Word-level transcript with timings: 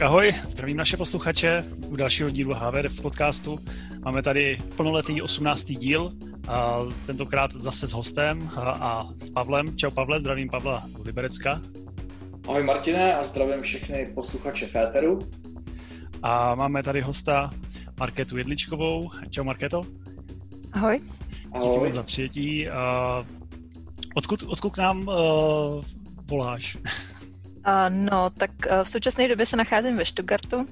Tak 0.00 0.06
ahoj, 0.06 0.32
zdravím 0.32 0.76
naše 0.76 0.96
posluchače 0.96 1.64
u 1.88 1.96
dalšího 1.96 2.30
dílu 2.30 2.54
HVD 2.54 3.02
podcastu. 3.02 3.58
Máme 4.04 4.22
tady 4.22 4.58
plnoletý 4.76 5.22
18. 5.22 5.64
díl, 5.64 6.10
a 6.48 6.78
tentokrát 7.06 7.52
zase 7.52 7.88
s 7.88 7.92
hostem 7.92 8.50
a, 8.56 8.60
a 8.60 9.08
s 9.18 9.30
Pavlem. 9.30 9.76
Čau 9.76 9.90
Pavle, 9.90 10.20
zdravím 10.20 10.48
Pavla 10.48 10.82
do 10.96 11.02
Liberecka. 11.02 11.60
Ahoj 12.48 12.62
Martine 12.62 13.14
a 13.14 13.22
zdravím 13.22 13.60
všechny 13.60 14.06
posluchače 14.14 14.66
Féteru. 14.66 15.18
A 16.22 16.54
máme 16.54 16.82
tady 16.82 17.00
hosta 17.00 17.50
Marketu 17.98 18.36
Jedličkovou. 18.36 19.10
Čau 19.30 19.44
Marketo. 19.44 19.82
Ahoj. 20.72 21.00
Díky 21.62 21.78
moc 21.78 21.92
za 21.92 22.02
přijetí. 22.02 22.68
A 22.68 23.24
odkud, 24.14 24.42
odkud 24.42 24.70
k 24.70 24.78
nám 24.78 25.08
uh, 25.08 25.14
voláš? 26.30 26.76
No, 27.88 28.30
tak 28.30 28.50
uh, 28.50 28.84
v 28.84 28.90
současné 28.90 29.28
době 29.28 29.46
se 29.46 29.56
nacházím 29.56 29.96
ve 29.96 30.04
Stuttgartu, 30.04 30.56
uh, 30.56 30.64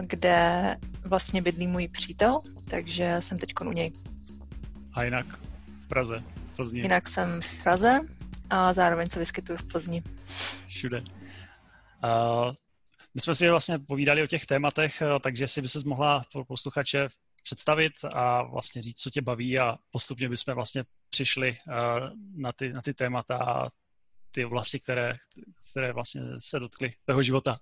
kde 0.00 0.76
vlastně 1.04 1.42
bydlí 1.42 1.66
můj 1.66 1.88
přítel, 1.88 2.38
takže 2.70 3.16
jsem 3.20 3.38
teď 3.38 3.52
u 3.60 3.72
něj. 3.72 3.92
A 4.92 5.02
jinak 5.02 5.26
v 5.84 5.88
Praze, 5.88 6.22
v 6.46 6.56
Plzni? 6.56 6.80
Jinak 6.80 7.08
jsem 7.08 7.40
v 7.42 7.62
Praze 7.62 8.00
a 8.50 8.72
zároveň 8.72 9.06
se 9.06 9.18
vyskytuju 9.18 9.58
v 9.58 9.66
Plzni. 9.66 10.02
Všude. 10.66 10.98
Uh, 10.98 12.52
my 13.14 13.20
jsme 13.20 13.34
si 13.34 13.50
vlastně 13.50 13.78
povídali 13.78 14.22
o 14.22 14.26
těch 14.26 14.46
tématech, 14.46 15.02
takže 15.20 15.48
si 15.48 15.62
by 15.62 15.68
se 15.68 15.80
mohla 15.84 16.24
pro 16.32 16.44
posluchače 16.44 17.08
představit 17.44 17.92
a 18.14 18.42
vlastně 18.42 18.82
říct, 18.82 19.00
co 19.00 19.10
tě 19.10 19.22
baví 19.22 19.58
a 19.58 19.76
postupně 19.90 20.28
bychom 20.28 20.54
vlastně 20.54 20.82
přišli 21.10 21.56
na 22.36 22.52
ty, 22.52 22.72
na 22.72 22.82
ty 22.82 22.94
témata 22.94 23.36
a 23.36 23.68
ty 24.34 24.44
oblasti, 24.44 24.80
které, 24.80 25.12
které 25.70 25.92
vlastně 25.92 26.22
se 26.38 26.58
dotkly 26.58 26.92
tvého 27.04 27.22
života? 27.22 27.56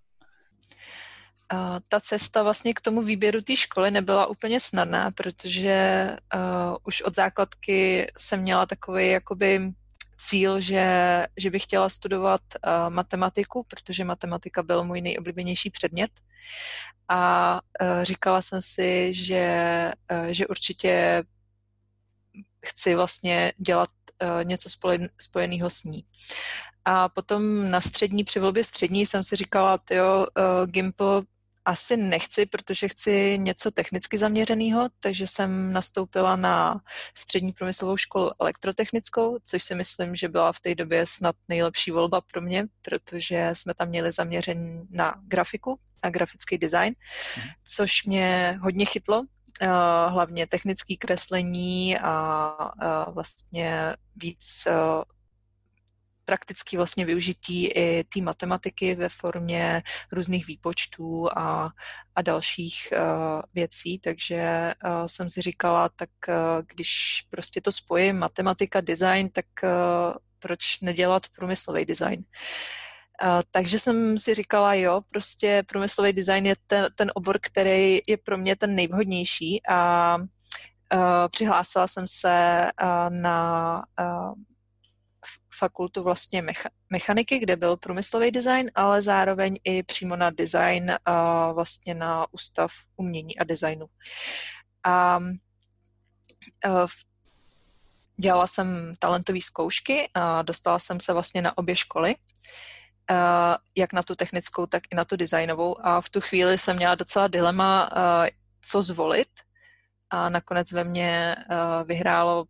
ta 1.88 2.00
cesta 2.00 2.42
vlastně 2.42 2.74
k 2.74 2.80
tomu 2.80 3.02
výběru 3.02 3.40
té 3.40 3.56
školy 3.56 3.90
nebyla 3.90 4.26
úplně 4.26 4.60
snadná, 4.60 5.10
protože 5.10 6.08
uh, 6.34 6.76
už 6.84 7.02
od 7.02 7.16
základky 7.16 8.12
jsem 8.18 8.40
měla 8.40 8.66
takový 8.66 9.10
jakoby 9.10 9.72
cíl, 10.18 10.60
že, 10.60 10.86
že 11.36 11.50
bych 11.50 11.62
chtěla 11.62 11.88
studovat 11.88 12.40
uh, 12.40 12.94
matematiku, 12.94 13.66
protože 13.68 14.04
matematika 14.04 14.62
byl 14.62 14.84
můj 14.84 15.00
nejoblíbenější 15.00 15.70
předmět. 15.70 16.10
A 17.08 17.60
uh, 17.80 18.02
říkala 18.02 18.42
jsem 18.42 18.62
si, 18.62 19.14
že, 19.14 19.92
uh, 20.12 20.26
že 20.26 20.46
určitě 20.46 21.22
chci 22.66 22.94
vlastně 22.94 23.52
dělat 23.58 23.88
uh, 24.22 24.44
něco 24.44 24.68
spojeného 25.20 25.70
s 25.70 25.84
ní. 25.84 26.04
A 26.84 27.08
potom 27.08 27.70
na 27.70 27.80
střední, 27.80 28.24
při 28.24 28.40
volbě 28.40 28.64
střední 28.64 29.06
jsem 29.06 29.24
si 29.24 29.36
říkala, 29.36 29.78
jo, 29.90 30.26
uh, 30.36 30.66
Gimple 30.66 31.22
asi 31.64 31.96
nechci, 31.96 32.46
protože 32.46 32.88
chci 32.88 33.38
něco 33.38 33.70
technicky 33.70 34.18
zaměřeného, 34.18 34.88
takže 35.00 35.26
jsem 35.26 35.72
nastoupila 35.72 36.36
na 36.36 36.80
střední 37.14 37.52
průmyslovou 37.52 37.96
školu 37.96 38.30
elektrotechnickou, 38.40 39.38
což 39.44 39.62
si 39.62 39.74
myslím, 39.74 40.16
že 40.16 40.28
byla 40.28 40.52
v 40.52 40.60
té 40.60 40.74
době 40.74 41.06
snad 41.06 41.36
nejlepší 41.48 41.90
volba 41.90 42.20
pro 42.20 42.40
mě, 42.40 42.66
protože 42.82 43.50
jsme 43.52 43.74
tam 43.74 43.88
měli 43.88 44.12
zaměření 44.12 44.86
na 44.90 45.14
grafiku 45.26 45.78
a 46.02 46.10
grafický 46.10 46.58
design, 46.58 46.94
mhm. 47.36 47.48
což 47.64 48.04
mě 48.04 48.58
hodně 48.62 48.86
chytlo, 48.86 49.20
eh, 49.22 49.41
hlavně 50.08 50.46
technické 50.46 50.96
kreslení 50.96 51.98
a 51.98 53.10
vlastně 53.10 53.96
víc 54.16 54.66
eh, 54.66 54.72
praktický 56.24 56.76
vlastně 56.76 57.04
využití 57.04 57.66
i 57.66 58.04
té 58.04 58.20
matematiky 58.20 58.94
ve 58.94 59.08
formě 59.08 59.82
různých 60.12 60.46
výpočtů 60.46 61.28
a, 61.38 61.70
a 62.14 62.22
dalších 62.22 62.92
věcí, 63.54 63.98
takže 63.98 64.74
jsem 65.06 65.30
si 65.30 65.42
říkala, 65.42 65.88
tak 65.88 66.10
když 66.66 67.22
prostě 67.30 67.60
to 67.60 67.72
spojím 67.72 68.18
matematika, 68.18 68.80
design, 68.80 69.28
tak 69.30 69.46
proč 70.38 70.80
nedělat 70.80 71.22
průmyslový 71.36 71.84
design? 71.84 72.20
Uh, 72.20 72.91
takže 73.50 73.78
jsem 73.78 74.18
si 74.18 74.34
říkala, 74.34 74.74
jo, 74.74 75.00
prostě 75.08 75.62
průmyslový 75.66 76.12
design 76.12 76.46
je 76.46 76.54
ten, 76.66 76.86
ten 76.94 77.10
obor, 77.14 77.38
který 77.42 77.98
je 78.06 78.16
pro 78.16 78.36
mě 78.38 78.56
ten 78.56 78.74
nejvhodnější 78.74 79.66
a 79.68 80.16
přihlásila 81.30 81.86
jsem 81.86 82.04
se 82.08 82.66
na 83.08 83.82
fakultu 85.58 86.02
vlastně 86.02 86.42
mecha- 86.42 86.70
mechaniky, 86.90 87.38
kde 87.38 87.56
byl 87.56 87.76
průmyslový 87.76 88.30
design, 88.30 88.70
ale 88.74 89.02
zároveň 89.02 89.56
i 89.64 89.82
přímo 89.82 90.16
na 90.16 90.30
design 90.30 90.92
a 91.04 91.52
vlastně 91.52 91.94
na 91.94 92.26
ústav 92.32 92.70
umění 92.96 93.38
a 93.38 93.44
designu. 93.44 93.86
A 94.84 95.20
dělala 98.16 98.46
jsem 98.46 98.94
talentové 98.98 99.40
zkoušky 99.40 100.10
a 100.14 100.42
dostala 100.42 100.78
jsem 100.78 101.00
se 101.00 101.12
vlastně 101.12 101.42
na 101.42 101.58
obě 101.58 101.76
školy, 101.76 102.14
jak 103.74 103.92
na 103.92 104.02
tu 104.02 104.14
technickou, 104.14 104.66
tak 104.66 104.82
i 104.90 104.94
na 104.94 105.04
tu 105.04 105.16
designovou 105.16 105.86
a 105.86 106.00
v 106.00 106.10
tu 106.10 106.20
chvíli 106.20 106.58
jsem 106.58 106.76
měla 106.76 106.94
docela 106.94 107.28
dilema, 107.28 107.90
co 108.62 108.82
zvolit 108.82 109.28
a 110.10 110.28
nakonec 110.28 110.72
ve 110.72 110.84
mně 110.84 111.36
vyhrálo 111.84 112.44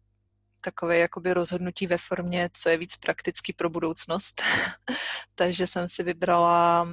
takové 0.60 0.98
jakoby 0.98 1.32
rozhodnutí 1.32 1.86
ve 1.86 1.98
formě, 1.98 2.50
co 2.52 2.68
je 2.68 2.76
víc 2.76 2.96
praktický 2.96 3.52
pro 3.52 3.70
budoucnost. 3.70 4.42
Takže 5.34 5.66
jsem 5.66 5.88
si 5.88 6.02
vybrala 6.02 6.88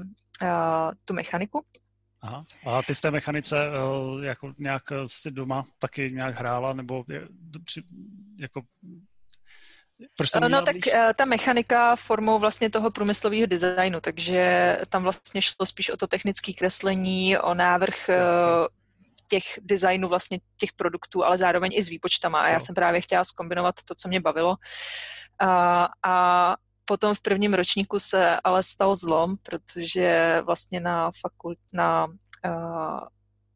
tu 1.06 1.14
mechaniku. 1.14 1.66
Aha. 2.22 2.46
A 2.66 2.84
ty 2.84 2.96
z 2.96 3.02
té 3.02 3.12
mechanice 3.12 3.72
jako 4.24 4.54
nějak 4.58 4.84
si 5.06 5.32
doma 5.32 5.64
taky 5.80 6.12
nějak 6.12 6.36
hrála, 6.36 6.74
nebo 6.74 7.06
jako 8.40 8.62
proč 10.18 10.34
no 10.34 10.66
tak 10.66 10.76
blíž? 10.76 10.94
ta 11.16 11.26
mechanika 11.26 11.96
formou 11.96 12.40
vlastně 12.40 12.70
toho 12.70 12.92
průmyslového 12.92 13.46
designu, 13.46 14.02
takže 14.02 14.78
tam 14.90 15.04
vlastně 15.04 15.42
šlo 15.42 15.66
spíš 15.66 15.90
o 15.90 15.98
to 15.98 16.08
technické 16.08 16.54
kreslení, 16.54 17.38
o 17.38 17.54
návrh 17.54 18.10
těch 19.30 19.44
designů 19.62 20.10
vlastně 20.10 20.40
těch 20.58 20.74
produktů, 20.74 21.26
ale 21.26 21.38
zároveň 21.38 21.72
i 21.74 21.84
s 21.84 21.90
výpočtama. 21.90 22.42
A 22.42 22.48
já 22.48 22.60
jsem 22.60 22.76
právě 22.76 23.02
chtěla 23.02 23.24
skombinovat 23.24 23.76
to, 23.86 23.96
co 23.96 24.08
mě 24.08 24.22
bavilo. 24.22 24.56
A, 25.40 25.88
a 26.06 26.56
potom 26.86 27.16
v 27.16 27.22
prvním 27.22 27.54
ročníku 27.54 28.00
se 28.00 28.40
ale 28.44 28.64
stal 28.64 28.96
zlom, 28.96 29.36
protože 29.44 30.42
vlastně 30.46 30.80
na, 30.80 31.12
fakult, 31.22 31.60
na 31.74 32.08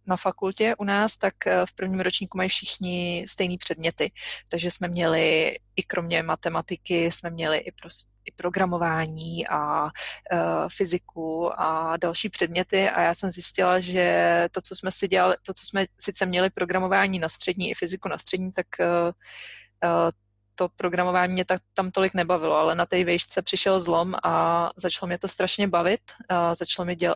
na 0.06 0.18
fakultě 0.18 0.76
u 0.78 0.84
nás, 0.84 1.18
tak 1.18 1.48
eh, 1.48 1.66
v 1.66 1.74
prvním 1.74 2.00
ročníku 2.00 2.38
mají 2.38 2.50
všichni 2.50 3.26
stejné 3.28 3.56
předměty. 3.60 4.12
Takže 4.50 4.72
jsme 4.72 4.88
měli 4.88 5.56
i 5.76 5.84
kromě 5.84 6.24
matematiky, 6.24 7.12
jsme 7.12 7.30
měli 7.30 7.58
i, 7.58 7.72
prostě, 7.72 8.12
i 8.26 8.32
programování 8.32 9.48
a 9.48 9.84
uh, 9.84 9.90
fyziku 10.78 11.62
a 11.62 11.98
další 11.98 12.30
předměty 12.30 12.90
a 12.90 13.02
já 13.02 13.14
jsem 13.14 13.32
zjistila, 13.32 13.80
že 13.80 14.48
to, 14.52 14.62
co 14.62 14.76
jsme 14.76 14.92
si 14.92 15.08
dělali, 15.08 15.36
to, 15.46 15.54
co 15.54 15.66
jsme 15.66 15.86
sice 16.00 16.26
měli 16.26 16.50
programování 16.50 17.20
na 17.20 17.30
střední 17.30 17.70
i 17.70 17.74
fyziku 17.74 18.10
na 18.10 18.18
střední, 18.18 18.52
tak 18.52 18.68
uh, 18.80 20.10
to 20.56 20.70
programování 20.76 21.34
mě 21.34 21.46
tak, 21.46 21.62
tam 21.74 21.92
tolik 21.92 22.14
nebavilo, 22.14 22.56
ale 22.56 22.76
na 22.76 22.86
té 22.86 23.04
výšce 23.04 23.42
přišel 23.42 23.80
zlom 23.80 24.16
a 24.24 24.70
začalo 24.76 25.08
mě 25.08 25.20
to 25.20 25.28
strašně 25.28 25.68
bavit. 25.68 26.02
A 26.30 26.56
začalo 26.56 26.86
mi 26.86 26.96
děl, 26.96 27.16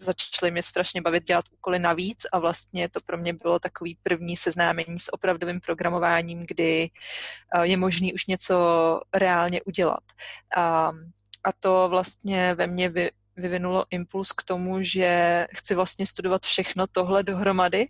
začaly 0.00 0.50
mě 0.52 0.62
strašně 0.62 1.02
bavit 1.02 1.24
dělat 1.24 1.44
úkoly 1.50 1.78
navíc 1.78 2.26
a 2.32 2.38
vlastně 2.38 2.88
to 2.88 3.00
pro 3.00 3.16
mě 3.18 3.32
bylo 3.32 3.58
takový 3.58 3.98
první 4.02 4.36
seznámení 4.36 5.00
s 5.00 5.12
opravdovým 5.14 5.60
programováním, 5.60 6.44
kdy 6.48 6.90
eh, 7.54 7.66
je 7.66 7.76
možný 7.76 8.14
už 8.14 8.26
něco 8.26 8.56
reálně 9.14 9.62
udělat. 9.62 10.04
A, 10.56 10.92
a 11.44 11.52
to 11.60 11.88
vlastně 11.90 12.54
ve 12.54 12.66
mně 12.66 12.88
vy, 12.88 13.10
vyvinulo 13.36 13.84
impuls 13.90 14.32
k 14.32 14.42
tomu, 14.42 14.82
že 14.82 15.46
chci 15.56 15.74
vlastně 15.74 16.06
studovat 16.06 16.42
všechno 16.42 16.86
tohle 16.86 17.22
dohromady 17.22 17.86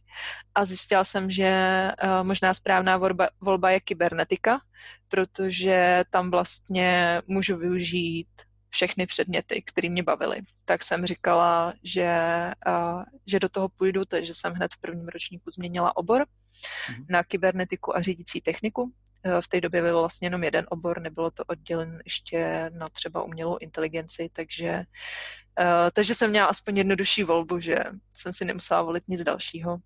a 0.55 0.64
zjistila 0.64 1.05
jsem, 1.05 1.31
že 1.31 1.47
eh, 1.47 1.94
možná 2.23 2.55
správná 2.55 2.97
volba, 2.97 3.29
volba 3.41 3.70
je 3.70 3.81
kybernetika, 3.81 4.61
protože 5.08 6.05
tam 6.11 6.31
vlastně 6.31 7.23
můžu 7.26 7.56
využít 7.56 8.29
všechny 8.70 9.06
předměty, 9.06 9.62
které 9.62 9.88
mě 9.88 10.03
bavily. 10.03 10.41
Tak 10.68 10.84
jsem 10.84 11.06
říkala, 11.06 11.74
že, 11.82 12.48
uh, 12.66 13.02
že 13.26 13.40
do 13.40 13.48
toho 13.48 13.68
půjdu, 13.68 14.04
takže 14.04 14.34
jsem 14.34 14.52
hned 14.52 14.74
v 14.74 14.80
prvním 14.80 15.08
ročníku 15.08 15.50
změnila 15.50 15.96
obor 15.96 16.22
mm-hmm. 16.22 17.06
na 17.08 17.24
kybernetiku 17.24 17.96
a 17.96 18.02
řídící 18.02 18.40
techniku. 18.40 18.82
Uh, 18.82 19.40
v 19.40 19.48
té 19.48 19.60
době 19.60 19.82
byl 19.82 20.00
vlastně 20.00 20.26
jenom 20.26 20.44
jeden 20.44 20.66
obor, 20.68 21.00
nebylo 21.00 21.30
to 21.30 21.44
oddělen 21.46 22.02
ještě 22.04 22.70
na 22.74 22.88
třeba 22.88 23.22
umělou 23.22 23.56
inteligenci, 23.58 24.30
takže, 24.32 24.70
uh, 25.60 25.90
takže 25.92 26.14
jsem 26.14 26.30
měla 26.30 26.46
aspoň 26.46 26.76
jednodušší 26.78 27.22
volbu, 27.22 27.60
že 27.60 27.76
jsem 28.14 28.32
si 28.32 28.44
nemusela 28.44 28.82
volit 28.82 29.08
nic 29.08 29.22
dalšího. 29.22 29.78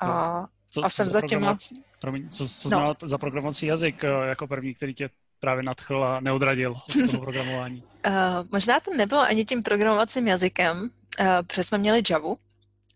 A, 0.00 0.06
no. 0.06 0.46
co, 0.70 0.84
a 0.84 0.88
co 0.88 0.94
jsem 0.94 1.10
za 1.10 1.20
těma... 1.20 1.56
Promiň, 2.00 2.28
co, 2.28 2.48
co 2.48 2.70
no. 2.70 2.94
za 3.02 3.18
programovací 3.18 3.66
jazyk 3.66 4.02
jako 4.02 4.46
první, 4.46 4.74
který 4.74 4.94
tě 4.94 5.08
právě 5.40 5.62
nadchl 5.62 6.04
a 6.04 6.20
neodradil 6.20 6.72
od 6.72 7.10
toho 7.10 7.22
programování? 7.24 7.82
Uh, 8.06 8.12
možná 8.52 8.80
to 8.80 8.90
nebylo 8.96 9.20
ani 9.20 9.44
tím 9.44 9.62
programovacím 9.62 10.28
jazykem, 10.28 10.88
protože 11.46 11.64
jsme 11.64 11.78
měli 11.78 12.02
Javu, 12.10 12.36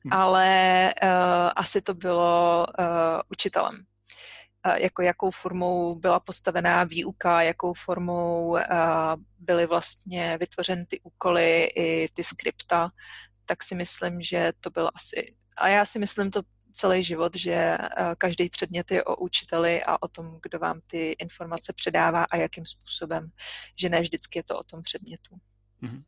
hmm. 0.05 0.13
ale 0.13 0.91
uh, 1.03 1.09
asi 1.57 1.81
to 1.81 1.95
bylo 1.95 2.67
uh, 2.79 2.85
učitelem. 3.29 3.75
Uh, 4.67 4.75
jako 4.75 5.03
jakou 5.03 5.31
formou 5.31 5.95
byla 5.95 6.21
postavená 6.21 6.85
výuka, 6.85 7.43
jakou 7.43 7.75
formou 7.75 8.49
uh, 8.49 8.61
byly 9.39 9.67
vlastně 9.67 10.37
vytvořeny 10.41 10.87
ty 10.87 11.01
úkoly 11.01 11.65
i 11.77 12.09
ty 12.15 12.25
skripta, 12.25 12.91
tak 13.47 13.63
si 13.63 13.75
myslím, 13.75 14.23
že 14.23 14.53
to 14.61 14.71
bylo 14.71 14.91
asi... 14.95 15.35
A 15.57 15.69
já 15.69 15.85
si 15.85 15.99
myslím 15.99 16.31
to 16.31 16.43
celý 16.81 17.03
život, 17.03 17.37
že 17.37 17.79
každý 18.19 18.51
předmět 18.51 18.91
je 18.91 19.05
o 19.05 19.17
učiteli 19.17 19.85
a 19.85 20.03
o 20.03 20.09
tom, 20.09 20.39
kdo 20.43 20.59
vám 20.59 20.81
ty 20.87 21.11
informace 21.19 21.73
předává 21.73 22.25
a 22.25 22.37
jakým 22.37 22.67
způsobem, 22.67 23.31
že 23.77 23.89
ne 23.89 24.01
vždycky 24.01 24.39
je 24.39 24.43
to 24.43 24.59
o 24.59 24.65
tom 24.65 24.83
předmětu. 24.83 25.37
Mm-hmm. 25.83 26.05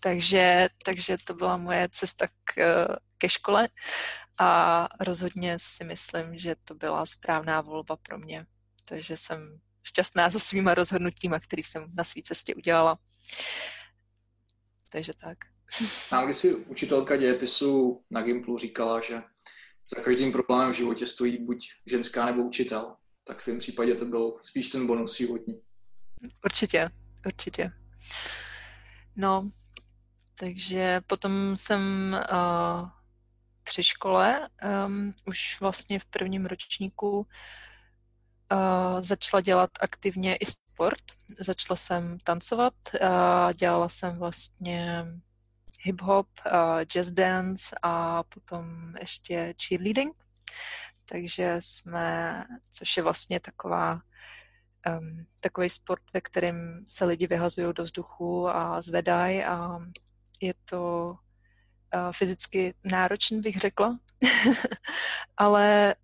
Takže, 0.00 0.68
takže 0.84 1.16
to 1.24 1.34
byla 1.34 1.56
moje 1.56 1.88
cesta 1.92 2.26
k, 2.44 2.54
ke 3.18 3.28
škole 3.28 3.68
a 4.38 4.88
rozhodně 5.00 5.56
si 5.60 5.84
myslím, 5.84 6.38
že 6.38 6.56
to 6.64 6.74
byla 6.74 7.06
správná 7.06 7.60
volba 7.60 7.96
pro 7.96 8.18
mě. 8.18 8.46
Takže 8.84 9.16
jsem 9.16 9.60
šťastná 9.82 10.30
za 10.30 10.38
svýma 10.38 10.74
rozhodnutíma, 10.74 11.40
který 11.40 11.62
jsem 11.62 11.86
na 11.94 12.04
své 12.04 12.22
cestě 12.22 12.54
udělala. 12.54 12.98
Takže 14.88 15.12
tak. 15.20 15.38
Tam, 16.10 16.24
když 16.24 16.36
si 16.36 16.54
učitelka 16.54 17.16
dějepisu 17.16 18.02
na 18.10 18.22
Gimplu 18.22 18.58
říkala, 18.58 19.00
že 19.00 19.22
za 19.96 20.02
každým 20.02 20.32
problémem 20.32 20.72
v 20.72 20.76
životě 20.76 21.06
stojí 21.06 21.44
buď 21.44 21.68
ženská 21.86 22.26
nebo 22.26 22.42
učitel, 22.42 22.96
tak 23.24 23.38
v 23.38 23.44
tom 23.44 23.58
případě 23.58 23.94
to 23.94 24.04
byl 24.04 24.34
spíš 24.40 24.68
ten 24.68 24.86
bonus 24.86 25.16
životní. 25.16 25.62
Určitě, 26.44 26.90
určitě. 27.26 27.72
No, 29.16 29.50
takže 30.38 31.00
potom 31.06 31.56
jsem 31.56 31.80
uh, 32.32 32.88
při 33.64 33.84
škole 33.84 34.48
um, 34.86 35.14
už 35.26 35.60
vlastně 35.60 35.98
v 35.98 36.04
prvním 36.04 36.46
ročníku 36.46 37.18
uh, 37.18 37.26
začala 39.00 39.40
dělat 39.40 39.70
aktivně 39.80 40.36
i 40.36 40.46
sport. 40.46 41.04
Začala 41.40 41.76
jsem 41.76 42.18
tancovat, 42.24 42.74
uh, 42.94 43.52
dělala 43.52 43.88
jsem 43.88 44.18
vlastně 44.18 45.06
hip-hop, 45.84 46.26
uh, 46.46 46.80
jazz 46.80 47.10
dance 47.10 47.76
a 47.82 48.22
potom 48.22 48.94
ještě 49.00 49.54
cheerleading. 49.66 50.16
Takže 51.04 51.56
jsme, 51.60 52.44
což 52.70 52.96
je 52.96 53.02
vlastně 53.02 53.40
taková 53.40 54.00
um, 54.88 55.26
takový 55.40 55.70
sport, 55.70 56.02
ve 56.14 56.20
kterém 56.20 56.84
se 56.88 57.04
lidi 57.04 57.26
vyhazují 57.26 57.74
do 57.74 57.84
vzduchu 57.84 58.48
a 58.48 58.80
zvedají 58.80 59.44
a 59.44 59.78
je 60.40 60.54
to 60.64 61.14
uh, 61.94 62.12
fyzicky 62.12 62.74
náročný, 62.84 63.40
bych 63.40 63.56
řekla, 63.56 63.98
ale 65.36 65.94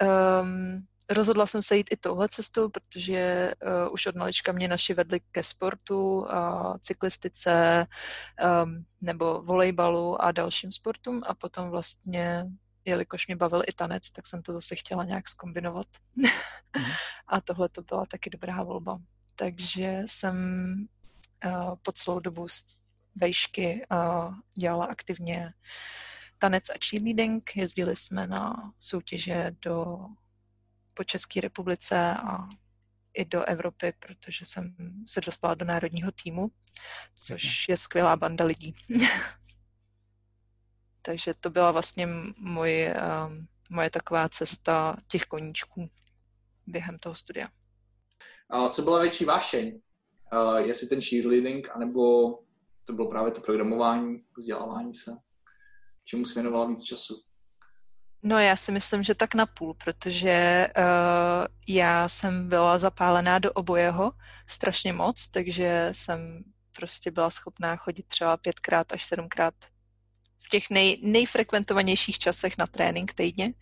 um, 0.43 0.87
rozhodla 1.11 1.47
jsem 1.47 1.63
se 1.63 1.77
jít 1.77 1.87
i 1.91 1.97
touhle 1.97 2.29
cestou, 2.29 2.69
protože 2.69 3.53
uh, 3.87 3.93
už 3.93 4.07
od 4.07 4.17
malička 4.17 4.53
mě 4.53 4.69
naši 4.69 4.95
vedli 4.95 5.21
ke 5.33 5.43
sportu, 5.43 6.19
uh, 6.21 6.77
cyklistice 6.81 7.87
um, 8.65 8.85
nebo 9.01 9.43
volejbalu 9.43 10.23
a 10.23 10.33
dalším 10.33 10.73
sportům 10.73 11.23
a 11.27 11.35
potom 11.35 11.71
vlastně 11.71 12.47
jelikož 12.85 13.27
mě 13.27 13.37
bavil 13.37 13.63
i 13.67 13.73
tanec, 13.73 14.11
tak 14.11 14.27
jsem 14.27 14.43
to 14.43 14.53
zase 14.53 14.77
chtěla 14.77 15.05
nějak 15.05 15.29
skombinovat. 15.29 15.87
Mhm. 16.17 16.31
a 17.29 17.41
tohle 17.41 17.69
to 17.69 17.83
byla 17.83 18.07
taky 18.07 18.31
dobrá 18.31 18.63
volba. 18.63 18.95
Takže 19.37 20.03
jsem 20.07 20.37
uh, 21.47 21.75
po 21.83 21.93
celou 21.93 22.21
dobu 22.21 22.47
vejšky 23.17 23.87
uh, 23.93 24.35
dělala 24.55 24.85
aktivně 24.85 25.53
tanec 26.39 26.71
a 26.71 26.75
cheerleading. 26.89 27.57
Jezdili 27.57 27.97
jsme 27.97 28.27
na 28.27 28.73
soutěže 28.79 29.53
do, 29.63 30.07
po 31.01 31.05
České 31.05 31.41
republice 31.41 32.15
a 32.15 32.49
i 33.15 33.25
do 33.25 33.45
Evropy, 33.45 33.93
protože 33.99 34.45
jsem 34.45 34.75
se 35.07 35.21
dostala 35.21 35.55
do 35.55 35.65
národního 35.65 36.13
týmu, 36.13 36.51
což 37.15 37.69
je 37.69 37.77
skvělá 37.77 38.17
banda 38.17 38.45
lidí. 38.45 38.75
Takže 41.03 41.35
to 41.41 41.51
byla 41.51 41.71
vlastně 41.73 42.07
můj, 42.37 42.89
um, 43.27 43.49
moje 43.71 43.91
taková 43.91 44.29
cesta 44.29 44.97
těch 45.09 45.25
koníčků 45.25 45.85
během 46.67 46.99
toho 46.99 47.15
studia. 47.15 47.49
A 48.51 48.69
co 48.69 48.83
byla 48.83 49.03
větší 49.03 49.25
vášeň? 49.25 49.81
Uh, 50.33 50.57
jestli 50.57 50.87
ten 50.87 51.01
cheerleading, 51.03 51.69
anebo 51.71 52.31
to 52.85 52.93
bylo 52.93 53.09
právě 53.09 53.33
to 53.33 53.41
programování, 53.41 54.25
vzdělávání 54.39 54.95
se? 54.95 55.11
Čemu 56.05 56.25
jsi 56.25 56.35
věnovala 56.35 56.67
víc 56.67 56.85
času? 56.85 57.30
No 58.23 58.39
já 58.39 58.57
si 58.57 58.73
myslím, 58.73 59.03
že 59.03 59.15
tak 59.15 59.35
napůl, 59.35 59.75
protože 59.75 60.69
uh, 60.79 61.47
já 61.69 62.09
jsem 62.09 62.49
byla 62.49 62.79
zapálená 62.79 63.39
do 63.39 63.53
obojeho 63.53 64.13
strašně 64.47 64.93
moc, 64.93 65.29
takže 65.31 65.89
jsem 65.93 66.45
prostě 66.77 67.11
byla 67.11 67.31
schopná 67.31 67.77
chodit 67.77 68.07
třeba 68.07 68.37
pětkrát 68.37 68.93
až 68.93 69.05
sedmkrát 69.05 69.55
v 70.45 70.49
těch 70.49 70.71
nej, 70.71 71.01
nejfrekventovanějších 71.03 72.19
časech 72.19 72.59
na 72.59 72.67
trénink 72.67 73.13
týdně, 73.13 73.47
uh, 73.47 73.53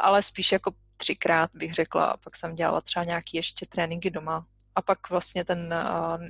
ale 0.00 0.22
spíš 0.22 0.52
jako 0.52 0.72
třikrát 0.96 1.50
bych 1.54 1.74
řekla 1.74 2.06
a 2.06 2.16
pak 2.16 2.36
jsem 2.36 2.54
dělala 2.54 2.80
třeba 2.80 3.04
nějaký 3.04 3.36
ještě 3.36 3.66
tréninky 3.66 4.10
doma 4.10 4.44
a 4.74 4.82
pak 4.82 5.10
vlastně 5.10 5.44
ten 5.44 5.74
uh, 5.74 6.24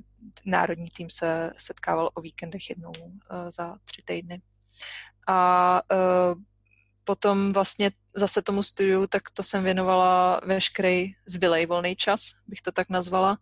národní 0.46 0.88
tým 0.88 1.10
se 1.10 1.52
setkával 1.56 2.10
o 2.14 2.20
víkendech 2.20 2.70
jednou 2.70 2.92
uh, 3.00 3.50
za 3.50 3.76
tři 3.84 4.02
týdny. 4.02 4.42
A 5.26 5.82
uh, 5.92 6.42
potom 7.08 7.48
vlastně 7.48 7.90
zase 8.16 8.42
tomu 8.42 8.62
studiu, 8.62 9.06
tak 9.06 9.32
to 9.32 9.42
jsem 9.42 9.64
věnovala 9.64 10.40
veškerý 10.44 11.16
zbylej 11.26 11.66
volný 11.66 11.96
čas, 11.96 12.20
bych 12.46 12.60
to 12.60 12.72
tak 12.72 12.90
nazvala 12.90 13.38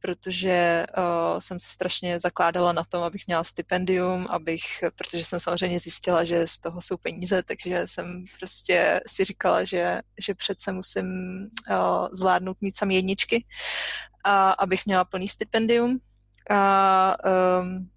protože 0.00 0.86
uh, 0.86 1.40
jsem 1.40 1.60
se 1.60 1.68
strašně 1.70 2.20
zakládala 2.20 2.72
na 2.72 2.84
tom, 2.84 3.02
abych 3.02 3.26
měla 3.26 3.44
stipendium, 3.44 4.26
abych, 4.30 4.62
protože 4.94 5.24
jsem 5.24 5.40
samozřejmě 5.40 5.78
zjistila, 5.78 6.24
že 6.24 6.46
z 6.46 6.58
toho 6.58 6.80
jsou 6.80 6.96
peníze, 6.96 7.42
takže 7.42 7.86
jsem 7.86 8.24
prostě 8.38 9.00
si 9.06 9.24
říkala, 9.24 9.64
že, 9.64 10.00
že 10.20 10.34
přece 10.34 10.72
musím 10.72 11.06
uh, 11.70 12.08
zvládnout 12.12 12.56
mít 12.60 12.76
sami 12.76 12.94
jedničky, 12.94 13.44
a 14.24 14.50
abych 14.50 14.86
měla 14.86 15.04
plný 15.04 15.28
stipendium. 15.28 15.98
A, 16.50 17.16
um, 17.62 17.88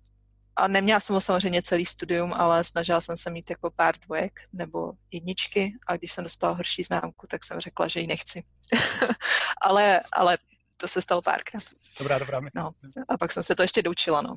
a 0.59 0.67
neměla 0.67 0.99
jsem 0.99 1.13
ho 1.13 1.21
samozřejmě 1.21 1.61
celý 1.61 1.85
studium, 1.85 2.33
ale 2.33 2.63
snažila 2.63 3.01
jsem 3.01 3.17
se 3.17 3.29
mít 3.29 3.49
jako 3.49 3.71
pár 3.71 3.95
dvojek 3.99 4.39
nebo 4.53 4.93
jedničky 5.11 5.73
a 5.87 5.97
když 5.97 6.11
jsem 6.11 6.23
dostala 6.23 6.53
horší 6.53 6.83
známku, 6.83 7.27
tak 7.27 7.45
jsem 7.45 7.59
řekla, 7.59 7.87
že 7.87 7.99
ji 7.99 8.07
nechci. 8.07 8.43
ale, 9.61 10.01
ale 10.11 10.37
to 10.77 10.87
se 10.87 11.01
stalo 11.01 11.21
párkrát. 11.21 11.63
Dobrá, 11.99 12.19
dobrá. 12.19 12.41
No, 12.55 12.71
a 13.07 13.17
pak 13.17 13.31
jsem 13.31 13.43
se 13.43 13.55
to 13.55 13.61
ještě 13.61 13.81
doučila, 13.81 14.21
no. 14.21 14.35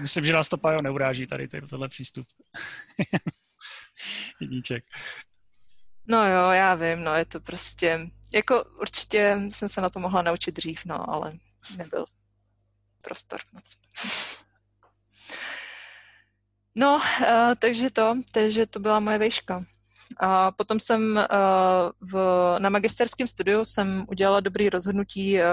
Myslím, 0.00 0.24
že 0.24 0.32
nás 0.32 0.48
to 0.48 0.58
Pájo 0.58 0.82
neuráží 0.82 1.26
tady, 1.26 1.48
tady 1.48 1.66
tohle 1.66 1.88
přístup. 1.88 2.26
Jedníček. 4.40 4.84
No 6.08 6.26
jo, 6.26 6.50
já 6.50 6.74
vím, 6.74 7.04
no 7.04 7.14
je 7.14 7.24
to 7.24 7.40
prostě, 7.40 8.10
jako 8.32 8.64
určitě 8.64 9.38
jsem 9.50 9.68
se 9.68 9.80
na 9.80 9.90
to 9.90 10.00
mohla 10.00 10.22
naučit 10.22 10.54
dřív, 10.54 10.84
no, 10.84 11.10
ale 11.10 11.32
nebyl 11.76 12.04
prostor 13.00 13.40
moc. 13.52 13.76
No, 16.74 16.96
uh, 16.96 17.54
takže 17.58 17.90
to, 17.90 18.14
takže 18.32 18.66
to 18.66 18.80
byla 18.80 19.00
moje 19.00 19.18
vejška. 19.18 19.64
A 20.20 20.52
potom 20.52 20.80
jsem 20.80 21.16
uh, 21.16 22.10
v, 22.12 22.16
na 22.58 22.68
magisterském 22.68 23.28
studiu 23.28 23.64
jsem 23.64 24.04
udělala 24.08 24.40
dobrý 24.40 24.68
rozhodnutí 24.70 25.38
uh, 25.38 25.44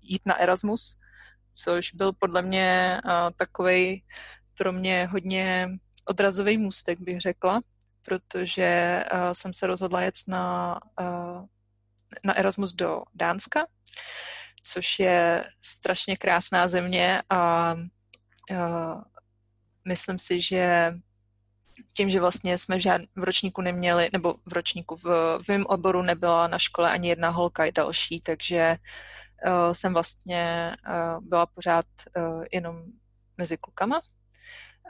jít 0.00 0.22
na 0.26 0.40
Erasmus, 0.40 0.96
což 1.52 1.94
byl 1.94 2.12
podle 2.12 2.42
mě 2.42 3.00
uh, 3.04 3.10
takový 3.36 4.04
pro 4.58 4.72
mě 4.72 5.06
hodně 5.06 5.68
odrazový 6.04 6.58
můstek, 6.58 7.00
bych 7.00 7.20
řekla, 7.20 7.60
protože 8.02 9.04
uh, 9.12 9.18
jsem 9.32 9.54
se 9.54 9.66
rozhodla 9.66 10.00
jet 10.00 10.14
na, 10.28 10.78
uh, 11.00 11.44
na 12.24 12.34
Erasmus 12.34 12.72
do 12.72 13.02
Dánska, 13.14 13.66
což 14.62 14.98
je 14.98 15.44
strašně 15.60 16.16
krásná 16.16 16.68
země 16.68 17.22
a 17.30 17.74
uh, 18.50 19.02
myslím 19.90 20.18
si, 20.18 20.40
že 20.40 20.94
tím, 21.92 22.10
že 22.10 22.20
vlastně 22.20 22.58
jsme 22.58 22.76
v, 22.76 22.80
žád, 22.80 23.00
v 23.16 23.24
ročníku 23.24 23.60
neměli, 23.60 24.10
nebo 24.12 24.34
v 24.46 24.52
ročníku, 24.52 24.96
v, 24.96 25.04
v 25.42 25.48
mém 25.48 25.66
oboru 25.66 26.02
nebyla 26.02 26.46
na 26.46 26.58
škole 26.58 26.90
ani 26.90 27.08
jedna 27.08 27.28
holka 27.28 27.64
i 27.64 27.72
další, 27.72 28.20
takže 28.20 28.76
uh, 29.46 29.72
jsem 29.72 29.92
vlastně 29.92 30.76
uh, 30.86 31.24
byla 31.24 31.46
pořád 31.46 31.86
uh, 32.16 32.44
jenom 32.52 32.82
mezi 33.36 33.58
klukama. 33.58 34.00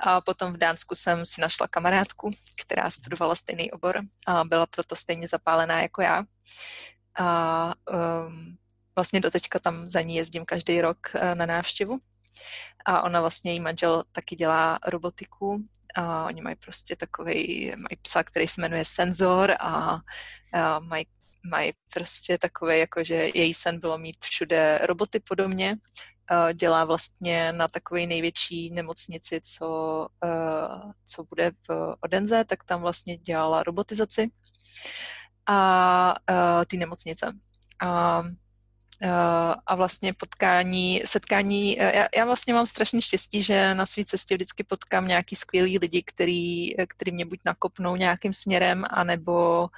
A 0.01 0.21
potom 0.21 0.53
v 0.53 0.57
Dánsku 0.57 0.95
jsem 0.95 1.27
si 1.27 1.41
našla 1.41 1.69
kamarádku, 1.69 2.31
která 2.61 2.91
studovala 2.91 3.35
stejný 3.35 3.73
obor 3.73 4.01
a 4.27 4.45
byla 4.45 4.67
proto 4.67 4.97
stejně 4.97 5.29
zapálená 5.29 5.83
jako 5.83 6.03
já. 6.03 6.25
A 7.19 7.75
um, 7.89 8.57
vlastně 8.95 9.21
doteďka 9.21 9.59
tam 9.59 9.89
za 9.89 10.01
ní 10.01 10.17
jezdím 10.17 10.45
každý 10.45 10.81
rok 10.81 10.99
na 11.35 11.47
návštěvu 11.47 11.99
a 12.85 13.03
ona 13.03 13.21
vlastně, 13.21 13.53
její 13.53 13.61
manžel 13.61 14.05
taky 14.13 14.37
dělá 14.37 14.79
robotiku, 14.87 15.65
A 15.95 16.25
oni 16.27 16.41
mají 16.41 16.57
prostě 16.57 16.97
takový, 16.97 17.73
mají 17.77 17.97
psa, 18.03 18.23
který 18.23 18.49
se 18.49 18.61
jmenuje 18.61 18.85
Senzor 18.85 19.51
a, 19.61 19.99
a 20.53 20.79
mají 20.79 21.07
mají 21.51 21.73
prostě 21.95 22.39
takové, 22.39 22.79
jako 22.79 23.05
že 23.05 23.15
její 23.15 23.55
sen 23.55 23.81
bylo 23.81 23.99
mít 23.99 24.17
všude 24.25 24.79
roboty 24.83 25.21
podobně. 25.21 25.77
Dělá 26.55 26.85
vlastně 26.85 27.53
na 27.53 27.69
takové 27.69 28.07
největší 28.07 28.71
nemocnici, 28.71 29.41
co, 29.41 30.09
co 31.07 31.25
bude 31.25 31.51
v 31.69 31.97
Odenze, 32.01 32.45
tak 32.45 32.65
tam 32.65 32.81
vlastně 32.81 33.17
dělala 33.17 33.63
robotizaci 33.63 34.25
a 35.47 36.15
ty 36.67 36.77
nemocnice. 36.77 37.33
A 37.83 38.23
a 39.67 39.75
vlastně 39.75 40.13
potkání, 40.13 41.03
setkání, 41.05 41.81
eh, 41.81 41.97
já, 41.97 42.09
já 42.17 42.25
vlastně 42.25 42.55
mám 42.55 42.67
strašně 42.67 43.03
štěstí, 43.03 43.43
že 43.43 43.75
na 43.75 43.87
své 43.87 44.05
cestě 44.05 44.35
vždycky 44.35 44.65
potkám 44.65 45.09
nějaký 45.09 45.37
skvělý 45.37 45.79
lidi, 45.79 46.03
který, 46.03 46.81
eh, 46.81 46.87
který 46.87 47.13
mě 47.13 47.27
buď 47.27 47.39
nakopnou 47.47 47.97
nějakým 47.97 48.35
směrem, 48.35 48.85
anebo, 48.91 49.69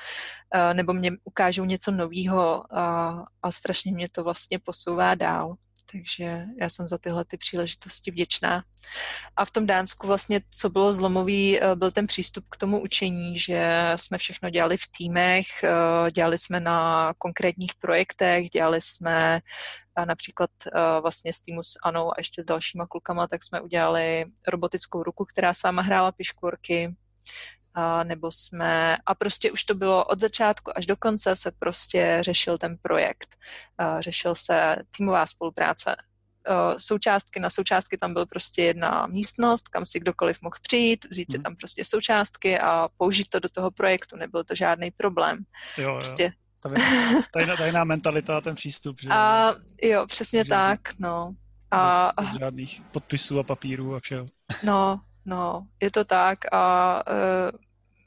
nebo 0.72 0.92
mě 0.92 1.12
ukážou 1.24 1.64
něco 1.64 1.90
nového 1.90 2.76
a, 2.78 3.24
a 3.42 3.52
strašně 3.52 3.92
mě 3.92 4.08
to 4.08 4.24
vlastně 4.24 4.58
posouvá 4.58 5.14
dál. 5.14 5.56
Takže 5.92 6.44
já 6.60 6.68
jsem 6.68 6.88
za 6.88 6.98
tyhle 6.98 7.24
ty 7.24 7.36
příležitosti 7.36 8.10
vděčná. 8.10 8.64
A 9.36 9.44
v 9.44 9.50
tom 9.50 9.66
Dánsku 9.66 10.06
vlastně, 10.06 10.40
co 10.50 10.70
bylo 10.70 10.94
zlomový, 10.94 11.60
eh, 11.60 11.76
byl 11.76 11.90
ten 11.90 12.06
přístup 12.06 12.44
k 12.50 12.56
tomu 12.56 12.82
učení, 12.82 13.38
že 13.38 13.92
jsme 13.96 14.18
všechno 14.18 14.50
dělali 14.50 14.76
v 14.76 14.88
týmech, 14.98 15.46
eh, 15.64 16.10
dělali 16.10 16.38
jsme 16.38 16.60
na 16.60 17.12
konkrétních 17.18 17.74
projektech, 17.74 18.50
dělali 18.50 18.80
jsme 18.80 19.40
eh, 19.98 20.06
například 20.06 20.50
vlastně 21.00 21.32
s 21.32 21.40
týmu 21.40 21.62
s 21.62 21.78
Anou 21.84 22.10
a 22.10 22.14
ještě 22.18 22.42
s 22.42 22.46
dalšíma 22.46 22.86
klukama, 22.86 23.26
tak 23.26 23.42
jsme 23.42 23.60
udělali 23.60 24.24
robotickou 24.48 25.02
ruku, 25.02 25.24
která 25.24 25.54
s 25.54 25.62
váma 25.62 25.82
hrála 25.82 26.12
piškvorky 26.12 26.94
a 27.74 28.04
nebo 28.04 28.32
jsme, 28.32 28.96
a 29.06 29.14
prostě 29.14 29.52
už 29.52 29.64
to 29.64 29.74
bylo 29.74 30.04
od 30.04 30.20
začátku 30.20 30.78
až 30.78 30.86
do 30.86 30.96
konce 30.96 31.36
se 31.36 31.52
prostě 31.58 32.18
řešil 32.20 32.58
ten 32.58 32.76
projekt. 32.82 33.36
A 33.78 34.00
řešil 34.00 34.34
se 34.34 34.76
týmová 34.96 35.26
spolupráce. 35.26 35.96
Součástky 36.76 37.40
na 37.40 37.50
součástky 37.50 37.98
tam 37.98 38.14
byl 38.14 38.26
prostě 38.26 38.62
jedna 38.62 39.06
místnost, 39.06 39.68
kam 39.68 39.86
si 39.86 40.00
kdokoliv 40.00 40.42
mohl 40.42 40.56
přijít, 40.62 41.04
vzít 41.10 41.30
si 41.30 41.36
mhm. 41.38 41.42
tam 41.42 41.56
prostě 41.56 41.84
součástky 41.84 42.58
a 42.58 42.88
použít 42.96 43.28
to 43.28 43.40
do 43.40 43.48
toho 43.48 43.70
projektu. 43.70 44.16
Nebyl 44.16 44.44
to 44.44 44.54
žádný 44.54 44.90
problém. 44.90 45.38
Jo, 45.78 45.88
jo. 45.88 45.96
Prostě 45.96 46.32
tajná, 47.32 47.56
tajná 47.56 47.84
mentalita 47.84 48.38
a 48.38 48.40
ten 48.40 48.54
přístup. 48.54 49.00
Že? 49.00 49.08
A 49.08 49.52
jo, 49.82 50.06
přesně 50.06 50.40
že 50.40 50.48
tak, 50.48 50.80
no. 50.98 51.34
A, 51.70 52.12
bez, 52.20 52.30
bez 52.30 52.38
žádných 52.38 52.82
podpisů 52.92 53.38
a 53.38 53.42
papírů 53.42 53.94
a 53.94 54.00
všeho. 54.00 54.26
No, 54.62 55.00
No, 55.24 55.66
je 55.80 55.90
to 55.90 56.04
tak 56.04 56.38
a 56.52 56.94
uh, 57.12 57.58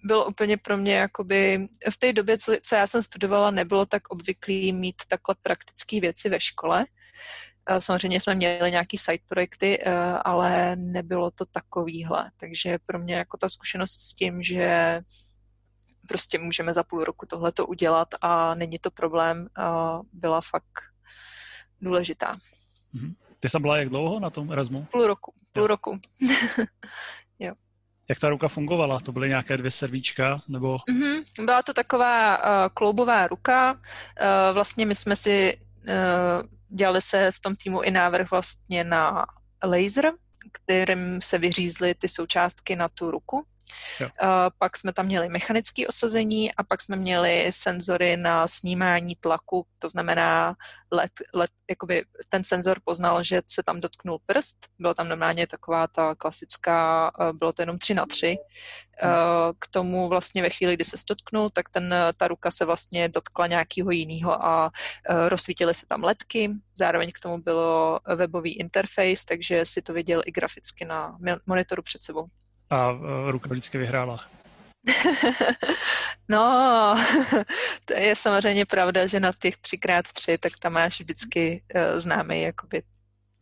bylo 0.03 0.25
úplně 0.25 0.57
pro 0.57 0.77
mě 0.77 0.95
jakoby, 0.95 1.67
v 1.89 1.97
té 1.97 2.13
době, 2.13 2.37
co, 2.37 2.53
co 2.61 2.75
já 2.75 2.87
jsem 2.87 3.03
studovala, 3.03 3.51
nebylo 3.51 3.85
tak 3.85 4.07
obvyklý 4.09 4.73
mít 4.73 4.95
takhle 5.07 5.35
praktické 5.41 5.99
věci 5.99 6.29
ve 6.29 6.39
škole. 6.39 6.85
Uh, 7.71 7.77
samozřejmě 7.77 8.21
jsme 8.21 8.35
měli 8.35 8.71
nějaký 8.71 8.97
side 8.97 9.23
projekty, 9.27 9.83
uh, 9.85 9.93
ale 10.25 10.75
nebylo 10.75 11.31
to 11.31 11.45
takovýhle. 11.45 12.31
Takže 12.37 12.77
pro 12.85 12.99
mě 12.99 13.15
jako 13.15 13.37
ta 13.37 13.49
zkušenost 13.49 14.01
s 14.01 14.13
tím, 14.13 14.43
že 14.43 15.01
prostě 16.07 16.39
můžeme 16.39 16.73
za 16.73 16.83
půl 16.83 17.03
roku 17.03 17.25
tohleto 17.25 17.67
udělat 17.67 18.07
a 18.21 18.55
není 18.55 18.79
to 18.79 18.91
problém, 18.91 19.47
byla 20.13 20.41
fakt 20.41 20.79
důležitá. 21.81 22.37
Mm-hmm. 22.95 23.15
Ty 23.45 23.49
jsi 23.49 23.59
byla 23.59 23.77
jak 23.77 23.89
dlouho 23.89 24.19
na 24.19 24.29
tom 24.29 24.51
Erasmu? 24.51 24.87
Půl 24.91 25.07
roku. 25.07 25.33
Půl 25.53 25.63
jo. 25.63 25.67
roku. 25.67 25.95
jo. 27.39 27.53
Jak 28.09 28.19
ta 28.19 28.29
ruka 28.29 28.47
fungovala? 28.47 28.99
To 28.99 29.11
byly 29.11 29.29
nějaké 29.29 29.57
dvě 29.57 29.71
servíčka? 29.71 30.41
Nebo... 30.47 30.77
Mm-hmm. 30.77 31.45
Byla 31.45 31.61
to 31.61 31.73
taková 31.73 32.37
uh, 32.37 32.69
kloubová 32.73 33.27
ruka. 33.27 33.73
Uh, 33.73 33.79
vlastně 34.53 34.85
my 34.85 34.95
jsme 34.95 35.15
si 35.15 35.57
uh, 35.57 36.47
dělali 36.69 37.01
se 37.01 37.31
v 37.31 37.39
tom 37.39 37.55
týmu 37.55 37.81
i 37.81 37.91
návrh 37.91 38.31
vlastně 38.31 38.83
na 38.83 39.25
laser, 39.63 40.11
kterým 40.51 41.21
se 41.21 41.37
vyřízly 41.37 41.95
ty 41.95 42.07
součástky 42.07 42.75
na 42.75 42.89
tu 42.89 43.11
ruku. 43.11 43.45
Jo. 43.99 44.07
Uh, 44.21 44.29
pak 44.57 44.77
jsme 44.77 44.93
tam 44.93 45.05
měli 45.05 45.29
mechanické 45.29 45.87
osazení 45.87 46.53
a 46.53 46.63
pak 46.63 46.81
jsme 46.81 46.95
měli 46.95 47.47
senzory 47.49 48.17
na 48.17 48.47
snímání 48.47 49.15
tlaku, 49.15 49.65
to 49.79 49.89
znamená, 49.89 50.55
let, 50.91 51.11
let, 51.33 51.49
jakoby 51.69 52.05
ten 52.29 52.43
senzor 52.43 52.79
poznal, 52.83 53.23
že 53.23 53.41
se 53.47 53.63
tam 53.63 53.81
dotknul 53.81 54.19
prst, 54.25 54.57
bylo 54.79 54.93
tam 54.93 55.09
normálně 55.09 55.47
taková 55.47 55.87
ta 55.87 56.15
klasická, 56.15 57.11
uh, 57.19 57.37
bylo 57.37 57.53
to 57.53 57.61
jenom 57.61 57.77
3 57.77 57.93
na 57.93 58.05
3. 58.05 58.37
Uh, 59.03 59.09
k 59.59 59.67
tomu 59.67 60.09
vlastně 60.09 60.41
ve 60.41 60.49
chvíli, 60.49 60.73
kdy 60.73 60.85
se 60.85 60.97
dotknul, 61.09 61.49
tak 61.49 61.69
ten, 61.69 61.95
ta 62.17 62.27
ruka 62.27 62.51
se 62.51 62.65
vlastně 62.65 63.09
dotkla 63.09 63.47
nějakého 63.47 63.91
jiného 63.91 64.45
a 64.45 64.71
rozsvítily 65.27 65.73
se 65.73 65.85
tam 65.85 66.03
ledky, 66.03 66.51
zároveň 66.77 67.11
k 67.11 67.19
tomu 67.19 67.37
bylo 67.37 67.99
webový 68.15 68.59
interface, 68.59 69.25
takže 69.27 69.65
si 69.65 69.81
to 69.81 69.93
viděl 69.93 70.21
i 70.25 70.31
graficky 70.31 70.85
na 70.85 71.17
monitoru 71.45 71.81
před 71.81 72.03
sebou 72.03 72.27
a 72.69 72.91
e, 72.91 73.31
ruka 73.31 73.49
vždycky 73.49 73.77
vyhrála. 73.77 74.19
no, 76.29 76.95
to 77.85 77.93
je 77.93 78.15
samozřejmě 78.15 78.65
pravda, 78.65 79.07
že 79.07 79.19
na 79.19 79.31
těch 79.39 79.57
třikrát 79.57 80.05
tři, 80.13 80.37
tak 80.37 80.53
tam 80.59 80.73
máš 80.73 80.99
vždycky 80.99 81.63
uh, 81.75 81.99
známý, 81.99 82.41
jakoby, 82.41 82.83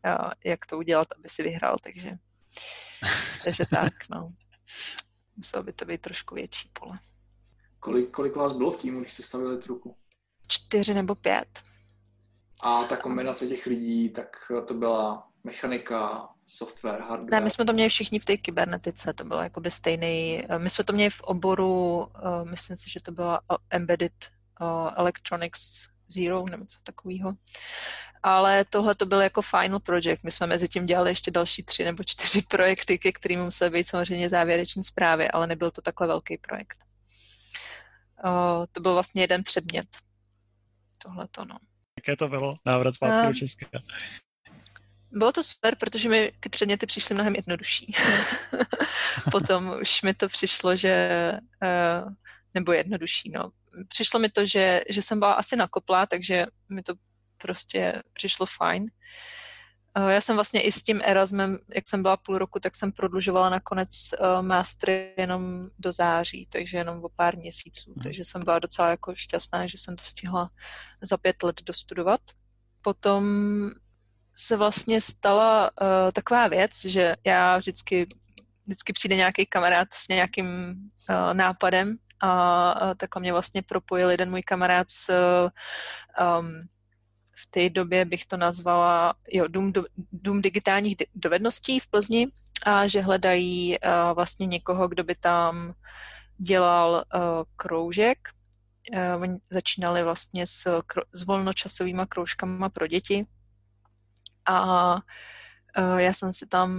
uh, 0.06 0.32
jak 0.46 0.66
to 0.66 0.78
udělat, 0.78 1.08
aby 1.18 1.30
si 1.30 1.44
vyhrál, 1.44 1.78
takže, 1.84 2.18
takže 3.44 3.66
tak, 3.72 3.94
no. 4.10 4.34
Muselo 5.38 5.64
by 5.64 5.74
to 5.74 5.86
být 5.86 6.02
trošku 6.02 6.36
větší 6.36 6.70
pole. 6.74 7.00
Kolik, 7.80 8.12
kolik 8.12 8.36
vás 8.36 8.52
bylo 8.52 8.72
v 8.72 8.78
týmu, 8.78 9.00
když 9.00 9.14
jste 9.14 9.24
stavili 9.24 9.58
tu 9.58 9.68
ruku? 9.68 9.96
Čtyři 10.48 10.94
nebo 10.94 11.16
pět. 11.16 11.64
A 12.64 12.84
ta 12.84 12.98
kombinace 12.98 13.48
těch 13.48 13.66
lidí, 13.66 14.10
tak 14.10 14.52
to 14.68 14.74
byla 14.74 15.28
mechanika, 15.44 16.30
software, 16.46 17.02
hardware? 17.02 17.32
Ne, 17.32 17.40
my 17.40 17.50
jsme 17.50 17.66
to 17.66 17.74
měli 17.74 17.90
všichni 17.90 18.20
v 18.20 18.26
té 18.26 18.38
kybernetice, 18.38 19.14
to 19.14 19.24
bylo 19.24 19.42
jakoby 19.42 19.72
stejný, 19.72 20.44
my 20.58 20.70
jsme 20.70 20.84
to 20.84 20.94
měli 20.94 21.10
v 21.10 21.22
oboru, 21.22 21.98
uh, 21.98 22.50
myslím 22.50 22.78
si, 22.78 22.90
že 22.90 23.02
to 23.02 23.12
byla 23.12 23.42
Embedded 23.70 24.32
uh, 24.62 24.92
Electronics 24.96 25.88
Zero 26.08 26.46
nebo 26.46 26.64
něco 26.64 26.78
takového. 26.84 27.34
Ale 28.24 28.66
tohle 28.66 28.96
to 28.96 29.06
byl 29.06 29.22
jako 29.22 29.42
final 29.42 29.80
project. 29.80 30.24
My 30.24 30.32
jsme 30.32 30.48
mezi 30.48 30.70
tím 30.70 30.86
dělali 30.86 31.12
ještě 31.12 31.32
další 31.32 31.64
tři 31.64 31.84
nebo 31.84 32.04
čtyři 32.04 32.42
projekty, 32.48 32.98
ke 32.98 33.12
kterým 33.12 33.44
musely 33.44 33.72
být 33.72 33.88
samozřejmě 33.88 34.30
závěreční 34.30 34.84
zprávy, 34.84 35.32
ale 35.32 35.48
nebyl 35.48 35.72
to 35.72 35.82
takhle 35.82 36.08
velký 36.08 36.38
projekt. 36.38 36.78
Uh, 38.26 38.66
to 38.72 38.82
byl 38.82 38.94
vlastně 38.94 39.24
jeden 39.24 39.44
předmět. 39.44 39.88
Tohle 41.04 41.28
to, 41.32 41.46
no. 41.46 41.58
Jaké 41.98 42.16
to 42.18 42.28
bylo? 42.28 42.56
Návrat 42.66 42.96
zpátky 42.96 43.28
do 43.28 43.34
Česka. 43.34 43.68
Bylo 45.14 45.32
to 45.32 45.44
super, 45.44 45.76
protože 45.76 46.10
mi 46.10 46.32
ty 46.40 46.50
předměty 46.50 46.86
přišly 46.86 47.16
mnohem 47.16 47.36
jednodušší. 47.36 47.96
Potom 49.32 49.76
už 49.82 50.02
mi 50.02 50.14
to 50.14 50.28
přišlo, 50.28 50.76
že, 50.76 51.32
uh, 51.64 52.14
nebo 52.54 52.72
jednodušší, 52.72 53.30
no. 53.30 53.52
Přišlo 53.88 54.20
mi 54.20 54.30
to, 54.30 54.46
že, 54.46 54.82
že 54.90 55.02
jsem 55.02 55.20
byla 55.20 55.34
asi 55.34 55.56
nakoplá, 55.56 56.06
takže 56.06 56.46
mi 56.70 56.84
to 56.84 56.94
prostě 57.38 58.02
přišlo 58.14 58.46
fajn. 58.46 58.86
Uh, 59.98 60.08
já 60.08 60.22
jsem 60.22 60.36
vlastně 60.36 60.62
i 60.62 60.72
s 60.72 60.84
tím 60.84 61.02
Erasmem, 61.04 61.58
jak 61.76 61.90
jsem 61.90 62.02
byla 62.02 62.18
půl 62.18 62.38
roku, 62.38 62.60
tak 62.60 62.76
jsem 62.76 62.92
prodlužovala 62.92 63.50
nakonec 63.50 63.90
uh, 63.90 64.46
mastery 64.46 65.14
jenom 65.18 65.70
do 65.80 65.94
září, 65.94 66.48
takže 66.52 66.78
jenom 66.78 67.04
o 67.04 67.10
pár 67.10 67.38
měsíců. 67.38 67.92
Hmm. 67.92 68.04
Takže 68.04 68.26
jsem 68.26 68.44
byla 68.44 68.60
docela 68.60 68.90
jako 68.90 69.16
šťastná, 69.16 69.68
že 69.68 69.78
jsem 69.78 69.96
to 69.96 70.04
stihla 70.04 70.50
za 71.02 71.18
pět 71.18 71.44
let 71.44 71.62
dostudovat. 71.64 72.22
Potom 72.82 73.24
se 74.36 74.58
vlastně 74.58 75.02
stala 75.02 75.72
uh, 75.82 75.88
taková 76.14 76.48
věc, 76.48 76.86
že 76.86 77.16
já 77.26 77.58
vždycky, 77.58 78.08
vždycky 78.66 78.94
přijde 78.94 79.16
nějaký 79.16 79.46
kamarád 79.46 79.88
s 79.94 80.08
nějakým 80.08 80.46
uh, 80.46 81.34
nápadem 81.34 81.98
a 82.20 82.86
uh, 82.86 82.94
takhle 82.98 83.20
mě 83.20 83.32
vlastně 83.32 83.62
propojil 83.62 84.10
jeden 84.12 84.30
můj 84.30 84.44
kamarád 84.44 84.90
s 84.90 85.10
um, 86.40 86.68
v 87.36 87.48
té 87.50 87.70
době 87.70 88.06
bych 88.06 88.26
to 88.26 88.38
nazvala 88.38 89.14
jo, 89.32 89.48
dům, 89.48 89.72
do, 89.72 89.86
dům 90.12 90.42
digitálních 90.42 90.96
dovedností 91.16 91.80
v 91.80 91.88
Plzni 91.88 92.28
a 92.66 92.88
že 92.88 93.02
hledají 93.02 93.78
uh, 93.80 94.16
vlastně 94.16 94.46
někoho, 94.46 94.88
kdo 94.88 95.04
by 95.04 95.16
tam 95.16 95.74
dělal 96.38 96.92
uh, 97.16 97.22
kroužek. 97.56 98.18
Uh, 98.94 99.22
oni 99.22 99.38
začínali 99.50 100.04
vlastně 100.04 100.48
s, 100.48 100.82
s 101.14 101.24
volnočasovými 101.24 102.02
kroužkama 102.10 102.70
pro 102.70 102.88
děti 102.88 103.26
a 104.46 104.96
uh, 105.78 105.98
já 105.98 106.14
jsem 106.14 106.34
si 106.34 106.48
tam, 106.48 106.72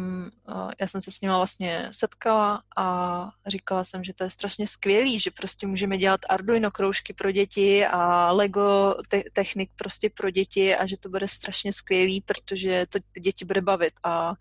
uh, 0.49 0.71
já 0.81 0.87
jsem 0.87 1.03
se 1.03 1.11
s 1.11 1.21
nima 1.21 1.37
vlastně 1.37 1.89
setkala 1.91 2.63
a 2.77 3.29
říkala 3.47 3.85
jsem, 3.85 4.05
že 4.05 4.15
to 4.15 4.25
je 4.25 4.31
strašně 4.31 4.67
skvělý, 4.67 5.21
že 5.21 5.31
prostě 5.31 5.67
můžeme 5.67 5.99
dělat 5.99 6.21
Arduino 6.29 6.71
kroužky 6.71 7.13
pro 7.13 7.31
děti 7.31 7.87
a 7.87 8.33
Lego 8.33 8.95
te- 9.09 9.25
technik 9.33 9.71
prostě 9.77 10.11
pro 10.11 10.31
děti 10.31 10.77
a 10.77 10.87
že 10.87 10.97
to 10.99 11.09
bude 11.09 11.29
strašně 11.29 11.73
skvělý, 11.73 12.21
protože 12.21 12.87
to 12.89 12.99
ty 13.13 13.21
děti 13.21 13.45
bude 13.45 13.61
bavit. 13.61 13.95
A 14.05 14.35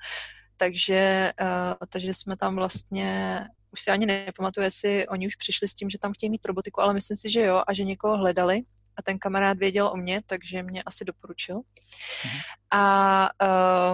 takže, 0.58 1.34
uh, 1.42 1.74
takže 1.90 2.14
jsme 2.14 2.38
tam 2.38 2.56
vlastně 2.56 3.40
už 3.72 3.82
si 3.82 3.92
ani 3.92 4.06
nepamatuju, 4.06 4.64
jestli 4.64 5.08
oni 5.08 5.28
už 5.28 5.36
přišli 5.36 5.68
s 5.68 5.76
tím, 5.76 5.90
že 5.90 6.00
tam 6.00 6.14
chtějí 6.14 6.30
mít 6.30 6.46
robotiku, 6.46 6.82
ale 6.82 6.94
myslím 6.94 7.18
si, 7.18 7.30
že 7.30 7.42
jo 7.42 7.64
a 7.68 7.74
že 7.74 7.84
někoho 7.84 8.18
hledali 8.18 8.62
a 8.98 9.02
ten 9.02 9.20
kamarád 9.20 9.58
věděl 9.58 9.88
o 9.88 9.98
mě, 9.98 10.22
takže 10.26 10.64
mě 10.64 10.84
asi 10.84 11.06
doporučil. 11.06 11.58
Mm-hmm. 11.58 12.42
A, 12.72 13.30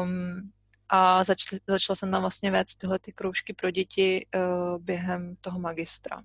um, 0.01 0.51
a 0.89 1.24
začal, 1.24 1.60
začala 1.68 1.96
jsem 1.96 2.12
tam 2.12 2.22
vlastně 2.22 2.51
vést 2.51 2.75
tyhle 2.75 3.00
ty 3.00 3.13
kroužky 3.13 3.53
pro 3.53 3.72
děti 3.72 4.27
uh, 4.36 4.77
během 4.84 5.36
toho 5.41 5.60
magistra 5.60 6.22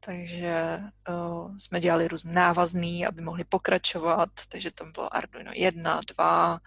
takže 0.00 0.80
uh, 1.08 1.56
jsme 1.58 1.80
dělali 1.80 2.08
různé 2.08 2.32
návazný, 2.32 3.06
aby 3.06 3.22
mohli 3.22 3.44
pokračovat, 3.44 4.28
takže 4.48 4.70
tam 4.70 4.92
bylo 4.92 5.16
Arduino 5.16 5.50
1, 5.54 6.00
2, 6.14 6.60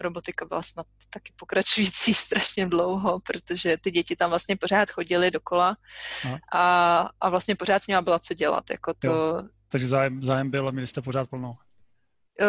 robotika 0.00 0.44
byla 0.44 0.62
snad 0.62 0.86
taky 1.10 1.32
pokračující 1.36 2.14
strašně 2.24 2.66
dlouho, 2.66 3.20
protože 3.20 3.76
ty 3.76 3.90
děti 3.90 4.16
tam 4.16 4.30
vlastně 4.30 4.56
pořád 4.56 4.90
chodily 4.90 5.30
dokola 5.30 5.76
a, 6.52 6.98
a 7.20 7.28
vlastně 7.28 7.56
pořád 7.56 7.82
s 7.82 7.86
nimi 7.86 8.02
byla 8.02 8.18
co 8.18 8.34
dělat. 8.34 8.70
Jako 8.70 8.94
to... 8.94 9.08
Jo. 9.08 9.42
Takže 9.68 9.86
zájem, 9.86 10.22
zájem 10.22 10.50
byl 10.50 10.68
a 10.68 10.70
měli 10.70 10.86
jste 10.86 11.02
pořád 11.02 11.30
plnou. 11.30 11.56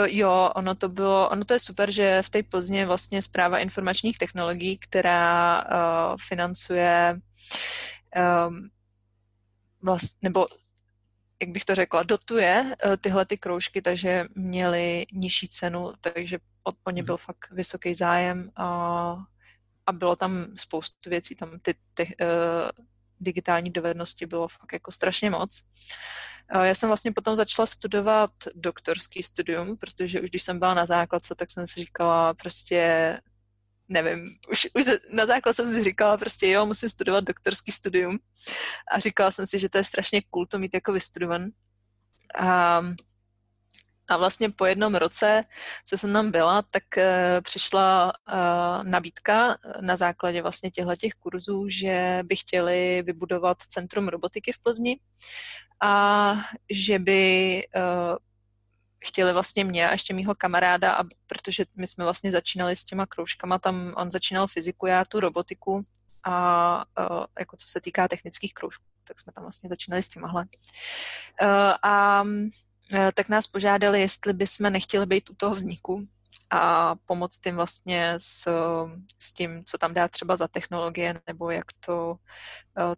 Jo, 0.06 0.52
ono 0.56 0.76
to 0.76 0.90
bylo, 0.90 1.30
ono 1.30 1.46
to 1.46 1.54
je 1.54 1.60
super, 1.60 1.92
že 1.92 2.22
v 2.22 2.30
té 2.30 2.44
Plzně 2.44 2.86
vlastně 2.86 3.22
zpráva 3.22 3.60
informačních 3.60 4.18
technologií, 4.18 4.78
která 4.78 5.64
uh, 5.64 6.16
financuje 6.28 7.20
um, 8.48 8.70
vlast, 9.82 10.18
nebo 10.22 10.48
jak 11.42 11.50
bych 11.50 11.66
to 11.66 11.76
řekla, 11.76 12.04
dotuje 12.04 12.76
eh, 12.86 12.98
tyhle 12.98 13.26
ty 13.26 13.38
kroužky, 13.38 13.82
takže 13.82 14.26
měli 14.36 15.06
nižší 15.14 15.48
cenu, 15.48 15.94
takže 16.02 16.40
od, 16.64 16.76
o 16.84 16.92
ně 16.92 17.02
mhm. 17.02 17.06
byl 17.06 17.18
fakt 17.18 17.52
vysoký 17.52 17.96
zájem 17.96 18.52
a, 18.56 18.68
a 19.86 19.92
bylo 19.92 20.16
tam 20.16 20.46
spoustu 20.56 21.10
věcí, 21.10 21.36
tam 21.36 21.60
ty, 21.62 21.76
ty 21.94 22.04
uh, 22.22 22.86
digitální 23.20 23.70
dovednosti 23.70 24.26
bylo 24.26 24.48
fakt 24.48 24.74
jako 24.74 24.92
strašně 24.92 25.30
moc. 25.30 25.62
Uh, 26.56 26.62
já 26.62 26.76
jsem 26.76 26.90
vlastně 26.90 27.12
potom 27.12 27.36
začala 27.36 27.66
studovat 27.66 28.32
doktorský 28.56 29.24
studium, 29.24 29.78
protože 29.78 30.22
už 30.22 30.30
když 30.30 30.44
jsem 30.44 30.60
byla 30.60 30.74
na 30.74 30.86
základce, 30.86 31.36
tak 31.36 31.52
jsem 31.52 31.68
si 31.68 31.80
říkala 31.80 32.34
prostě 32.34 33.20
nevím, 33.90 34.38
už, 34.52 34.68
už 34.74 34.86
na 35.14 35.26
základ 35.26 35.56
jsem 35.56 35.74
si 35.74 35.84
říkala 35.84 36.18
prostě 36.18 36.50
jo, 36.50 36.66
musím 36.66 36.90
studovat 36.90 37.24
doktorský 37.24 37.72
studium 37.72 38.20
a 38.92 39.00
říkala 39.00 39.32
jsem 39.32 39.48
si, 39.48 39.60
že 39.60 39.70
to 39.70 39.78
je 39.78 39.84
strašně 39.84 40.22
cool 40.30 40.46
to 40.46 40.60
mít 40.60 40.74
jako 40.74 40.94
vystudovan. 40.94 41.50
A, 42.40 42.82
a 44.08 44.18
vlastně 44.18 44.50
po 44.50 44.66
jednom 44.66 44.96
roce, 44.96 45.44
co 45.86 45.98
jsem 45.98 46.14
tam 46.14 46.32
byla, 46.32 46.62
tak 46.62 46.84
uh, 46.98 47.04
přišla 47.42 48.14
uh, 48.28 48.84
nabídka 48.84 49.58
na 49.82 49.96
základě 49.96 50.42
vlastně 50.42 50.72
těchto 50.72 50.96
těch 50.96 51.14
kurzů, 51.14 51.70
že 51.70 52.20
by 52.24 52.36
chtěli 52.36 53.04
vybudovat 53.06 53.58
centrum 53.62 54.08
robotiky 54.08 54.52
v 54.52 54.60
Plzni 54.60 55.00
a 55.82 56.34
že 56.70 57.00
by 57.00 57.64
chtěli 59.06 59.34
vlastně 59.34 59.64
mě 59.64 59.90
a 59.90 59.92
ještě 59.92 60.14
mýho 60.14 60.36
kamaráda, 60.36 60.94
a 60.94 61.04
protože 61.28 61.66
my 61.76 61.88
jsme 61.88 62.04
vlastně 62.04 62.32
začínali 62.32 62.76
s 62.76 62.86
těma 62.86 63.06
kroužkama, 63.06 63.60
tam 63.60 63.94
on 63.98 64.12
začínal 64.12 64.48
fyziku, 64.48 64.86
já 64.86 65.06
tu 65.06 65.20
robotiku 65.20 65.84
a, 66.24 66.86
jako 67.40 67.58
co 67.58 67.68
se 67.68 67.82
týká 67.82 68.08
technických 68.08 68.54
kroužků, 68.54 68.86
tak 69.04 69.20
jsme 69.20 69.34
tam 69.34 69.44
vlastně 69.44 69.70
začínali 69.70 70.04
s 70.04 70.08
těmahle. 70.08 70.46
A 71.84 72.24
tak 73.14 73.30
nás 73.30 73.48
požádali, 73.48 74.02
jestli 74.02 74.34
bychom 74.34 74.74
nechtěli 74.74 75.06
být 75.06 75.30
u 75.30 75.36
toho 75.36 75.56
vzniku 75.56 76.08
a 76.50 76.96
pomoct 77.06 77.46
jim 77.46 77.56
vlastně 77.56 78.14
s, 78.18 78.48
s 79.20 79.34
tím, 79.34 79.64
co 79.66 79.78
tam 79.78 79.94
dá 79.94 80.08
třeba 80.08 80.38
za 80.38 80.48
technologie 80.48 81.22
nebo 81.28 81.52
jak 81.52 81.66
to 81.86 82.10
uh, 82.10 82.16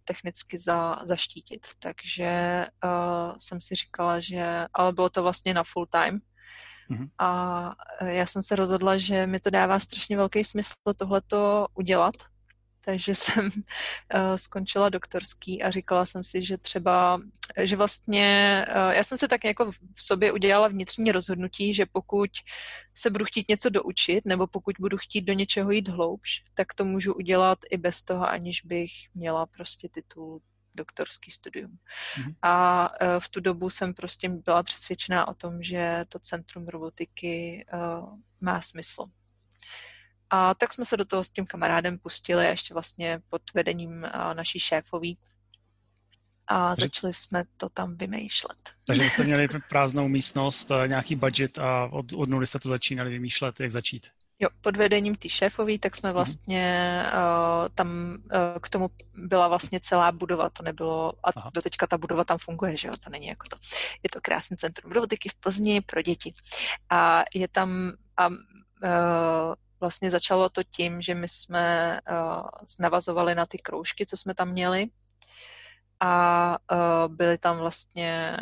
technicky 0.04 0.58
za, 0.58 1.00
zaštítit. 1.04 1.68
Takže 1.80 2.66
uh, 2.84 3.38
jsem 3.38 3.62
si 3.62 3.76
říkala, 3.76 4.20
že, 4.20 4.66
ale 4.74 4.94
bylo 4.94 5.10
to 5.10 5.24
vlastně 5.24 5.54
na 5.54 5.64
full 5.64 5.86
time, 5.86 6.22
Mm-hmm. 6.90 7.10
A 7.18 7.76
já 8.06 8.26
jsem 8.26 8.44
se 8.44 8.56
rozhodla, 8.56 8.98
že 8.98 9.28
mi 9.28 9.40
to 9.40 9.50
dává 9.50 9.80
strašně 9.80 10.18
velký 10.18 10.44
smysl 10.44 10.74
tohleto 10.98 11.68
udělat, 11.74 12.16
takže 12.90 13.16
jsem 13.16 13.46
uh, 13.46 13.52
skončila 14.36 14.90
doktorský 14.90 15.64
a 15.64 15.72
říkala 15.72 16.06
jsem 16.06 16.24
si, 16.24 16.42
že 16.42 16.58
třeba, 16.58 17.22
že 17.62 17.76
vlastně, 17.76 18.66
uh, 18.70 18.92
já 18.92 19.04
jsem 19.04 19.18
se 19.18 19.28
tak 19.28 19.44
jako 19.44 19.72
v 19.72 20.04
sobě 20.04 20.32
udělala 20.32 20.68
vnitřní 20.68 21.12
rozhodnutí, 21.12 21.74
že 21.74 21.86
pokud 21.86 22.30
se 22.94 23.10
budu 23.10 23.26
chtít 23.26 23.50
něco 23.50 23.70
doučit, 23.70 24.26
nebo 24.26 24.48
pokud 24.48 24.76
budu 24.80 24.98
chtít 24.98 25.22
do 25.22 25.34
něčeho 25.34 25.72
jít 25.72 25.88
hloubš, 25.88 26.44
tak 26.54 26.74
to 26.74 26.86
můžu 26.86 27.14
udělat 27.14 27.60
i 27.72 27.78
bez 27.78 28.02
toho, 28.02 28.30
aniž 28.30 28.62
bych 28.62 28.92
měla 29.14 29.46
prostě 29.46 29.90
titul 29.90 30.42
doktorský 30.78 31.32
studium. 31.32 31.72
Mm-hmm. 31.72 32.36
A 32.42 32.90
uh, 32.90 33.20
v 33.20 33.30
tu 33.30 33.40
dobu 33.40 33.70
jsem 33.70 33.94
prostě 33.94 34.30
byla 34.30 34.64
přesvědčená 34.64 35.28
o 35.28 35.34
tom, 35.34 35.64
že 35.64 36.06
to 36.10 36.20
centrum 36.20 36.68
robotiky 36.68 37.66
má 38.42 38.62
smysl. 38.62 39.04
A 40.30 40.54
tak 40.54 40.74
jsme 40.74 40.86
se 40.86 40.98
do 40.98 41.06
toho 41.06 41.24
s 41.24 41.30
tím 41.30 41.46
kamarádem 41.46 41.98
pustili 41.98 42.46
ještě 42.46 42.74
vlastně 42.74 43.22
pod 43.30 43.42
vedením 43.54 44.08
naší 44.34 44.60
šéfový 44.60 45.18
a 46.48 46.76
začali 46.76 47.14
jsme 47.14 47.44
to 47.58 47.70
tam 47.70 47.98
vymýšlet. 47.98 48.58
Takže 48.86 49.10
jste 49.10 49.24
měli 49.24 49.48
prázdnou 49.70 50.08
místnost, 50.08 50.72
nějaký 50.88 51.16
budget 51.16 51.60
a 51.60 51.86
od, 51.92 52.14
od 52.14 52.30
nuly 52.30 52.48
jste 52.48 52.60
to 52.60 52.70
začínali 52.70 53.10
vymýšlet, 53.10 53.60
jak 53.60 53.72
začít. 53.72 54.08
Jo, 54.42 54.50
pod 54.62 54.78
vedením 54.78 55.16
ty 55.16 55.30
šéfový, 55.30 55.80
tak 55.80 55.96
jsme 55.96 56.10
mhm. 56.10 56.16
vlastně 56.16 57.04
uh, 57.14 57.70
tam 57.76 57.90
uh, 57.90 58.60
k 58.62 58.70
tomu 58.70 58.90
byla 59.16 59.48
vlastně 59.48 59.80
celá 59.80 60.12
budova, 60.12 60.50
to 60.50 60.64
nebylo, 60.64 61.14
a 61.24 61.32
Aha. 61.36 61.52
doteďka 61.54 61.88
ta 61.88 61.98
budova 61.98 62.24
tam 62.24 62.38
funguje, 62.38 62.78
že 62.78 62.88
jo, 62.88 62.94
to 63.00 63.10
není 63.10 63.28
jako 63.28 63.48
to. 63.50 63.56
Je 64.04 64.10
to 64.10 64.22
krásný 64.22 64.58
centrum 64.58 64.92
robotiky 64.92 65.30
v 65.30 65.36
Plzni 65.36 65.82
pro 65.82 66.02
děti. 66.02 66.34
A 66.90 67.24
je 67.34 67.48
tam, 67.48 67.92
a, 68.18 68.28
uh, 68.28 68.36
vlastně 69.80 70.12
začalo 70.12 70.50
to 70.50 70.64
tím, 70.64 71.02
že 71.02 71.16
my 71.16 71.28
jsme 71.28 72.00
uh, 72.12 72.48
navazovali 72.80 73.36
na 73.36 73.46
ty 73.46 73.58
kroužky, 73.58 74.06
co 74.06 74.18
jsme 74.18 74.34
tam 74.34 74.50
měli. 74.50 74.88
A 76.00 76.58
uh, 76.72 77.16
byly 77.16 77.38
tam 77.38 77.58
vlastně 77.58 78.38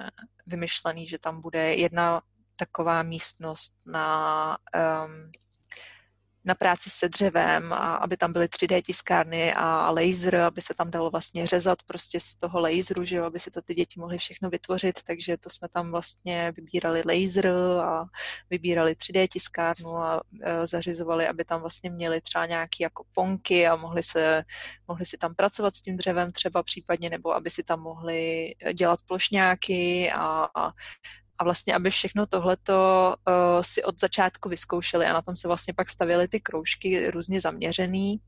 vymyšlený, 0.48 1.08
že 1.08 1.20
tam 1.20 1.42
bude 1.42 1.76
jedna 1.76 2.22
taková 2.56 3.04
místnost 3.04 3.76
na 3.86 4.58
um, 5.06 5.32
na 6.48 6.56
práci 6.56 6.90
se 6.90 7.10
dřevem 7.10 7.74
a 7.74 7.96
aby 7.96 8.18
tam 8.18 8.34
byly 8.34 8.46
3D 8.46 8.82
tiskárny 8.82 9.54
a 9.54 9.92
laser, 9.92 10.36
aby 10.36 10.62
se 10.62 10.74
tam 10.74 10.92
dalo 10.92 11.10
vlastně 11.10 11.48
řezat 11.48 11.84
prostě 11.84 12.20
z 12.20 12.36
toho 12.36 12.60
laseru, 12.60 13.06
že 13.06 13.18
jo, 13.18 13.26
aby 13.26 13.40
si 13.40 13.52
to 13.52 13.62
ty 13.62 13.76
děti 13.76 14.00
mohly 14.00 14.18
všechno 14.18 14.50
vytvořit, 14.50 15.04
takže 15.04 15.38
to 15.38 15.50
jsme 15.50 15.68
tam 15.70 15.92
vlastně 15.92 16.54
vybírali 16.56 17.04
laser 17.06 17.48
a 17.82 18.06
vybírali 18.50 18.94
3D 18.94 19.28
tiskárnu 19.32 19.98
a 19.98 20.22
e, 20.42 20.68
zařizovali, 20.68 21.28
aby 21.28 21.46
tam 21.46 21.62
vlastně 21.62 21.90
měli 21.90 22.22
třeba 22.22 22.46
nějaký 22.46 22.84
jako 22.84 23.04
ponky 23.14 23.68
a 23.68 23.76
mohli, 23.76 24.04
se, 24.04 24.44
mohli 24.88 25.06
si 25.06 25.18
tam 25.18 25.36
pracovat 25.36 25.76
s 25.76 25.82
tím 25.82 25.98
dřevem 25.98 26.32
třeba 26.32 26.64
případně, 26.64 27.10
nebo 27.10 27.34
aby 27.34 27.50
si 27.50 27.64
tam 27.64 27.80
mohli 27.82 28.54
dělat 28.74 29.00
plošňáky 29.08 30.12
a, 30.12 30.48
a 30.56 30.72
a 31.40 31.44
vlastně, 31.44 31.76
aby 31.76 31.90
všechno 31.90 32.26
tohleto 32.26 33.16
uh, 33.28 33.62
si 33.62 33.84
od 33.84 34.00
začátku 34.00 34.50
vyzkoušeli 34.50 35.06
a 35.06 35.14
na 35.14 35.22
tom 35.22 35.38
se 35.38 35.48
vlastně 35.48 35.74
pak 35.74 35.90
stavěly 35.90 36.28
ty 36.28 36.40
kroužky 36.40 37.12
různě 37.12 37.42
zaměřený. 37.42 38.20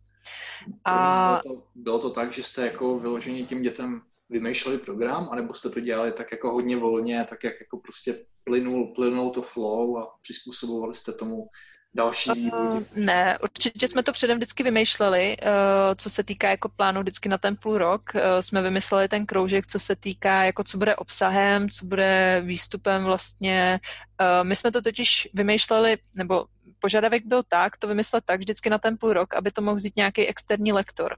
A... 0.86 1.42
Bylo, 1.44 1.56
to, 1.56 1.64
bylo 1.76 2.00
to 2.00 2.10
tak, 2.10 2.34
že 2.34 2.44
jste 2.44 2.66
jako 2.66 3.00
vyložení 3.00 3.46
tím 3.46 3.62
dětem 3.62 4.02
vymýšleli 4.30 4.78
program, 4.78 5.30
anebo 5.32 5.54
jste 5.54 5.70
to 5.70 5.80
dělali 5.80 6.12
tak 6.12 6.32
jako 6.32 6.52
hodně 6.52 6.78
volně, 6.78 7.26
tak 7.30 7.44
jak 7.44 7.60
jako 7.60 7.78
prostě 7.78 8.26
plynul, 8.44 8.94
plynul 8.96 9.30
to 9.30 9.42
flow 9.42 9.98
a 9.98 10.08
přizpůsobovali 10.22 10.96
jste 10.96 11.12
tomu 11.12 11.48
další? 11.96 12.30
Uh, 12.30 12.80
ne, 12.96 13.38
určitě 13.44 13.88
jsme 13.88 14.04
to 14.04 14.12
předem 14.12 14.38
vždycky 14.38 14.64
vymýšleli, 14.64 15.38
uh, 15.42 15.48
co 15.96 16.10
se 16.10 16.24
týká 16.24 16.50
jako 16.50 16.70
plánu 16.70 17.02
vždycky 17.02 17.30
na 17.30 17.38
ten 17.38 17.56
půl 17.56 17.78
rok. 17.78 18.12
Uh, 18.16 18.22
jsme 18.42 18.62
vymysleli 18.62 19.08
ten 19.08 19.26
kroužek, 19.26 19.68
co 19.68 19.80
se 19.80 19.96
týká, 19.96 20.44
jako 20.44 20.64
co 20.64 20.78
bude 20.78 20.96
obsahem, 20.96 21.70
co 21.70 21.86
bude 21.86 22.42
výstupem 22.46 23.04
vlastně. 23.04 23.80
Uh, 24.22 24.48
my 24.48 24.56
jsme 24.56 24.72
to 24.72 24.82
totiž 24.82 25.30
vymýšleli, 25.34 25.98
nebo 26.16 26.46
požadavek 26.80 27.26
byl 27.26 27.44
tak, 27.48 27.78
to 27.78 27.88
vymyslet 27.88 28.24
tak 28.26 28.40
vždycky 28.40 28.70
na 28.70 28.78
ten 28.78 28.98
půl 28.98 29.14
rok, 29.14 29.36
aby 29.36 29.52
to 29.52 29.62
mohl 29.62 29.76
vzít 29.76 29.96
nějaký 29.96 30.28
externí 30.28 30.74
lektor. 30.74 31.16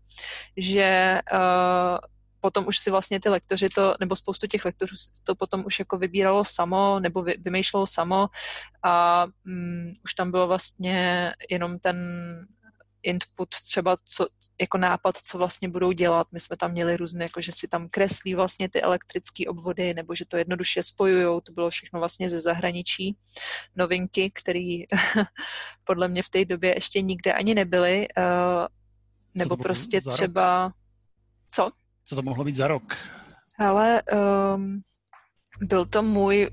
Že 0.57 1.19
uh, 1.33 1.97
potom 2.41 2.67
už 2.67 2.77
si 2.77 2.91
vlastně 2.91 3.19
ty 3.19 3.29
lektoři 3.29 3.69
to, 3.69 3.95
nebo 3.99 4.15
spoustu 4.15 4.47
těch 4.47 4.65
lektorů 4.65 4.95
to 5.23 5.35
potom 5.35 5.65
už 5.65 5.79
jako 5.79 5.97
vybíralo 5.97 6.43
samo, 6.43 6.99
nebo 6.99 7.21
vy, 7.23 7.35
vymýšlelo 7.39 7.87
samo 7.87 8.27
a 8.83 9.25
um, 9.45 9.93
už 10.03 10.13
tam 10.13 10.31
bylo 10.31 10.47
vlastně 10.47 11.31
jenom 11.49 11.79
ten 11.79 11.97
input, 13.03 13.49
třeba 13.49 13.97
co, 14.05 14.27
jako 14.61 14.77
nápad, 14.77 15.17
co 15.17 15.37
vlastně 15.37 15.69
budou 15.69 15.91
dělat. 15.91 16.27
My 16.31 16.39
jsme 16.39 16.57
tam 16.57 16.71
měli 16.71 16.97
různé, 16.97 17.23
jako 17.25 17.41
že 17.41 17.51
si 17.51 17.67
tam 17.67 17.89
kreslí 17.89 18.35
vlastně 18.35 18.69
ty 18.69 18.81
elektrické 18.81 19.47
obvody, 19.47 19.93
nebo 19.93 20.15
že 20.15 20.25
to 20.25 20.37
jednoduše 20.37 20.83
spojujou, 20.83 21.41
to 21.41 21.51
bylo 21.51 21.69
všechno 21.69 21.99
vlastně 21.99 22.29
ze 22.29 22.39
zahraničí. 22.39 23.17
Novinky, 23.75 24.31
které 24.31 24.77
podle 25.83 26.07
mě 26.07 26.23
v 26.23 26.29
té 26.29 26.45
době 26.45 26.75
ještě 26.75 27.01
nikde 27.01 27.33
ani 27.33 27.55
nebyly, 27.55 28.07
uh, 28.17 28.67
nebo 29.35 29.57
prostě 29.57 30.01
třeba... 30.01 30.73
Co? 31.51 31.71
Co 32.03 32.15
to 32.15 32.21
mohlo 32.21 32.43
být 32.43 32.55
za 32.55 32.67
rok? 32.67 32.97
Ale 33.59 34.01
um, 34.55 34.81
byl 35.61 35.85
to 35.85 36.01
můj 36.01 36.49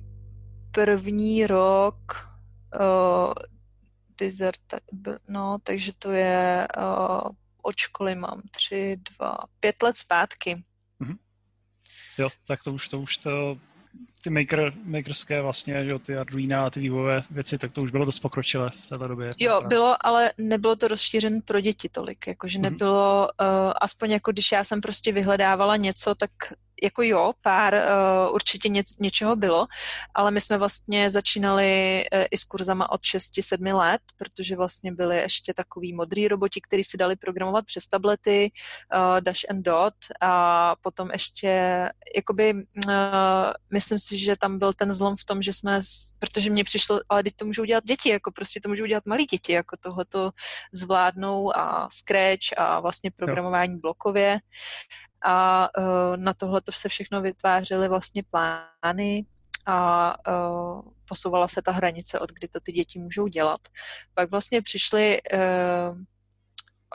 první 0.71 1.47
rok 1.47 2.29
uh, 2.81 3.33
dizerta, 4.19 4.79
no, 5.29 5.59
takže 5.63 5.93
to 5.99 6.11
je 6.11 6.69
uh, 6.79 7.31
od 7.63 7.77
školy 7.77 8.15
mám 8.15 8.43
tři, 8.51 8.97
dva, 8.97 9.39
pět 9.61 9.83
let 9.83 9.97
zpátky. 9.97 10.65
Mm-hmm. 11.01 11.17
Jo, 12.19 12.29
tak 12.47 12.63
to 12.63 12.73
už, 12.73 12.89
to 12.89 13.01
už 13.01 13.17
to, 13.17 13.59
ty 14.23 14.31
maker, 14.31 14.73
makerské 14.85 15.43
vlastně, 15.43 15.85
že 15.85 15.99
ty 15.99 16.17
Arduino 16.17 16.65
a 16.65 16.71
ty 16.71 16.81
vývojové 16.81 17.21
věci, 17.31 17.59
tak 17.59 17.73
to 17.73 17.83
už 17.83 17.91
bylo 17.91 18.05
dost 18.05 18.19
pokročilé 18.19 18.71
v 18.71 18.89
této 18.89 19.09
době. 19.09 19.33
Jo, 19.39 19.61
bylo, 19.67 20.07
ale 20.07 20.33
nebylo 20.39 20.77
to 20.77 20.89
rozšířen 20.89 21.41
pro 21.45 21.61
děti 21.61 21.89
tolik, 21.89 22.27
jakože 22.27 22.59
mm-hmm. 22.59 22.63
nebylo, 22.63 23.29
uh, 23.41 23.47
aspoň 23.81 24.11
jako 24.11 24.33
když 24.33 24.53
já 24.53 24.65
jsem 24.65 24.81
prostě 24.81 25.13
vyhledávala 25.13 25.77
něco, 25.77 26.15
tak 26.15 26.31
jako 26.83 27.03
jo, 27.03 27.33
pár 27.43 27.75
uh, 27.75 28.35
určitě 28.35 28.69
ně, 28.69 28.83
něčeho 29.01 29.37
bylo, 29.37 29.67
ale 30.15 30.31
my 30.31 30.41
jsme 30.41 30.59
vlastně 30.59 31.11
začínali 31.11 32.05
uh, 32.13 32.25
i 32.31 32.39
s 32.39 32.45
kurzama 32.45 32.91
od 32.91 33.01
6-7 33.01 33.77
let, 33.77 34.01
protože 34.17 34.57
vlastně 34.57 34.93
byly 34.93 35.17
ještě 35.17 35.55
takový 35.55 35.93
modrý 35.93 36.29
roboti, 36.29 36.61
který 36.61 36.85
si 36.85 36.97
dali 36.97 37.17
programovat 37.17 37.65
přes 37.65 37.87
tablety, 37.87 38.51
uh, 38.95 39.21
Dash 39.21 39.51
and 39.51 39.63
Dot 39.63 39.95
a 40.21 40.75
potom 40.81 41.11
ještě, 41.13 41.49
jakoby, 42.17 42.55
uh, 42.55 42.93
myslím 43.73 43.99
si, 43.99 44.19
že 44.19 44.37
tam 44.37 44.59
byl 44.59 44.73
ten 44.73 44.93
zlom 44.93 45.17
v 45.17 45.25
tom, 45.25 45.43
že 45.43 45.53
jsme, 45.53 45.81
protože 46.19 46.51
mě 46.51 46.65
přišlo, 46.65 47.01
ale 47.09 47.23
teď 47.23 47.35
to 47.37 47.45
můžou 47.45 47.65
dělat 47.65 47.85
děti, 47.85 48.09
jako 48.09 48.31
prostě 48.31 48.61
to 48.61 48.69
můžou 48.69 48.87
dělat 48.87 49.07
malí 49.07 49.25
děti, 49.25 49.53
jako 49.53 49.77
tohleto 49.81 50.31
zvládnou 50.73 51.57
a 51.57 51.89
Scratch 51.91 52.59
a 52.59 52.81
vlastně 52.81 53.11
programování 53.11 53.73
jo. 53.73 53.79
blokově 53.81 54.41
a 55.29 55.69
uh, 55.79 56.17
na 56.17 56.35
tohle 56.35 56.61
to 56.61 56.73
se 56.73 56.89
všechno 56.89 57.23
vytvářely 57.23 57.89
vlastně 57.89 58.23
plány 58.31 59.27
a 59.67 60.15
uh, 60.29 60.83
posouvala 61.09 61.49
se 61.49 61.63
ta 61.63 61.73
hranice, 61.73 62.21
od 62.21 62.33
kdy 62.33 62.49
to 62.49 62.61
ty 62.61 62.73
děti 62.73 62.99
můžou 62.99 63.27
dělat. 63.27 63.61
Pak 64.15 64.31
vlastně 64.31 64.63
přišli, 64.63 65.21
uh, 65.33 65.99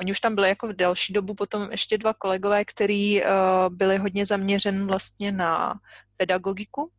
oni 0.01 0.11
už 0.11 0.19
tam 0.19 0.35
byli 0.35 0.49
jako 0.49 0.67
v 0.67 0.73
delší 0.73 1.13
dobu, 1.13 1.33
potom 1.33 1.71
ještě 1.71 1.97
dva 1.97 2.13
kolegové, 2.13 2.65
kteří 2.65 3.23
byli 3.69 3.97
hodně 3.97 4.25
zaměřen 4.25 4.87
vlastně 4.87 5.31
na 5.31 5.73
pedagogiku 6.17 6.91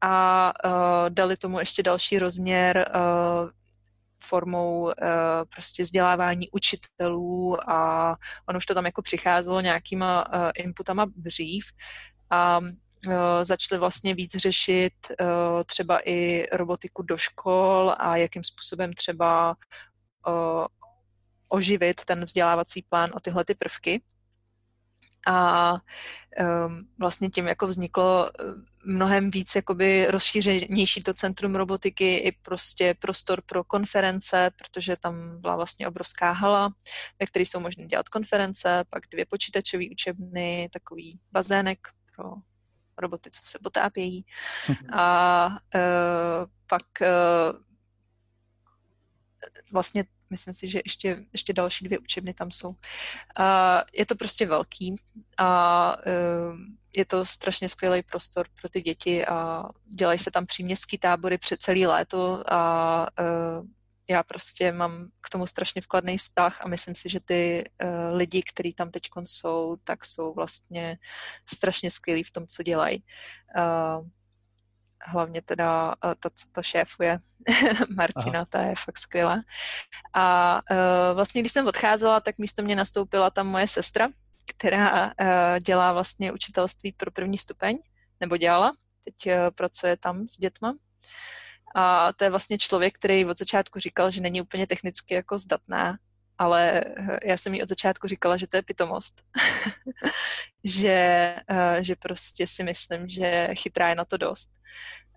a 0.00 0.52
uh, 0.64 0.70
dali 1.10 1.36
tomu 1.36 1.58
ještě 1.58 1.82
další 1.82 2.18
rozměr 2.18 2.92
uh, 2.94 3.50
formou 4.28 4.82
uh, 4.82 4.92
prostě 5.54 5.82
vzdělávání 5.82 6.50
učitelů 6.50 7.70
a 7.70 8.10
ono 8.48 8.56
už 8.56 8.66
to 8.66 8.74
tam 8.74 8.86
jako 8.86 9.02
přicházelo 9.02 9.60
nějakýma 9.60 10.28
uh, 10.28 10.50
inputama 10.54 11.06
dřív 11.16 11.64
a 12.30 12.58
uh, 12.58 13.14
začali 13.42 13.78
vlastně 13.78 14.14
víc 14.14 14.36
řešit 14.36 14.92
třeba 15.66 16.08
i 16.08 16.46
robotiku 16.52 17.02
do 17.02 17.16
škol 17.16 17.94
a 17.98 18.16
jakým 18.16 18.44
způsobem 18.44 18.92
třeba 18.92 19.56
oživit 21.48 22.04
ten 22.04 22.24
vzdělávací 22.24 22.82
plán 22.88 23.10
o 23.14 23.20
tyhle 23.20 23.44
ty 23.44 23.54
prvky. 23.54 24.02
A 25.26 25.72
um, 25.72 26.88
vlastně 26.98 27.30
tím 27.30 27.46
jako 27.46 27.66
vzniklo 27.66 28.30
mnohem 28.84 29.30
víc 29.30 29.54
jakoby 29.54 30.06
rozšířenější 30.10 31.02
to 31.02 31.14
centrum 31.14 31.54
robotiky 31.54 32.16
i 32.16 32.32
prostě 32.32 32.94
prostor 32.98 33.42
pro 33.46 33.64
konference, 33.64 34.50
protože 34.58 34.96
tam 34.96 35.40
byla 35.40 35.56
vlastně 35.56 35.88
obrovská 35.88 36.32
hala, 36.32 36.74
ve 37.20 37.26
které 37.26 37.42
jsou 37.42 37.60
možné 37.60 37.86
dělat 37.86 38.08
konference, 38.08 38.84
pak 38.90 39.02
dvě 39.10 39.26
počítačové 39.26 39.84
učebny, 39.92 40.68
takový 40.72 41.20
bazének 41.32 41.78
pro 42.16 42.32
roboty, 42.98 43.30
co 43.30 43.40
se 43.44 43.58
potápějí. 43.62 44.24
A 44.92 45.48
uh, 45.48 46.50
pak 46.66 46.82
uh, 47.00 47.58
vlastně 49.72 50.04
myslím 50.30 50.54
si, 50.54 50.68
že 50.68 50.80
ještě, 50.84 51.24
ještě 51.32 51.52
další 51.52 51.84
dvě 51.84 51.98
učebny 51.98 52.34
tam 52.34 52.50
jsou. 52.50 52.68
Uh, 52.68 52.76
je 53.92 54.06
to 54.06 54.14
prostě 54.14 54.46
velký 54.46 54.96
a 55.38 55.96
uh, 55.96 56.58
je 56.96 57.04
to 57.04 57.24
strašně 57.24 57.68
skvělý 57.68 58.02
prostor 58.02 58.46
pro 58.60 58.68
ty 58.68 58.82
děti 58.82 59.26
a 59.26 59.64
dělají 59.86 60.18
se 60.18 60.30
tam 60.30 60.46
příměstský 60.46 60.98
tábory 60.98 61.38
před 61.38 61.62
celý 61.62 61.86
léto 61.86 62.52
a 62.52 63.06
uh, 63.20 63.66
já 64.10 64.22
prostě 64.22 64.72
mám 64.72 65.08
k 65.20 65.30
tomu 65.30 65.46
strašně 65.46 65.82
vkladný 65.82 66.18
vztah 66.18 66.64
a 66.64 66.68
myslím 66.68 66.94
si, 66.94 67.08
že 67.08 67.20
ty 67.20 67.64
uh, 67.82 68.16
lidi, 68.16 68.42
kteří 68.42 68.72
tam 68.72 68.90
teď 68.90 69.02
jsou, 69.24 69.76
tak 69.84 70.04
jsou 70.04 70.34
vlastně 70.34 70.98
strašně 71.46 71.90
skvělí 71.90 72.22
v 72.22 72.30
tom, 72.30 72.46
co 72.46 72.62
dělají. 72.62 73.02
Uh, 73.56 74.06
hlavně 75.04 75.42
teda 75.42 75.94
ta, 76.00 76.30
co 76.34 76.46
to 76.52 76.62
šéfuje, 76.62 77.18
Martina, 77.96 78.38
Aha. 78.38 78.46
ta 78.50 78.62
je 78.62 78.74
fakt 78.84 78.98
skvělá. 78.98 79.42
A 80.14 80.54
uh, 80.70 81.14
vlastně, 81.14 81.40
když 81.42 81.52
jsem 81.52 81.66
odcházela, 81.66 82.20
tak 82.20 82.38
místo 82.38 82.62
mě 82.62 82.76
nastoupila 82.76 83.30
tam 83.30 83.46
moje 83.46 83.68
sestra, 83.68 84.08
která 84.56 85.04
uh, 85.04 85.10
dělá 85.60 85.92
vlastně 85.92 86.32
učitelství 86.32 86.92
pro 86.92 87.10
první 87.10 87.38
stupeň, 87.38 87.78
nebo 88.20 88.36
dělala, 88.36 88.72
teď 89.04 89.34
pracuje 89.54 89.96
tam 89.96 90.28
s 90.28 90.38
dětma. 90.38 90.74
A 91.74 92.12
to 92.12 92.24
je 92.24 92.30
vlastně 92.30 92.58
člověk, 92.58 92.94
který 92.94 93.24
od 93.24 93.38
začátku 93.38 93.78
říkal, 93.78 94.10
že 94.10 94.20
není 94.20 94.42
úplně 94.42 94.66
technicky 94.66 95.14
jako 95.14 95.38
zdatná, 95.38 95.98
ale 96.38 96.82
já 97.24 97.36
jsem 97.36 97.54
jí 97.54 97.62
od 97.62 97.68
začátku 97.68 98.08
říkala, 98.08 98.36
že 98.36 98.46
to 98.46 98.56
je 98.56 98.62
pitomost. 98.62 99.22
že, 100.64 101.36
že 101.80 101.96
prostě 101.96 102.46
si 102.46 102.64
myslím, 102.64 103.08
že 103.08 103.48
chytrá 103.54 103.88
je 103.88 103.94
na 103.94 104.04
to 104.04 104.16
dost. 104.16 104.50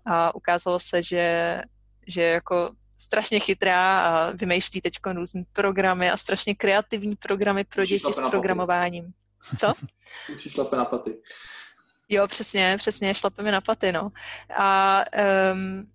A 0.06 0.34
ukázalo 0.34 0.80
se, 0.80 1.02
že, 1.02 1.62
že 2.06 2.22
jako 2.22 2.72
strašně 2.98 3.40
chytrá 3.40 4.00
a 4.00 4.30
vymýšlí 4.30 4.80
teď 4.80 4.92
různé 5.12 5.42
programy 5.52 6.10
a 6.10 6.16
strašně 6.16 6.54
kreativní 6.54 7.16
programy 7.16 7.64
pro 7.64 7.82
Učí 7.82 7.94
děti 7.94 8.12
s 8.12 8.30
programováním. 8.30 9.12
Co? 9.58 9.72
Učí 10.34 10.50
šlape 10.50 10.76
na 10.76 10.84
paty. 10.84 11.16
Jo, 12.08 12.28
přesně, 12.28 12.76
přesně, 12.78 13.14
šlapeme 13.14 13.52
na 13.52 13.60
paty, 13.60 13.92
no. 13.92 14.10
A 14.56 15.04
um, 15.52 15.90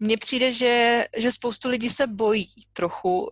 mně 0.00 0.16
přijde, 0.16 0.52
že, 0.52 1.04
že 1.16 1.32
spoustu 1.32 1.68
lidí 1.68 1.88
se 1.88 2.06
bojí 2.06 2.48
trochu 2.72 3.20
uh, 3.20 3.28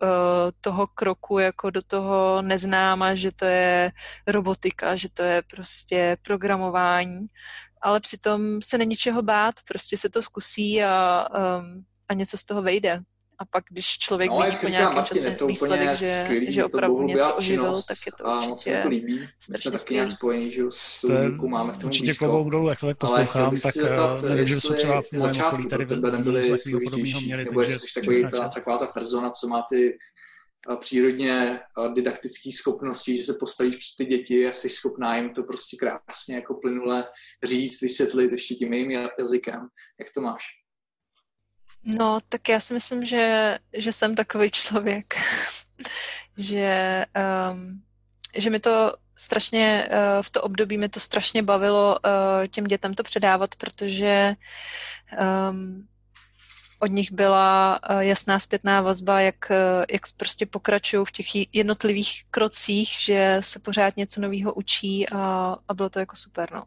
toho 0.61 0.87
kroku 0.87 1.39
jako 1.39 1.69
do 1.69 1.81
toho 1.81 2.41
neznáma, 2.41 3.15
že 3.15 3.31
to 3.31 3.45
je 3.45 3.91
robotika, 4.27 4.95
že 4.95 5.09
to 5.09 5.23
je 5.23 5.41
prostě 5.41 6.17
programování, 6.21 7.27
ale 7.81 7.99
přitom 7.99 8.61
se 8.61 8.77
není 8.77 8.95
čeho 8.95 9.21
bát, 9.21 9.55
prostě 9.67 9.97
se 9.97 10.09
to 10.09 10.21
zkusí 10.21 10.83
a, 10.83 11.27
um, 11.59 11.85
a 12.09 12.13
něco 12.13 12.37
z 12.37 12.45
toho 12.45 12.61
vejde. 12.61 12.99
A 13.43 13.45
pak, 13.45 13.63
když 13.69 13.85
člověk 13.85 14.31
no, 14.31 14.41
vidí 14.41 14.57
po 14.61 14.67
nějakém 14.67 15.03
čase 15.03 15.37
výsledek, 15.47 15.97
že, 15.97 16.51
že 16.51 16.65
opravdu 16.65 17.03
něco 17.03 17.35
oživil, 17.35 17.81
tak 17.87 17.97
je 18.05 18.11
to 18.11 18.23
určitě 18.23 18.45
a 18.45 18.49
moc 18.49 18.63
se 18.63 18.79
to 18.83 18.89
líbí. 18.89 19.19
My 19.51 19.57
jsme 19.57 19.71
taky 19.71 19.93
nějak 19.93 20.11
spojení, 20.11 20.51
že 20.51 20.63
s 20.69 21.01
tou 21.01 21.21
výukou 21.21 21.47
máme 21.47 21.73
k 21.73 21.77
tomu 21.77 21.85
Určitě 21.85 22.13
klobouk 22.13 22.49
dolů, 22.49 22.69
jak 22.69 22.79
to 22.79 22.87
tak 22.87 22.97
poslouchám, 22.97 23.55
tak 23.63 23.77
eh, 23.77 24.29
nevím, 24.29 24.45
že 24.45 24.61
jsou 24.61 24.73
třeba 24.73 25.01
v 25.01 25.11
mém 25.11 25.35
okolí 25.47 25.67
tady 25.67 25.85
nebyli 25.85 26.43
složitější, 26.43 27.29
nebo 27.29 27.61
jestli 27.61 27.79
jsi 27.79 27.93
takový 27.93 28.27
ta, 28.31 28.47
taková 28.47 28.77
ta 28.77 28.85
persona, 28.85 29.29
co 29.29 29.47
má 29.47 29.63
ty 29.69 29.97
přírodně 30.79 31.59
didaktické 31.93 32.51
schopnosti, 32.51 33.17
že 33.17 33.23
se 33.23 33.33
postavíš 33.39 33.75
před 33.75 33.93
ty 33.97 34.05
děti 34.05 34.47
a 34.47 34.51
jsi 34.51 34.69
schopná 34.69 35.17
jim 35.17 35.33
to 35.33 35.43
prostě 35.43 35.77
krásně 35.77 36.35
jako 36.35 36.53
plynule 36.53 37.05
říct, 37.43 37.81
vysvětlit 37.81 38.31
ještě 38.31 38.55
tím 38.55 38.73
jejím 38.73 38.91
jazykem. 38.91 39.67
Jak 39.99 40.07
to 40.15 40.21
máš? 40.21 40.62
No, 41.85 42.19
tak 42.29 42.49
já 42.49 42.59
si 42.59 42.73
myslím, 42.73 43.05
že, 43.05 43.57
že 43.73 43.91
jsem 43.91 44.15
takový 44.15 44.51
člověk, 44.51 45.15
že, 46.37 47.05
um, 47.51 47.83
že 48.35 48.49
mi 48.49 48.59
to 48.59 48.93
strašně, 49.17 49.89
uh, 49.91 50.23
v 50.23 50.29
to 50.29 50.41
období 50.41 50.77
mi 50.77 50.89
to 50.89 50.99
strašně 50.99 51.43
bavilo 51.43 51.99
uh, 52.05 52.47
těm 52.47 52.63
dětem 52.63 52.93
to 52.93 53.03
předávat, 53.03 53.55
protože 53.55 54.35
um, 55.49 55.87
od 56.79 56.87
nich 56.87 57.11
byla 57.11 57.79
uh, 57.89 57.99
jasná 57.99 58.39
zpětná 58.39 58.81
vazba, 58.81 59.19
jak, 59.19 59.51
jak 59.91 60.01
prostě 60.17 60.45
pokračují 60.45 61.05
v 61.05 61.11
těch 61.11 61.55
jednotlivých 61.55 62.23
krocích, 62.31 62.95
že 62.99 63.37
se 63.39 63.59
pořád 63.59 63.97
něco 63.97 64.21
nového 64.21 64.53
učí 64.53 65.09
a, 65.09 65.55
a 65.67 65.73
bylo 65.73 65.89
to 65.89 65.99
jako 65.99 66.15
super, 66.15 66.51
no. 66.53 66.63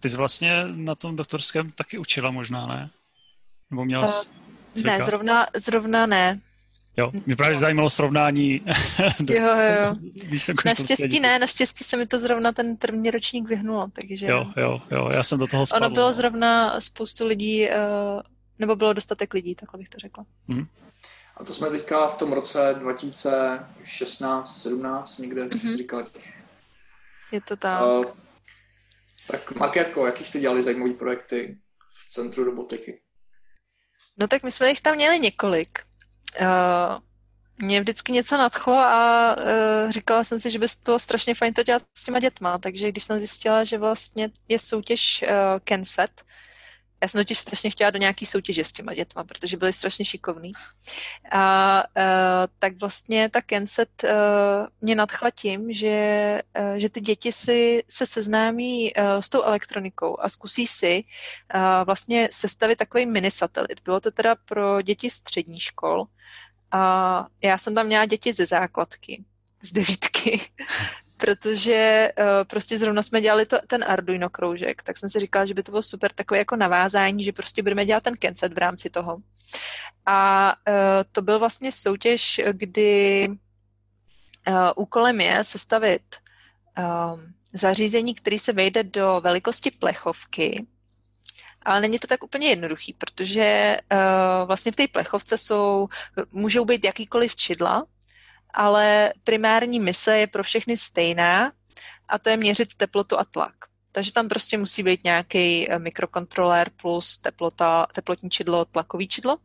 Ty 0.00 0.10
jsi 0.10 0.16
vlastně 0.16 0.64
na 0.66 0.94
tom 0.94 1.16
doktorském 1.16 1.70
taky 1.70 1.98
učila 1.98 2.30
možná, 2.30 2.66
ne? 2.66 2.90
Nebo 3.72 3.84
měla 3.84 4.06
uh, 4.06 4.84
Ne, 4.84 4.98
zrovna, 5.04 5.46
zrovna 5.56 6.06
ne. 6.06 6.40
Jo, 6.96 7.12
mě 7.26 7.36
právě 7.36 7.56
zajímalo 7.56 7.90
srovnání. 7.90 8.60
jo, 9.30 9.46
jo. 9.46 9.94
Jako 10.48 10.62
naštěstí 10.64 11.20
ne, 11.20 11.38
naštěstí 11.38 11.84
se 11.84 11.96
mi 11.96 12.06
to 12.06 12.18
zrovna 12.18 12.52
ten 12.52 12.76
první 12.76 13.10
ročník 13.10 13.48
vyhnulo, 13.48 13.90
takže... 13.92 14.26
Jo, 14.26 14.46
jo, 14.56 14.82
jo, 14.90 15.10
já 15.12 15.22
jsem 15.22 15.38
do 15.38 15.46
toho 15.46 15.66
spadl. 15.66 15.84
Ono 15.84 15.94
bylo 15.94 16.06
no. 16.06 16.14
zrovna 16.14 16.80
spoustu 16.80 17.26
lidí, 17.26 17.70
eh, 17.70 17.76
nebo 18.58 18.76
bylo 18.76 18.92
dostatek 18.92 19.34
lidí, 19.34 19.54
takhle 19.54 19.78
bych 19.78 19.88
to 19.88 19.98
řekla. 19.98 20.24
Mm. 20.48 20.66
A 21.36 21.44
to 21.44 21.54
jsme 21.54 21.70
teďka 21.70 22.06
v 22.06 22.18
tom 22.18 22.32
roce 22.32 22.76
2016, 22.78 24.62
17 24.62 25.18
někde, 25.18 25.44
mm-hmm. 25.44 25.60
jsi 25.60 25.76
říkala 25.76 26.02
těch. 26.02 26.32
Je 27.32 27.40
to 27.40 27.56
tam. 27.56 27.82
Uh, 27.82 28.04
tak 29.26 29.54
Markétko, 29.54 30.06
jaký 30.06 30.24
jste 30.24 30.40
dělali 30.40 30.62
zajímavé 30.62 30.92
projekty 30.92 31.58
v 31.90 32.08
Centru 32.08 32.44
robotiky? 32.44 33.00
No 34.16 34.28
tak 34.28 34.42
my 34.42 34.50
jsme 34.50 34.68
jich 34.68 34.80
tam 34.80 34.94
měli 34.94 35.20
několik. 35.20 35.78
Uh, 36.40 36.46
mě 37.58 37.80
vždycky 37.80 38.12
něco 38.12 38.36
nadchlo 38.36 38.74
a 38.74 39.36
uh, 39.36 39.90
říkala 39.90 40.24
jsem 40.24 40.40
si, 40.40 40.50
že 40.50 40.58
by 40.58 40.66
bylo 40.84 40.98
strašně 40.98 41.34
fajn 41.34 41.54
to 41.54 41.62
dělat 41.62 41.82
s 41.94 42.04
těma 42.04 42.18
dětma, 42.18 42.58
takže 42.58 42.88
když 42.88 43.04
jsem 43.04 43.18
zjistila, 43.18 43.64
že 43.64 43.78
vlastně 43.78 44.30
je 44.48 44.58
soutěž 44.58 45.24
uh, 45.28 45.28
Kenset, 45.64 46.24
já 47.02 47.08
jsem 47.08 47.20
totiž 47.20 47.38
strašně 47.38 47.70
chtěla 47.70 47.90
do 47.90 47.98
nějaký 47.98 48.26
soutěže 48.26 48.64
s 48.64 48.72
těma 48.72 48.94
dětma, 48.94 49.24
protože 49.24 49.56
byly 49.56 49.72
strašně 49.72 50.04
šikovný. 50.04 50.52
A 51.30 51.84
uh, 51.96 52.02
tak 52.58 52.80
vlastně 52.80 53.28
ta 53.28 53.42
Kenset 53.42 54.04
uh, 54.04 54.10
mě 54.80 54.94
nadchla 54.94 55.30
tím, 55.30 55.72
že, 55.72 56.42
uh, 56.58 56.74
že 56.74 56.88
ty 56.88 57.00
děti 57.00 57.32
si 57.32 57.82
se 57.88 58.06
seznámí 58.06 58.94
uh, 58.94 59.04
s 59.20 59.28
tou 59.28 59.42
elektronikou 59.42 60.20
a 60.20 60.28
zkusí 60.28 60.66
si 60.66 61.04
uh, 61.54 61.60
vlastně 61.84 62.28
sestavit 62.32 62.78
takový 62.78 63.06
mini 63.06 63.30
satelit. 63.30 63.80
Bylo 63.84 64.00
to 64.00 64.10
teda 64.10 64.34
pro 64.44 64.82
děti 64.82 65.10
střední 65.10 65.60
škol. 65.60 66.04
A 66.70 67.26
já 67.42 67.58
jsem 67.58 67.74
tam 67.74 67.86
měla 67.86 68.06
děti 68.06 68.32
ze 68.32 68.46
základky, 68.46 69.24
z 69.62 69.72
devítky 69.72 70.40
protože 71.22 72.08
uh, 72.18 72.24
prostě 72.46 72.78
zrovna 72.78 73.02
jsme 73.02 73.20
dělali 73.20 73.46
to, 73.46 73.56
ten 73.66 73.84
Arduino 73.86 74.30
kroužek, 74.30 74.82
tak 74.82 74.98
jsem 74.98 75.08
si 75.08 75.20
říkala, 75.20 75.44
že 75.44 75.54
by 75.54 75.62
to 75.62 75.72
bylo 75.72 75.82
super 75.82 76.12
takové 76.12 76.38
jako 76.38 76.56
navázání, 76.56 77.24
že 77.24 77.32
prostě 77.32 77.62
budeme 77.62 77.86
dělat 77.86 78.02
ten 78.02 78.16
Kenset 78.16 78.52
v 78.52 78.58
rámci 78.58 78.90
toho. 78.90 79.18
A 80.06 80.48
uh, 80.52 80.74
to 81.12 81.22
byl 81.22 81.38
vlastně 81.38 81.72
soutěž, 81.72 82.40
kdy 82.52 83.28
uh, 83.28 84.54
úkolem 84.76 85.20
je 85.20 85.44
sestavit 85.44 86.02
uh, 86.78 87.20
zařízení, 87.52 88.14
který 88.14 88.38
se 88.38 88.52
vejde 88.52 88.82
do 88.82 89.20
velikosti 89.24 89.70
plechovky, 89.70 90.66
ale 91.62 91.80
není 91.80 91.98
to 91.98 92.06
tak 92.06 92.24
úplně 92.24 92.48
jednoduchý, 92.48 92.92
protože 92.92 93.76
uh, 93.92 94.46
vlastně 94.46 94.72
v 94.72 94.76
té 94.76 94.88
plechovce 94.88 95.38
jsou, 95.38 95.88
můžou 96.32 96.64
být 96.64 96.84
jakýkoliv 96.84 97.36
čidla, 97.36 97.86
ale 98.52 99.12
primární 99.24 99.80
mise 99.80 100.18
je 100.18 100.26
pro 100.26 100.42
všechny 100.42 100.76
stejná 100.76 101.52
a 102.08 102.18
to 102.18 102.30
je 102.30 102.36
měřit 102.36 102.74
teplotu 102.74 103.18
a 103.18 103.24
tlak. 103.24 103.54
Takže 103.92 104.12
tam 104.12 104.28
prostě 104.28 104.58
musí 104.58 104.82
být 104.82 105.04
nějaký 105.04 105.70
eh, 105.70 105.78
mikrokontrolér 105.78 106.70
plus 106.76 107.16
teplota, 107.16 107.86
teplotní 107.94 108.30
čidlo, 108.30 108.64
tlakový 108.64 109.08
čidlo. 109.08 109.38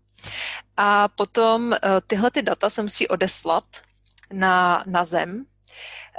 A 0.77 1.07
potom 1.07 1.73
eh, 1.73 1.79
tyhle 2.07 2.31
ty 2.31 2.41
data 2.41 2.69
se 2.69 2.81
musí 2.81 3.07
odeslat 3.07 3.65
na, 4.33 4.83
na 4.87 5.05
Zem. 5.05 5.45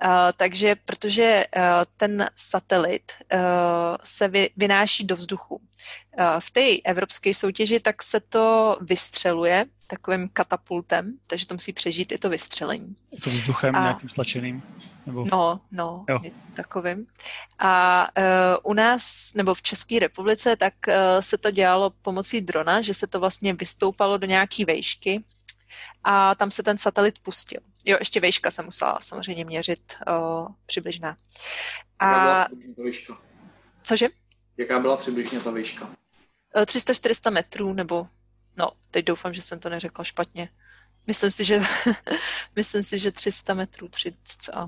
Uh, 0.04 0.10
takže 0.36 0.76
protože 0.84 1.44
uh, 1.56 1.62
ten 1.96 2.26
satelit 2.36 3.12
uh, 3.34 3.40
se 4.04 4.28
vy, 4.28 4.50
vynáší 4.56 5.04
do 5.04 5.16
vzduchu. 5.16 5.60
V 6.38 6.50
té 6.50 6.76
evropské 6.84 7.34
soutěži 7.34 7.80
tak 7.80 8.02
se 8.02 8.20
to 8.20 8.76
vystřeluje 8.80 9.66
takovým 9.86 10.28
katapultem, 10.32 11.12
takže 11.26 11.46
to 11.46 11.54
musí 11.54 11.72
přežít 11.72 12.12
i 12.12 12.18
to 12.18 12.28
vystřelení. 12.28 12.94
To 13.24 13.30
vzduchem 13.30 13.76
a, 13.76 13.82
nějakým 13.82 14.08
stlačeným? 14.08 14.62
Nebo... 15.06 15.26
No, 15.32 15.60
no, 15.70 16.04
jo. 16.08 16.20
takovým. 16.54 17.06
A 17.58 18.06
uh, 18.18 18.24
u 18.70 18.74
nás, 18.74 19.32
nebo 19.34 19.54
v 19.54 19.62
České 19.62 19.98
republice, 19.98 20.56
tak 20.56 20.74
uh, 20.88 20.94
se 21.20 21.38
to 21.38 21.50
dělalo 21.50 21.90
pomocí 21.90 22.40
drona, 22.40 22.80
že 22.80 22.94
se 22.94 23.06
to 23.06 23.20
vlastně 23.20 23.52
vystoupalo 23.54 24.18
do 24.18 24.26
nějaké 24.26 24.64
vejšky 24.64 25.24
a 26.04 26.34
tam 26.34 26.50
se 26.50 26.62
ten 26.62 26.78
satelit 26.78 27.18
pustil. 27.18 27.60
Jo, 27.88 27.96
ještě 28.00 28.20
vejška 28.20 28.50
se 28.50 28.62
musela 28.62 28.98
samozřejmě 29.00 29.44
měřit 29.44 29.94
uh, 30.08 30.48
přibližná. 30.66 31.16
A... 31.98 32.46
Cože? 33.82 34.08
Jaká 34.56 34.80
byla 34.80 34.96
přibližně 34.96 35.40
ta 35.40 35.50
výška? 35.50 35.90
300-400 36.54 37.30
metrů, 37.30 37.72
nebo 37.72 38.06
No, 38.58 38.70
teď 38.90 39.04
doufám, 39.04 39.34
že 39.34 39.42
jsem 39.42 39.58
to 39.58 39.68
neřekla 39.68 40.04
špatně. 40.04 40.48
Myslím 41.06 41.30
si, 41.30 41.44
že, 41.44 41.60
myslím 42.56 42.82
si, 42.82 42.98
že 42.98 43.12
300 43.12 43.54
metrů, 43.54 43.88
30 43.88 44.16
a... 44.54 44.66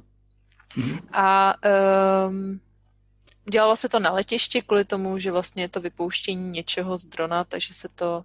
Mm-hmm. 0.76 1.00
A 1.12 1.54
um, 2.28 2.61
dělalo 3.50 3.76
se 3.76 3.88
to 3.88 3.98
na 3.98 4.12
letišti 4.12 4.62
kvůli 4.62 4.85
tomu, 4.85 5.18
že 5.18 5.33
vlastně 5.33 5.62
je 5.62 5.68
to 5.68 5.80
vypouštění 5.80 6.50
něčeho 6.50 6.98
z 6.98 7.04
drona, 7.04 7.44
takže 7.44 7.74
se 7.74 7.88
to 7.88 8.24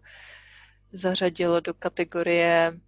zařadilo 0.92 1.60
do 1.60 1.74
kategorie 1.74 2.80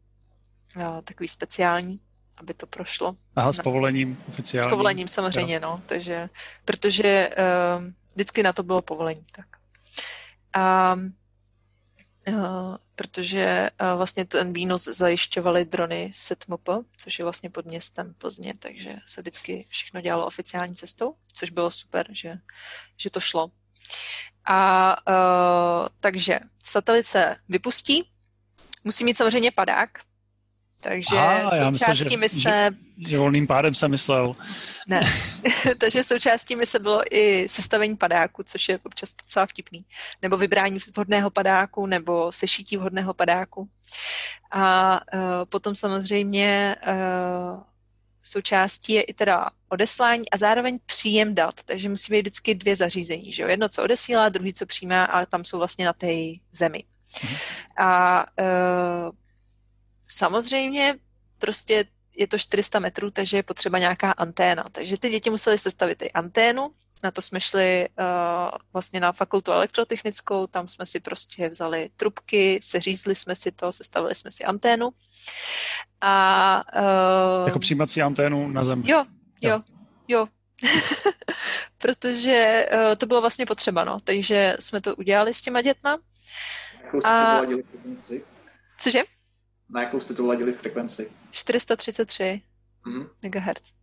takový 1.04 1.28
speciální, 1.28 2.00
aby 2.38 2.54
to 2.54 2.68
prošlo. 2.68 3.16
Aha, 3.36 3.54
s 3.54 3.60
povolením 3.60 4.24
oficiálním. 4.28 4.70
S 4.70 4.72
povolením 4.72 5.08
samozřejmě, 5.08 5.56
jo. 5.56 5.62
no, 5.64 5.82
takže, 5.86 6.30
protože 6.66 7.30
um, 7.78 7.94
vždycky 8.14 8.44
na 8.44 8.54
to 8.54 8.64
bylo 8.64 8.82
povolení, 8.82 9.26
tak. 9.32 9.48
Um, 10.94 11.14
Eh, 12.28 12.78
protože 12.96 13.70
uh, 13.82 13.98
vlastně 13.98 14.26
ten 14.26 14.54
výnos 14.54 14.84
zajišťovaly 14.84 15.66
drony 15.66 16.12
Setmop, 16.14 16.70
což 16.98 17.20
je 17.20 17.26
vlastně 17.26 17.50
pod 17.50 17.66
městem 17.66 18.14
Plzně, 18.18 18.54
takže 18.60 18.96
se 19.06 19.22
vždycky 19.22 19.68
všechno 19.70 20.02
dělalo 20.02 20.26
oficiální 20.26 20.76
cestou, 20.76 21.16
což 21.34 21.50
bylo 21.50 21.72
super, 21.72 22.08
že, 22.12 22.38
že 22.98 23.10
to 23.10 23.20
šlo. 23.20 23.52
A 24.46 24.90
uh, 25.08 25.88
takže 26.00 26.40
satelit 26.64 27.06
se 27.06 27.36
vypustí, 27.50 28.10
musí 28.84 29.04
mít 29.04 29.18
samozřejmě 29.18 29.52
padák, 29.52 29.90
takže 30.82 31.18
Aha, 31.18 31.56
já 31.56 31.70
myslel, 31.70 31.96
že, 31.96 32.18
mise... 32.18 32.40
Že, 32.40 33.10
že 33.10 33.18
volným 33.18 33.48
pádem 33.48 33.76
jsem 33.76 33.92
myslel. 33.92 34.36
Ne, 34.88 35.02
takže 35.78 36.04
součástí 36.04 36.56
mise 36.56 36.80
bylo 36.80 37.02
i 37.12 37.50
sestavení 37.50 37.96
padáku, 37.96 38.44
což 38.44 38.70
je 38.70 38.80
občas 38.84 39.16
docela 39.24 39.46
vtipný. 39.46 39.86
Nebo 40.22 40.38
vybrání 40.38 40.80
vhodného 40.96 41.30
padáku, 41.30 41.86
nebo 41.86 42.32
sešití 42.32 42.78
vhodného 42.78 43.14
padáku. 43.14 43.70
A 44.52 44.94
uh, 45.14 45.20
potom 45.50 45.76
samozřejmě 45.76 46.76
uh, 46.88 47.64
součástí 48.24 48.94
je 48.94 49.02
i 49.02 49.14
teda 49.14 49.50
odeslání 49.70 50.30
a 50.30 50.38
zároveň 50.38 50.80
příjem 50.86 51.36
dat, 51.36 51.64
takže 51.66 51.90
musí 51.90 52.12
být 52.14 52.20
vždycky 52.20 52.56
dvě 52.56 52.76
zařízení. 52.76 53.32
Že 53.32 53.44
jo? 53.44 53.50
Jedno, 53.50 53.70
co 53.70 53.84
odesílá, 53.84 54.30
druhý, 54.30 54.54
co 54.54 54.66
přijímá 54.66 55.04
a 55.04 55.26
tam 55.26 55.46
jsou 55.46 55.58
vlastně 55.58 55.86
na 55.86 55.94
té 55.94 56.14
zemi. 56.52 56.84
Mhm. 57.24 57.36
A 57.78 58.26
uh, 58.40 59.12
Samozřejmě 60.08 60.96
prostě 61.40 61.86
je 62.16 62.28
to 62.28 62.38
400 62.38 62.80
metrů, 62.80 63.12
takže 63.12 63.38
je 63.38 63.44
potřeba 63.44 63.80
nějaká 63.80 64.12
anténa. 64.12 64.66
Takže 64.72 64.98
ty 64.98 65.10
děti 65.10 65.30
musely 65.30 65.58
sestavit 65.58 66.02
i 66.02 66.12
anténu, 66.12 66.72
na 67.04 67.12
to 67.12 67.22
jsme 67.22 67.40
šli 67.40 67.90
uh, 68.00 68.06
vlastně 68.74 69.00
na 69.00 69.12
fakultu 69.12 69.52
elektrotechnickou, 69.52 70.48
tam 70.48 70.68
jsme 70.68 70.86
si 70.86 71.00
prostě 71.00 71.50
vzali 71.50 71.90
trubky, 71.98 72.60
seřízli 72.62 73.16
jsme 73.16 73.36
si 73.36 73.52
to, 73.52 73.72
sestavili 73.72 74.16
jsme 74.16 74.32
si 74.32 74.44
anténu. 74.44 74.90
A, 76.02 76.64
uh, 77.42 77.48
jako 77.48 77.60
přijímací 77.60 78.02
anténu 78.02 78.48
na 78.50 78.64
zem. 78.64 78.84
Jo, 78.86 79.06
jo, 79.42 79.52
jo. 79.52 79.60
jo. 80.08 80.28
Protože 81.78 82.66
uh, 82.74 82.96
to 82.96 83.06
bylo 83.06 83.22
vlastně 83.22 83.46
potřeba, 83.46 83.84
no. 83.84 84.00
Takže 84.00 84.58
jsme 84.60 84.82
to 84.82 84.96
udělali 84.96 85.34
s 85.34 85.42
těma 85.42 85.62
dětma. 85.62 86.00
A... 87.06 87.42
Cože? 88.78 89.04
Na 89.70 89.82
jakou 89.82 90.00
jste 90.00 90.14
to 90.14 90.26
ladili 90.28 90.54
frekvenci? 90.54 91.12
433 91.32 92.42
mm-hmm. 92.86 93.10
MHz. 93.22 93.74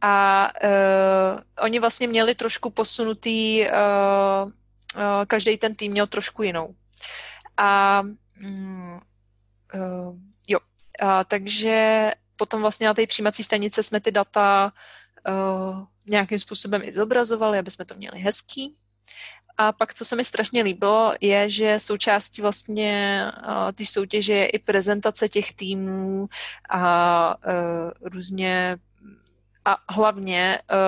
A 0.00 0.48
uh, 0.64 1.40
oni 1.64 1.78
vlastně 1.78 2.08
měli 2.08 2.34
trošku 2.34 2.70
posunutý, 2.70 3.64
uh, 3.64 4.48
uh, 4.48 5.02
každý 5.26 5.56
ten 5.56 5.74
tým 5.74 5.92
měl 5.92 6.06
trošku 6.06 6.42
jinou. 6.42 6.74
A 7.56 8.02
um, 8.44 9.00
uh, 9.74 10.16
jo, 10.48 10.58
uh, 11.02 11.08
takže 11.28 12.10
potom 12.36 12.60
vlastně 12.60 12.86
na 12.86 12.94
té 12.94 13.06
přijímací 13.06 13.44
stanice 13.44 13.82
jsme 13.82 14.00
ty 14.00 14.10
data 14.10 14.72
uh, 15.28 15.84
nějakým 16.06 16.38
způsobem 16.38 16.82
i 16.84 16.92
zobrazovali, 16.92 17.58
aby 17.58 17.70
jsme 17.70 17.84
to 17.84 17.94
měli 17.94 18.18
hezký. 18.18 18.76
A 19.58 19.72
pak, 19.72 19.94
co 19.94 20.04
se 20.04 20.16
mi 20.16 20.24
strašně 20.24 20.62
líbilo, 20.62 21.14
je, 21.20 21.50
že 21.50 21.78
součástí 21.78 22.42
vlastně 22.42 23.22
uh, 23.48 23.72
té 23.72 23.86
soutěže 23.86 24.32
je 24.32 24.46
i 24.46 24.58
prezentace 24.58 25.28
těch 25.28 25.52
týmů 25.52 26.28
a 26.68 27.36
uh, 27.36 27.90
různě 28.00 28.78
a 29.64 29.92
hlavně 29.92 30.58
uh, 30.70 30.78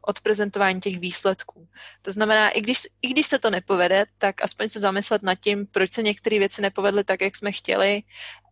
odprezentování 0.00 0.80
těch 0.80 0.98
výsledků. 0.98 1.68
To 2.02 2.12
znamená, 2.12 2.50
i 2.50 2.60
když, 2.60 2.78
i 3.02 3.08
když 3.08 3.26
se 3.26 3.38
to 3.38 3.50
nepovede, 3.50 4.04
tak 4.18 4.42
aspoň 4.42 4.68
se 4.68 4.80
zamyslet 4.80 5.22
nad 5.22 5.34
tím, 5.34 5.66
proč 5.66 5.92
se 5.92 6.02
některé 6.02 6.38
věci 6.38 6.62
nepovedly 6.62 7.04
tak, 7.04 7.20
jak 7.20 7.36
jsme 7.36 7.52
chtěli 7.52 8.02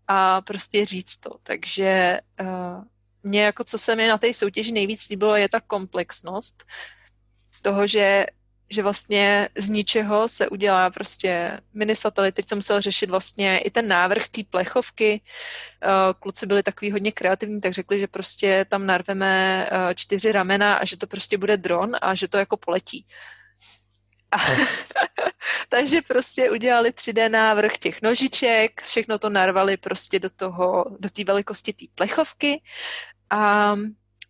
a 0.08 0.40
prostě 0.40 0.84
říct 0.84 1.16
to. 1.16 1.30
Takže 1.42 2.20
uh, 2.40 2.84
mě 3.22 3.42
jako 3.42 3.64
co 3.64 3.78
se 3.78 3.96
mi 3.96 4.08
na 4.08 4.18
té 4.18 4.34
soutěži 4.34 4.72
nejvíc 4.72 5.08
líbilo, 5.08 5.36
je 5.36 5.48
ta 5.48 5.60
komplexnost 5.60 6.64
toho, 7.62 7.86
že 7.86 8.26
že 8.68 8.82
vlastně 8.82 9.48
z 9.58 9.68
ničeho 9.68 10.28
se 10.28 10.48
udělá 10.48 10.90
prostě 10.90 11.60
mini 11.74 11.96
satelit. 11.96 12.34
Teď 12.34 12.48
jsem 12.48 12.58
musel 12.58 12.80
řešit 12.80 13.10
vlastně 13.10 13.58
i 13.58 13.70
ten 13.70 13.88
návrh 13.88 14.28
té 14.28 14.42
plechovky. 14.50 15.20
Eh, 15.82 15.88
kluci 16.20 16.46
byli 16.46 16.62
takový 16.62 16.90
hodně 16.92 17.12
kreativní, 17.12 17.60
tak 17.60 17.72
řekli, 17.72 17.98
že 17.98 18.06
prostě 18.06 18.66
tam 18.68 18.86
narveme 18.86 19.68
eh, 19.70 19.94
čtyři 19.94 20.32
ramena 20.32 20.74
a 20.74 20.84
že 20.84 20.96
to 20.96 21.06
prostě 21.06 21.38
bude 21.38 21.56
dron 21.56 21.96
a 22.02 22.14
že 22.14 22.28
to 22.28 22.38
jako 22.38 22.56
poletí. 22.56 23.06
Takže 25.68 26.02
prostě 26.02 26.50
udělali 26.50 26.90
3D 26.90 27.30
návrh 27.30 27.78
těch 27.78 28.02
nožiček, 28.02 28.82
všechno 28.82 29.18
to 29.18 29.30
narvali 29.30 29.76
prostě 29.76 30.18
do 30.18 30.30
toho, 30.30 30.84
do 30.98 31.08
té 31.08 31.24
velikosti 31.24 31.72
té 31.72 31.84
plechovky. 31.94 32.62
A, 33.30 33.74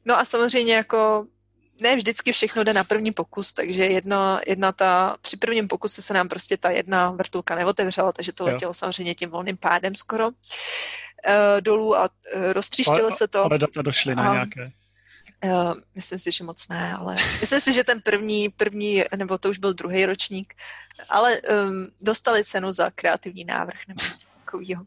no 0.05 0.19
a 0.19 0.25
samozřejmě 0.25 0.75
jako 0.75 1.27
ne 1.83 1.97
vždycky 1.97 2.33
všechno 2.33 2.65
jde 2.65 2.73
na 2.73 2.85
první 2.85 3.13
pokus, 3.13 3.53
takže 3.53 3.85
jedna, 3.85 4.41
jedna 4.47 4.73
ta, 4.73 5.17
při 5.21 5.37
prvním 5.37 5.69
pokusu 5.69 6.03
se 6.03 6.15
nám 6.15 6.29
prostě 6.29 6.57
ta 6.57 6.71
jedna 6.71 7.11
vrtulka 7.11 7.55
neotevřela, 7.55 8.13
takže 8.13 8.33
to 8.33 8.45
letělo 8.45 8.71
jo. 8.71 8.75
samozřejmě 8.75 9.15
tím 9.15 9.31
volným 9.31 9.57
pádem 9.57 9.95
skoro 9.95 10.29
uh, 10.29 10.33
dolů 11.61 11.97
a 11.97 12.03
uh, 12.03 12.53
roztříštilo 12.53 13.13
se 13.13 13.29
to. 13.29 13.45
Ale 13.45 13.59
data 13.59 13.83
došly 13.83 14.15
na 14.15 14.33
nějaké. 14.33 14.73
Uh, 15.45 15.75
myslím 15.95 16.19
si, 16.19 16.33
že 16.33 16.45
moc 16.45 16.69
ne, 16.69 16.95
ale 16.95 17.15
myslím 17.41 17.61
si, 17.61 17.73
že 17.73 17.85
ten 17.85 18.01
první, 18.01 18.49
první, 18.49 19.05
nebo 19.17 19.39
to 19.39 19.51
už 19.51 19.59
byl 19.59 19.75
druhý 19.75 20.07
ročník, 20.07 20.55
ale 21.09 21.41
um, 21.41 21.89
dostali 22.03 22.45
cenu 22.45 22.73
za 22.73 22.91
kreativní 22.91 23.45
návrh 23.45 23.79
nebo 23.89 24.03
něco 24.03 24.27
takového. 24.45 24.85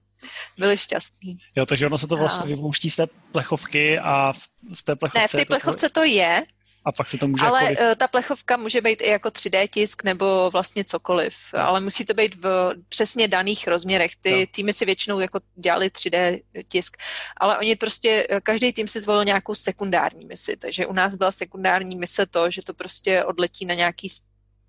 Byli 0.57 0.77
šťastní. 0.77 1.37
Jo, 1.55 1.65
takže 1.65 1.85
ono 1.85 1.97
se 1.97 2.07
to 2.07 2.17
vlastně 2.17 2.55
vypouští 2.55 2.89
z 2.89 2.95
té 2.95 3.07
plechovky 3.31 3.99
a 3.99 4.33
v, 4.33 4.39
v 4.75 4.83
té 4.83 4.95
plechovce... 4.95 5.19
Ne, 5.21 5.27
v 5.27 5.31
té 5.31 5.45
plechovce 5.45 5.89
to 5.89 6.03
je, 6.03 6.43
a 6.85 6.91
pak 6.91 7.09
se 7.09 7.17
to 7.17 7.27
může 7.27 7.45
Ale 7.45 7.63
jakkoliv... 7.63 7.91
Eh, 7.91 7.95
ta 7.95 8.07
plechovka 8.07 8.57
může 8.57 8.81
být 8.81 9.01
i 9.01 9.09
jako 9.09 9.29
3D 9.29 9.67
tisk 9.67 10.03
nebo 10.03 10.49
vlastně 10.53 10.83
cokoliv, 10.83 11.35
no. 11.53 11.59
ale 11.59 11.79
musí 11.79 12.05
to 12.05 12.13
být 12.13 12.35
v 12.35 12.73
přesně 12.89 13.27
daných 13.27 13.67
rozměrech. 13.67 14.15
Ty 14.15 14.39
no. 14.39 14.45
týmy 14.51 14.73
si 14.73 14.85
většinou 14.85 15.19
jako 15.19 15.39
dělali 15.55 15.87
3D 15.87 16.41
tisk, 16.69 16.97
ale 17.37 17.57
oni 17.57 17.75
prostě, 17.75 18.27
eh, 18.29 18.41
každý 18.41 18.73
tým 18.73 18.87
si 18.87 19.01
zvolil 19.01 19.25
nějakou 19.25 19.55
sekundární 19.55 20.25
misi, 20.25 20.57
takže 20.57 20.85
u 20.85 20.93
nás 20.93 21.15
byla 21.15 21.31
sekundární 21.31 21.95
mise 21.95 22.25
to, 22.25 22.51
že 22.51 22.61
to 22.61 22.73
prostě 22.73 23.23
odletí 23.23 23.65
na 23.65 23.73
nějaký 23.73 24.07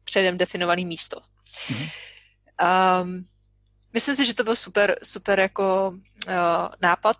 předem 0.04 0.38
definovaný 0.38 0.84
místo. 0.84 1.20
Mm-hmm. 1.68 1.90
Um, 3.02 3.26
myslím 3.92 4.16
si, 4.16 4.26
že 4.26 4.34
to 4.34 4.44
byl 4.44 4.56
super, 4.56 4.98
super 5.02 5.40
jako 5.40 5.94
uh, 6.28 6.34
nápad, 6.82 7.16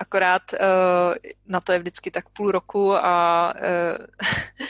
akorát 0.00 0.42
uh, 0.52 1.14
na 1.46 1.60
to 1.60 1.72
je 1.72 1.78
vždycky 1.78 2.10
tak 2.10 2.28
půl 2.28 2.50
roku 2.50 2.94
a 2.94 3.54
uh, 3.54 4.06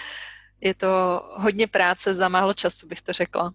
je 0.60 0.74
to 0.74 1.22
hodně 1.36 1.66
práce 1.66 2.14
za 2.14 2.28
málo 2.28 2.54
času, 2.54 2.88
bych 2.88 3.02
to 3.02 3.12
řekla. 3.12 3.54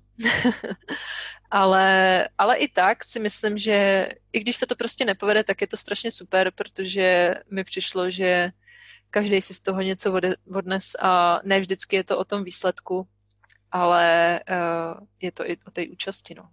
ale, 1.51 2.27
ale 2.37 2.57
i 2.57 2.67
tak 2.67 3.03
si 3.03 3.19
myslím, 3.19 3.57
že 3.57 4.09
i 4.33 4.39
když 4.39 4.55
se 4.55 4.65
to 4.65 4.75
prostě 4.75 5.05
nepovede, 5.05 5.43
tak 5.43 5.61
je 5.61 5.67
to 5.67 5.77
strašně 5.77 6.11
super, 6.11 6.51
protože 6.51 7.35
mi 7.51 7.63
přišlo, 7.63 8.11
že 8.11 8.51
každý 9.09 9.41
si 9.41 9.53
z 9.53 9.61
toho 9.61 9.81
něco 9.81 10.13
odnes 10.55 10.95
a 10.99 11.39
ne 11.43 11.59
vždycky 11.59 11.95
je 11.95 12.03
to 12.03 12.17
o 12.17 12.25
tom 12.25 12.43
výsledku, 12.43 13.07
ale 13.71 14.39
uh, 14.49 15.07
je 15.21 15.31
to 15.31 15.49
i 15.49 15.57
o 15.67 15.71
té 15.71 15.83
účasti. 15.91 16.35
No 16.35 16.49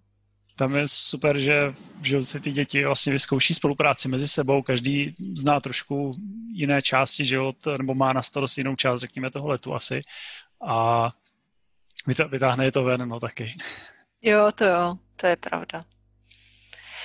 tam 0.57 0.77
je 0.77 0.89
super, 0.89 1.39
že, 1.39 1.75
že 2.05 2.23
si 2.23 2.41
ty 2.41 2.53
děti 2.53 2.85
vlastně 2.85 3.13
vyzkouší 3.13 3.55
spolupráci 3.55 4.09
mezi 4.09 4.29
sebou, 4.29 4.63
každý 4.63 5.15
zná 5.37 5.61
trošku 5.61 6.15
jiné 6.53 6.83
části 6.83 7.25
život, 7.25 7.57
nebo 7.79 7.95
má 7.95 8.13
na 8.13 8.23
starost 8.23 8.59
jinou 8.59 8.77
část, 8.77 9.01
řekněme, 9.01 9.31
toho 9.31 9.49
letu 9.49 9.75
asi 9.75 10.01
a 10.67 11.09
vytáhne 12.31 12.65
je 12.65 12.73
to 12.73 12.85
ven, 12.85 13.09
no 13.09 13.21
taky. 13.21 13.53
Jo, 14.23 14.53
to 14.55 14.65
jo, 14.65 14.99
to 15.17 15.27
je 15.27 15.37
pravda. 15.37 15.85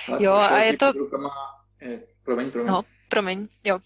Ale 0.08 0.24
jo, 0.24 0.32
a 0.32 0.58
je 0.58 0.76
to... 0.76 0.92
Rukama, 0.92 1.30
je, 1.80 2.02
promiň, 2.24 2.50
promiň. 2.50 2.72
No, 2.72 2.84
promiň, 3.08 3.48
jo. 3.64 3.78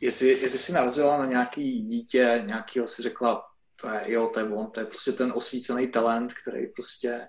Jestli, 0.00 0.28
jestli 0.28 0.58
jsi 0.58 0.72
narazila 0.72 1.18
na 1.18 1.26
nějaký 1.26 1.82
dítě, 1.82 2.42
nějakého 2.46 2.86
si 2.86 3.02
řekla, 3.02 3.44
to 3.80 3.88
je, 3.88 4.12
jo, 4.12 4.30
to 4.34 4.40
je 4.40 4.46
on, 4.48 4.70
to 4.70 4.80
je 4.80 4.86
prostě 4.86 5.12
ten 5.12 5.32
osvícený 5.36 5.88
talent, 5.88 6.32
který 6.32 6.66
prostě 6.66 7.28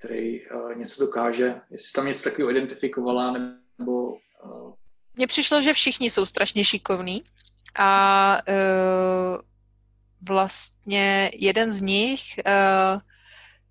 který 0.00 0.50
uh, 0.50 0.74
něco 0.74 1.06
dokáže. 1.06 1.60
Jestli 1.70 1.92
tam 1.94 2.06
něco 2.06 2.30
takového 2.30 2.50
identifikovala, 2.50 3.36
nebo... 3.78 4.12
Uh... 4.44 4.72
Mně 5.14 5.26
přišlo, 5.26 5.62
že 5.62 5.72
všichni 5.72 6.10
jsou 6.10 6.26
strašně 6.26 6.64
šikovní 6.64 7.24
a 7.78 8.38
uh, 8.48 9.42
vlastně 10.22 11.30
jeden 11.34 11.72
z 11.72 11.80
nich, 11.80 12.22
uh, 12.46 13.00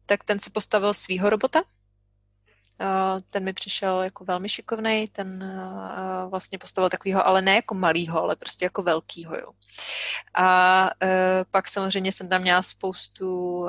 tak 0.05 0.23
ten 0.23 0.39
si 0.39 0.49
postavil 0.49 0.93
svýho 0.93 1.29
robota. 1.29 1.61
Uh, 1.61 3.21
ten 3.29 3.43
mi 3.43 3.53
přišel 3.53 4.01
jako 4.01 4.25
velmi 4.25 4.49
šikovný, 4.49 5.07
ten 5.07 5.43
uh, 5.43 6.29
vlastně 6.29 6.57
postavil 6.57 6.89
takového, 6.89 7.27
ale 7.27 7.41
ne 7.41 7.55
jako 7.55 7.75
malýho, 7.75 8.23
ale 8.23 8.35
prostě 8.35 8.65
jako 8.65 8.83
velkýho, 8.83 9.35
jo. 9.35 9.51
A 10.33 10.83
uh, 11.03 11.09
pak 11.51 11.67
samozřejmě 11.67 12.11
jsem 12.11 12.29
tam 12.29 12.41
měla 12.41 12.61
spoustu 12.63 13.61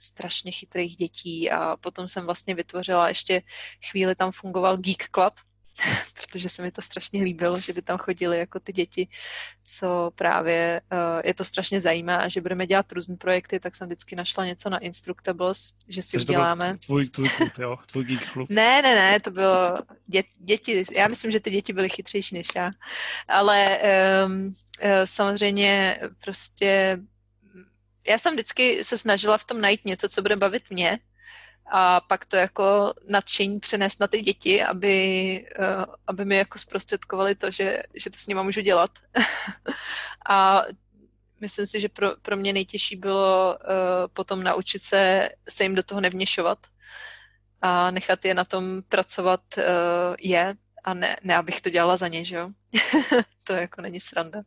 strašně 0.00 0.52
chytrých 0.52 0.96
dětí 0.96 1.50
a 1.50 1.76
potom 1.76 2.08
jsem 2.08 2.24
vlastně 2.24 2.54
vytvořila 2.54 3.08
ještě 3.08 3.42
chvíli 3.90 4.14
tam 4.14 4.32
fungoval 4.32 4.76
Geek 4.76 5.08
Club, 5.14 5.34
protože 6.14 6.48
se 6.48 6.62
mi 6.62 6.70
to 6.70 6.82
strašně 6.82 7.22
líbilo, 7.22 7.60
že 7.60 7.72
by 7.72 7.82
tam 7.82 7.98
chodili 7.98 8.38
jako 8.38 8.60
ty 8.60 8.72
děti, 8.72 9.08
co 9.64 10.10
právě 10.14 10.80
uh, 10.92 10.98
je 11.24 11.34
to 11.34 11.44
strašně 11.44 11.80
zajímá 11.80 12.16
a 12.16 12.28
že 12.28 12.40
budeme 12.40 12.66
dělat 12.66 12.92
různé 12.92 13.16
projekty, 13.16 13.60
tak 13.60 13.74
jsem 13.74 13.88
vždycky 13.88 14.16
našla 14.16 14.46
něco 14.46 14.70
na 14.70 14.78
Instructables, 14.78 15.72
že 15.88 16.02
si 16.02 16.12
Takže 16.12 16.26
uděláme. 16.26 16.78
tvůj, 16.86 17.08
tvůj 17.08 17.28
klub, 17.28 17.58
jo? 17.58 17.76
Tvůj 17.86 18.04
geek 18.04 18.32
klub. 18.32 18.50
Ne, 18.50 18.82
ne, 18.82 18.94
ne, 18.94 19.20
to 19.20 19.30
bylo 19.30 19.76
dě, 20.06 20.22
děti, 20.38 20.84
já 20.92 21.08
myslím, 21.08 21.30
že 21.30 21.40
ty 21.40 21.50
děti 21.50 21.72
byly 21.72 21.88
chytřejší 21.88 22.34
než 22.34 22.48
já, 22.56 22.70
ale 23.28 23.78
um, 24.26 24.46
uh, 24.46 24.54
samozřejmě 25.04 26.00
prostě 26.24 26.98
já 28.06 28.18
jsem 28.18 28.34
vždycky 28.34 28.84
se 28.84 28.98
snažila 28.98 29.38
v 29.38 29.44
tom 29.44 29.60
najít 29.60 29.84
něco, 29.84 30.08
co 30.08 30.22
bude 30.22 30.36
bavit 30.36 30.70
mě 30.70 30.98
a 31.72 32.00
pak 32.00 32.24
to 32.24 32.36
jako 32.36 32.94
nadšení 33.08 33.60
přenést 33.60 34.00
na 34.00 34.06
ty 34.06 34.20
děti, 34.20 34.62
aby, 34.62 35.46
uh, 35.58 35.84
aby 36.06 36.24
mi 36.24 36.36
jako 36.36 36.58
zprostředkovali 36.58 37.34
to, 37.34 37.50
že, 37.50 37.82
že 37.94 38.10
to 38.10 38.18
s 38.18 38.26
nima 38.26 38.42
můžu 38.42 38.60
dělat. 38.60 38.90
a 40.28 40.62
myslím 41.40 41.66
si, 41.66 41.80
že 41.80 41.88
pro, 41.88 42.16
pro 42.22 42.36
mě 42.36 42.52
nejtěžší 42.52 42.96
bylo 42.96 43.58
uh, 43.58 43.68
potom 44.12 44.42
naučit 44.42 44.82
se, 44.82 45.28
se 45.48 45.62
jim 45.62 45.74
do 45.74 45.82
toho 45.82 46.00
nevněšovat 46.00 46.58
a 47.62 47.90
nechat 47.90 48.24
je 48.24 48.34
na 48.34 48.44
tom 48.44 48.82
pracovat 48.88 49.40
uh, 49.58 49.64
je 50.20 50.54
a 50.84 50.94
ne, 50.94 51.16
ne, 51.22 51.36
abych 51.36 51.60
to 51.60 51.70
dělala 51.70 51.96
za 51.96 52.08
ně, 52.08 52.24
že 52.24 52.36
jo. 52.36 52.50
to 53.44 53.52
jako 53.52 53.80
není 53.80 54.00
sranda. 54.00 54.42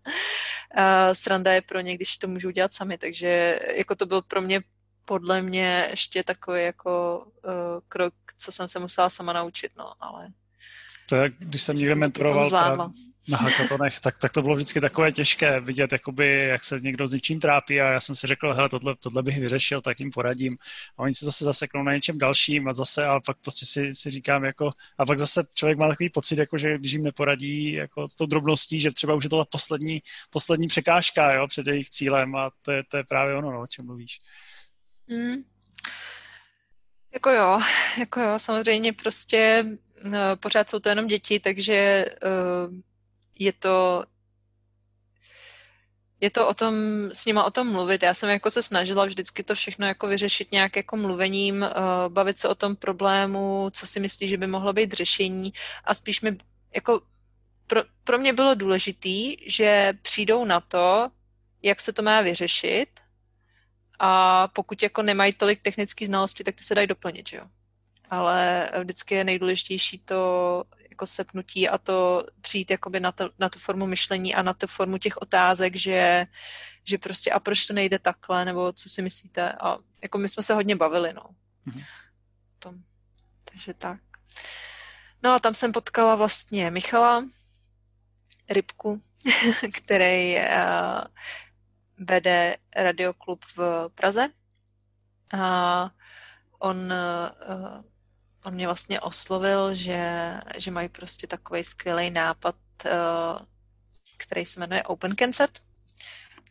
Uh, 0.78 1.14
sranda 1.14 1.54
je 1.54 1.62
pro 1.62 1.80
ně, 1.80 1.96
když 1.96 2.18
to 2.18 2.28
můžu 2.28 2.52
dělat 2.52 2.74
sami, 2.74 2.98
takže 2.98 3.60
jako 3.76 3.96
to 3.96 4.06
byl 4.06 4.22
pro 4.22 4.42
mě 4.42 4.62
podle 5.06 5.42
mě 5.42 5.88
ještě 5.90 6.24
takový 6.24 6.64
jako 6.64 7.24
uh, 7.26 7.52
krok, 7.90 8.14
co 8.38 8.52
jsem 8.52 8.68
se 8.68 8.80
musela 8.80 9.10
sama 9.10 9.34
naučit, 9.34 9.72
no, 9.78 9.94
ale... 10.00 10.28
To 11.10 11.16
je, 11.16 11.32
když 11.40 11.62
jsem 11.64 11.78
někde 11.78 11.96
mentoroval 11.96 12.92
na 13.28 13.38
hackathonech, 13.38 14.00
tak, 14.00 14.18
tak 14.18 14.32
to 14.32 14.42
bylo 14.42 14.56
vždycky 14.56 14.82
takové 14.82 15.12
těžké 15.12 15.60
vidět, 15.60 15.92
jakoby, 15.92 16.48
jak 16.52 16.64
se 16.64 16.80
někdo 16.80 17.08
s 17.08 17.14
něčím 17.14 17.40
trápí 17.40 17.82
a 17.82 17.92
já 17.92 18.00
jsem 18.00 18.16
si 18.16 18.28
řekl, 18.28 18.54
hele, 18.54 18.70
tohle, 18.70 18.96
tohle 19.00 19.24
bych 19.24 19.40
vyřešil, 19.40 19.82
tak 19.82 20.00
jim 20.00 20.12
poradím. 20.12 20.58
A 20.98 21.00
oni 21.00 21.14
se 21.14 21.26
zase 21.26 21.46
zaseknou 21.46 21.84
na 21.84 21.94
něčem 21.94 22.18
dalším 22.18 22.68
a 22.68 22.74
zase, 22.74 23.06
a 23.06 23.20
pak 23.20 23.38
prostě 23.38 23.66
si, 23.66 23.96
si 23.96 24.10
říkám, 24.10 24.44
jako, 24.44 24.72
a 24.98 25.06
pak 25.06 25.20
zase 25.20 25.44
člověk 25.54 25.78
má 25.78 25.88
takový 25.88 26.10
pocit, 26.10 26.38
jako, 26.38 26.58
že 26.58 26.78
když 26.78 26.92
jim 26.92 27.04
neporadí 27.04 27.74
jako 27.74 28.06
tou 28.18 28.26
drobností, 28.26 28.80
že 28.80 28.92
třeba 28.92 29.14
už 29.14 29.24
je 29.24 29.30
to 29.30 29.38
ta 29.38 29.46
poslední, 29.52 30.00
poslední 30.30 30.68
překážka 30.68 31.34
jo, 31.34 31.48
před 31.48 31.68
jejich 31.68 31.90
cílem 31.90 32.36
a 32.36 32.52
to 32.62 32.72
je, 32.72 32.84
to 32.84 32.98
je 32.98 33.04
právě 33.04 33.36
ono, 33.36 33.52
no, 33.52 33.62
o 33.62 33.68
čem 33.68 33.86
mluvíš. 33.86 34.20
Mm. 35.08 35.44
Jako 37.14 37.30
jo, 37.30 37.60
jako 38.00 38.20
jo, 38.20 38.40
samozřejmě 38.40 38.94
prostě 38.94 39.66
uh, 40.06 40.14
pořád 40.40 40.70
jsou 40.70 40.80
to 40.80 40.90
jenom 40.90 41.08
děti, 41.08 41.40
takže 41.40 42.06
uh, 42.24 42.80
je 43.40 43.54
to 43.54 44.06
je 46.24 46.32
to 46.32 46.48
o 46.48 46.54
tom, 46.54 46.76
s 47.14 47.26
nima 47.26 47.44
o 47.44 47.52
tom 47.52 47.72
mluvit. 47.72 48.04
Já 48.04 48.14
jsem 48.14 48.30
jako 48.30 48.52
se 48.52 48.64
snažila 48.64 49.06
vždycky 49.06 49.44
to 49.44 49.56
všechno 49.56 49.88
jako 49.88 50.08
vyřešit 50.08 50.52
nějak 50.52 50.76
jako 50.76 50.98
mluvením, 50.98 51.62
uh, 51.62 51.68
bavit 52.08 52.40
se 52.40 52.48
o 52.48 52.56
tom 52.56 52.76
problému, 52.76 53.70
co 53.72 53.88
si 53.88 54.00
myslí, 54.00 54.30
že 54.30 54.38
by 54.38 54.48
mohlo 54.48 54.74
být 54.74 54.94
řešení 54.94 55.54
a 55.84 55.94
spíš 55.94 56.22
mi 56.22 56.38
jako 56.76 57.02
pro, 57.68 57.84
pro 58.04 58.18
mě 58.18 58.34
bylo 58.34 58.56
důležitý, 58.56 59.36
že 59.46 59.94
přijdou 60.02 60.46
na 60.46 60.60
to, 60.60 61.10
jak 61.62 61.82
se 61.82 61.94
to 61.94 62.02
má 62.02 62.22
vyřešit 62.22 62.90
a 64.00 64.48
pokud 64.48 64.84
jako 64.84 65.02
nemají 65.02 65.34
tolik 65.34 65.62
technické 65.62 66.06
znalosti, 66.06 66.44
tak 66.44 66.56
ty 66.56 66.64
se 66.64 66.76
dají 66.76 66.88
doplnit, 66.88 67.30
že 67.30 67.38
jo. 67.38 67.44
ale 68.10 68.70
vždycky 68.80 69.16
je 69.16 69.24
nejdůležitější 69.24 70.00
to 70.00 70.64
jako 70.94 71.08
sepnutí 71.08 71.70
a 71.70 71.78
to 71.78 72.26
přijít 72.42 72.72
jakoby 72.72 73.00
na, 73.00 73.12
to, 73.12 73.30
na 73.40 73.50
tu 73.50 73.60
formu 73.60 73.88
myšlení 73.88 74.36
a 74.36 74.42
na 74.42 74.54
tu 74.54 74.68
formu 74.68 74.98
těch 74.98 75.18
otázek, 75.18 75.76
že, 75.76 76.28
že 76.84 76.98
prostě 76.98 77.32
a 77.32 77.40
proč 77.40 77.66
to 77.66 77.74
nejde 77.74 78.00
takhle, 78.00 78.46
nebo 78.46 78.74
co 78.74 78.90
si 78.90 79.02
myslíte 79.02 79.52
a 79.52 79.78
jako 80.02 80.18
my 80.18 80.30
jsme 80.30 80.44
se 80.44 80.54
hodně 80.54 80.76
bavili, 80.76 81.14
no. 81.14 81.22
Mm-hmm. 81.68 81.86
Tom. 82.60 82.76
Takže 83.52 83.74
tak. 83.74 84.00
No 85.24 85.34
a 85.34 85.40
tam 85.40 85.54
jsem 85.54 85.72
potkala 85.72 86.16
vlastně 86.16 86.72
Michala 86.72 87.26
Rybku, 88.50 89.02
který 89.74 90.36
uh, 90.36 90.44
vede 91.98 92.58
radioklub 92.76 93.46
v 93.56 93.90
Praze. 93.96 94.30
A 95.34 95.92
on, 96.60 96.78
uh, 96.78 97.84
on 98.44 98.54
mě 98.54 98.66
vlastně 98.66 99.00
oslovil, 99.00 99.76
že, 99.76 100.34
že 100.58 100.72
mají 100.72 100.90
prostě 100.90 101.28
takový 101.28 101.64
skvělý 101.64 102.10
nápad, 102.10 102.56
uh, 102.86 102.92
který 104.18 104.46
se 104.46 104.60
jmenuje 104.60 104.84
Open 104.84 105.16
Concept, 105.16 105.62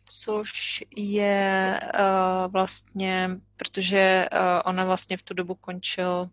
což 0.05 0.83
je 0.97 1.79
uh, 1.93 2.51
vlastně, 2.51 3.29
protože 3.57 4.29
uh, 4.33 4.39
ona 4.65 4.85
vlastně 4.85 5.17
v 5.17 5.23
tu 5.23 5.33
dobu 5.33 5.55
končil 5.55 6.29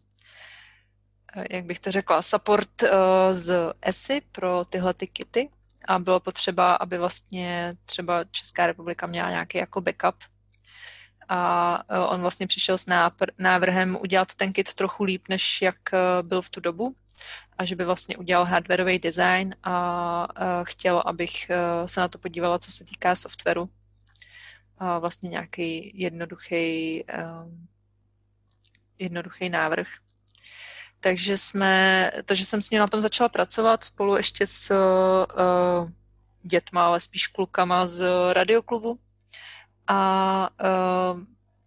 jak 1.51 1.65
bych 1.65 1.81
to 1.81 1.93
řekla, 1.93 2.23
support 2.23 2.83
z 3.33 3.73
ESI 3.83 4.23
pro 4.33 4.65
tyhle 4.65 4.95
ty 4.95 5.07
kity. 5.07 5.51
A 5.85 5.99
bylo 5.99 6.21
potřeba, 6.21 6.75
aby 6.75 6.99
vlastně 6.99 7.73
třeba 7.85 8.25
Česká 8.25 8.67
republika 8.67 9.07
měla 9.07 9.31
nějaký 9.31 9.59
jako 9.59 9.81
backup 9.81 10.15
a 11.33 11.83
uh, 11.91 12.13
on 12.13 12.21
vlastně 12.21 12.47
přišel 12.47 12.79
s 12.79 12.87
návrhem 13.39 13.99
udělat 14.01 14.35
ten 14.35 14.53
kit 14.53 14.75
trochu 14.75 15.05
líp, 15.05 15.25
než 15.29 15.63
jak 15.63 15.77
uh, 15.93 16.29
byl 16.29 16.43
v 16.43 16.51
tu 16.51 16.61
dobu 16.61 16.95
a 17.59 17.65
že 17.65 17.77
by 17.77 17.85
vlastně 17.85 18.17
udělal 18.17 18.45
hardwareový 18.45 18.99
design 18.99 19.55
a 19.65 20.29
chtěl, 20.63 21.03
abych 21.07 21.51
se 21.87 22.01
na 22.01 22.09
to 22.09 22.19
podívala, 22.19 22.59
co 22.59 22.73
se 22.73 22.85
týká 22.85 23.15
softwaru. 23.15 23.69
A 24.79 24.99
vlastně 24.99 25.29
nějaký 25.29 25.93
jednoduchý, 25.95 27.05
jednoduchý 28.99 29.49
návrh. 29.49 29.87
Takže 31.01 31.39
jsme, 31.39 32.11
takže 32.25 32.47
jsem 32.47 32.63
s 32.63 32.71
ním 32.71 32.81
na 32.81 32.87
tom 32.87 33.01
začala 33.01 33.29
pracovat 33.29 33.85
spolu 33.85 34.17
ještě 34.17 34.47
s 34.47 34.75
dětma, 36.43 36.87
ale 36.87 37.01
spíš 37.01 37.27
klukama 37.27 37.87
z 37.87 38.05
radioklubu. 38.33 38.99
A 39.93 40.51
uh, 41.13 41.21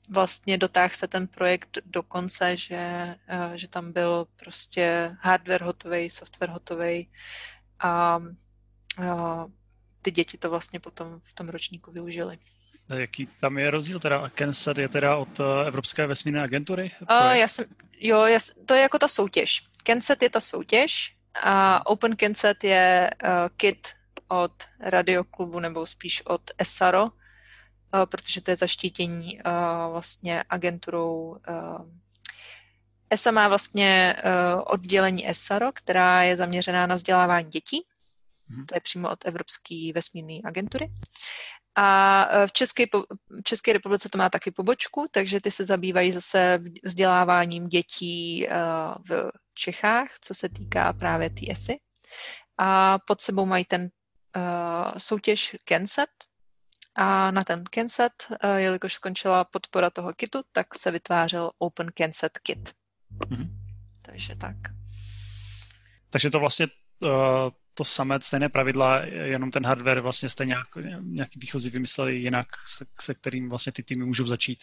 vlastně 0.09 0.57
dotáhl 0.57 0.93
se 0.93 1.07
ten 1.07 1.27
projekt 1.27 1.77
do 1.85 2.03
konce, 2.03 2.57
že, 2.57 3.15
uh, 3.33 3.53
že 3.53 3.67
tam 3.67 3.91
byl 3.91 4.27
prostě 4.35 5.15
hardware 5.21 5.63
hotový, 5.63 6.09
software 6.09 6.49
hotový 6.49 7.09
a 7.79 8.17
uh, 8.99 9.51
ty 10.01 10.11
děti 10.11 10.37
to 10.37 10.49
vlastně 10.49 10.79
potom 10.79 11.19
v 11.23 11.33
tom 11.33 11.49
ročníku 11.49 11.91
využili. 11.91 12.37
Jaký 12.95 13.27
tam 13.39 13.57
je 13.57 13.71
rozdíl? 13.71 13.99
Teda 13.99 14.29
Kensat 14.29 14.77
je 14.77 14.89
teda 14.89 15.15
od 15.15 15.41
Evropské 15.65 16.07
vesmírné 16.07 16.41
agentury? 16.41 16.91
Uh, 17.01 17.31
já 17.31 17.47
jsem, 17.47 17.65
jo, 17.99 18.21
já, 18.21 18.39
to 18.65 18.73
je 18.73 18.81
jako 18.81 18.99
ta 18.99 19.07
soutěž. 19.07 19.63
Kensat 19.83 20.21
je 20.21 20.29
ta 20.29 20.39
soutěž 20.39 21.15
a 21.43 21.85
Open 21.85 22.15
Kensat 22.15 22.63
je 22.63 23.11
uh, 23.23 23.29
kit 23.57 23.87
od 24.27 24.51
radioklubu 24.79 25.59
nebo 25.59 25.85
spíš 25.85 26.25
od 26.25 26.41
ESARO, 26.57 27.09
protože 28.05 28.41
to 28.41 28.51
je 28.51 28.55
zaštítění 28.55 29.39
uh, 29.45 29.91
vlastně 29.91 30.43
agenturou 30.49 31.37
ESA 33.09 33.31
má 33.31 33.47
vlastně 33.47 34.15
oddělení 34.65 35.29
ESARO, 35.29 35.71
která 35.71 36.23
je 36.23 36.37
zaměřená 36.37 36.87
na 36.87 36.95
vzdělávání 36.95 37.49
dětí. 37.49 37.85
Mhm. 38.47 38.65
To 38.65 38.75
je 38.75 38.81
přímo 38.81 39.09
od 39.09 39.25
Evropské 39.25 39.91
vesmírné 39.95 40.39
agentury. 40.45 40.91
A 41.75 42.27
v 42.47 42.51
České, 42.53 42.83
České 43.43 43.73
republice 43.73 44.09
to 44.09 44.17
má 44.17 44.29
taky 44.29 44.51
pobočku, 44.51 45.07
takže 45.11 45.41
ty 45.41 45.51
se 45.51 45.65
zabývají 45.65 46.11
zase 46.11 46.59
vzděláváním 46.83 47.67
dětí 47.67 48.47
v 49.09 49.31
Čechách, 49.53 50.09
co 50.21 50.33
se 50.33 50.49
týká 50.49 50.93
právě 50.93 51.29
té 51.29 51.41
ESI. 51.51 51.79
A 52.57 52.99
pod 53.07 53.21
sebou 53.21 53.45
mají 53.45 53.65
ten 53.65 53.89
soutěž 54.97 55.55
Kenset. 55.65 56.09
A 56.95 57.31
na 57.31 57.43
ten 57.43 57.63
Kenset, 57.63 58.13
uh, 58.29 58.55
jelikož 58.55 58.93
skončila 58.93 59.43
podpora 59.43 59.89
toho 59.89 60.13
kitu, 60.13 60.41
tak 60.51 60.75
se 60.75 60.91
vytvářel 60.91 61.51
Open 61.57 61.91
Kenset 61.93 62.39
Kit. 62.39 62.73
Mm-hmm. 63.17 63.49
Takže 64.01 64.35
tak. 64.35 64.55
Takže 66.09 66.29
to 66.29 66.39
vlastně 66.39 66.67
uh, 67.05 67.49
to 67.73 67.83
samé, 67.83 68.19
stejné 68.21 68.49
pravidla, 68.49 69.01
jenom 69.05 69.51
ten 69.51 69.65
hardware 69.65 70.01
vlastně 70.01 70.29
jste 70.29 70.45
nějak, 70.45 70.67
nějaký 71.01 71.39
výchozí 71.39 71.69
vymysleli 71.69 72.15
jinak, 72.15 72.47
se, 72.65 72.85
se 73.01 73.13
kterým 73.13 73.49
vlastně 73.49 73.71
ty 73.71 73.83
týmy 73.83 74.05
můžou 74.05 74.27
začít. 74.27 74.59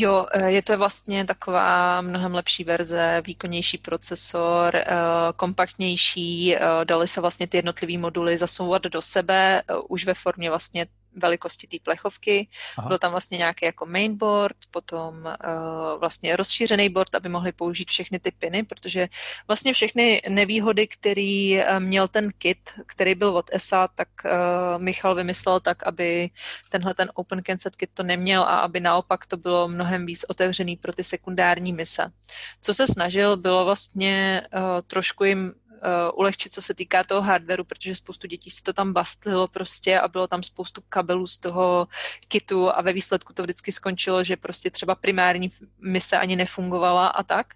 Jo, 0.00 0.26
eh, 0.32 0.50
je 0.50 0.62
to 0.62 0.78
vlastně 0.78 1.24
taková 1.24 2.00
mnohem 2.00 2.34
lepší 2.34 2.64
verze, 2.64 3.22
výkonnější 3.26 3.78
procesor, 3.78 4.76
eh, 4.76 4.86
kompaktnější, 5.36 6.56
eh, 6.56 6.60
dali 6.84 7.08
se 7.08 7.20
vlastně 7.20 7.46
ty 7.46 7.56
jednotlivé 7.56 7.98
moduly 7.98 8.38
zasouvat 8.38 8.82
do 8.82 9.02
sebe, 9.02 9.62
už 9.88 10.04
ve 10.04 10.14
formě 10.14 10.50
vlastně 10.50 10.86
velikosti 11.16 11.66
té 11.66 11.76
plechovky. 11.82 12.48
Aha. 12.78 12.88
Byl 12.88 12.98
tam 12.98 13.10
vlastně 13.10 13.38
nějaký 13.38 13.64
jako 13.64 13.86
mainboard, 13.86 14.56
potom 14.70 15.14
uh, 15.24 16.00
vlastně 16.00 16.36
rozšířený 16.36 16.88
board, 16.88 17.14
aby 17.14 17.28
mohli 17.28 17.52
použít 17.52 17.90
všechny 17.90 18.18
ty 18.18 18.30
piny, 18.30 18.62
protože 18.62 19.08
vlastně 19.48 19.72
všechny 19.72 20.22
nevýhody, 20.28 20.86
který 20.86 21.58
uh, 21.58 21.80
měl 21.80 22.08
ten 22.08 22.28
kit, 22.38 22.70
který 22.86 23.14
byl 23.14 23.36
od 23.36 23.50
ESA, 23.52 23.88
tak 23.88 24.08
uh, 24.24 24.30
Michal 24.82 25.14
vymyslel 25.14 25.60
tak, 25.60 25.86
aby 25.86 26.30
tenhle 26.68 26.94
ten 26.94 27.10
Open 27.14 27.42
Concept 27.42 27.76
kit 27.76 27.90
to 27.94 28.02
neměl 28.02 28.42
a 28.42 28.60
aby 28.60 28.80
naopak 28.80 29.26
to 29.26 29.36
bylo 29.36 29.68
mnohem 29.68 30.06
víc 30.06 30.24
otevřený 30.28 30.76
pro 30.76 30.92
ty 30.92 31.04
sekundární 31.04 31.72
mise. 31.72 32.10
Co 32.60 32.74
se 32.74 32.86
snažil, 32.86 33.36
bylo 33.36 33.64
vlastně 33.64 34.42
uh, 34.54 34.60
trošku 34.86 35.24
jim 35.24 35.54
uh, 35.82 36.18
ulehčit, 36.18 36.52
co 36.52 36.62
se 36.62 36.74
týká 36.74 37.04
toho 37.04 37.22
hardwareu, 37.22 37.64
protože 37.64 37.94
spoustu 37.94 38.26
dětí 38.26 38.50
si 38.50 38.62
to 38.62 38.72
tam 38.72 38.92
bastlilo 38.92 39.48
prostě 39.48 40.00
a 40.00 40.08
bylo 40.08 40.26
tam 40.26 40.42
spoustu 40.42 40.82
kabelů 40.88 41.26
z 41.26 41.38
toho 41.38 41.88
kitu 42.28 42.76
a 42.76 42.82
ve 42.82 42.92
výsledku 42.92 43.32
to 43.32 43.42
vždycky 43.42 43.72
skončilo, 43.72 44.24
že 44.24 44.36
prostě 44.36 44.70
třeba 44.70 44.94
primární 44.94 45.52
mise 45.80 46.18
ani 46.18 46.36
nefungovala 46.36 47.06
a 47.06 47.22
tak. 47.22 47.46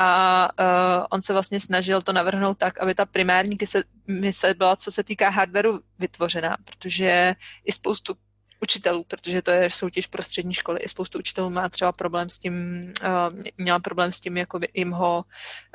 A 0.00 0.48
uh, 0.60 1.06
on 1.10 1.22
se 1.22 1.32
vlastně 1.32 1.60
snažil 1.60 2.02
to 2.02 2.12
navrhnout 2.12 2.58
tak, 2.58 2.78
aby 2.78 2.94
ta 2.94 3.06
primární 3.06 3.58
mise 4.06 4.54
byla, 4.54 4.76
co 4.76 4.92
se 4.92 5.04
týká 5.04 5.28
hardwareu, 5.28 5.80
vytvořená, 5.98 6.56
protože 6.64 7.34
i 7.64 7.72
spoustu 7.72 8.14
učitelů, 8.60 9.04
protože 9.04 9.42
to 9.42 9.50
je 9.50 9.70
soutěž 9.70 10.06
pro 10.06 10.22
střední 10.22 10.54
školy. 10.54 10.80
I 10.80 10.88
spoustu 10.88 11.18
učitelů 11.18 11.50
má 11.50 11.68
třeba 11.68 11.92
problém 11.92 12.30
s 12.30 12.38
tím, 12.38 12.80
uh, 13.02 13.42
měla 13.58 13.78
problém 13.78 14.12
s 14.12 14.20
tím, 14.20 14.36
jako 14.36 14.60
jim 14.74 14.90
ho, 14.90 15.24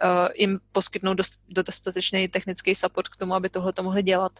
uh, 0.03 0.27
jim 0.35 0.59
poskytnout 0.71 1.13
dost, 1.13 1.39
dostatečný 1.49 2.27
technický 2.27 2.75
support 2.75 3.07
k 3.07 3.15
tomu, 3.15 3.35
aby 3.35 3.49
tohle 3.49 3.73
to 3.73 3.83
mohli 3.83 4.03
dělat. 4.03 4.31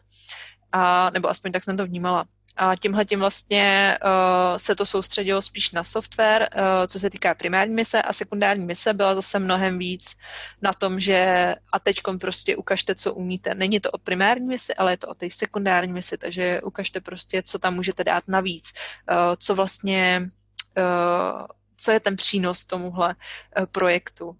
A, 0.71 1.09
nebo 1.09 1.29
aspoň 1.29 1.51
tak 1.51 1.63
jsem 1.63 1.77
to 1.77 1.85
vnímala. 1.85 2.25
A 2.55 2.75
tímhle 2.75 3.05
tím 3.05 3.19
vlastně 3.19 3.97
uh, 4.03 4.57
se 4.57 4.75
to 4.75 4.85
soustředilo 4.85 5.41
spíš 5.41 5.71
na 5.71 5.83
software, 5.83 6.49
uh, 6.55 6.87
co 6.87 6.99
se 6.99 7.09
týká 7.09 7.35
primární 7.35 7.75
mise 7.75 8.01
a 8.01 8.13
sekundární 8.13 8.65
mise 8.65 8.93
byla 8.93 9.15
zase 9.15 9.39
mnohem 9.39 9.77
víc 9.79 10.17
na 10.61 10.73
tom, 10.73 10.99
že 10.99 11.55
a 11.71 11.79
teď 11.79 12.01
prostě 12.19 12.55
ukažte, 12.55 12.95
co 12.95 13.13
umíte. 13.13 13.55
Není 13.55 13.79
to 13.79 13.91
o 13.91 13.97
primární 13.97 14.47
misi, 14.47 14.75
ale 14.75 14.93
je 14.93 14.97
to 14.97 15.07
o 15.07 15.13
té 15.13 15.29
sekundární 15.29 15.93
misi, 15.93 16.17
takže 16.17 16.61
ukažte 16.61 17.01
prostě, 17.01 17.43
co 17.43 17.59
tam 17.59 17.75
můžete 17.75 18.03
dát 18.03 18.23
navíc, 18.27 18.73
uh, 19.11 19.17
co 19.37 19.55
vlastně 19.55 20.29
uh, 20.77 21.47
co 21.77 21.91
je 21.91 21.99
ten 21.99 22.15
přínos 22.15 22.65
tomuhle 22.65 23.15
uh, 23.59 23.65
projektu. 23.65 24.37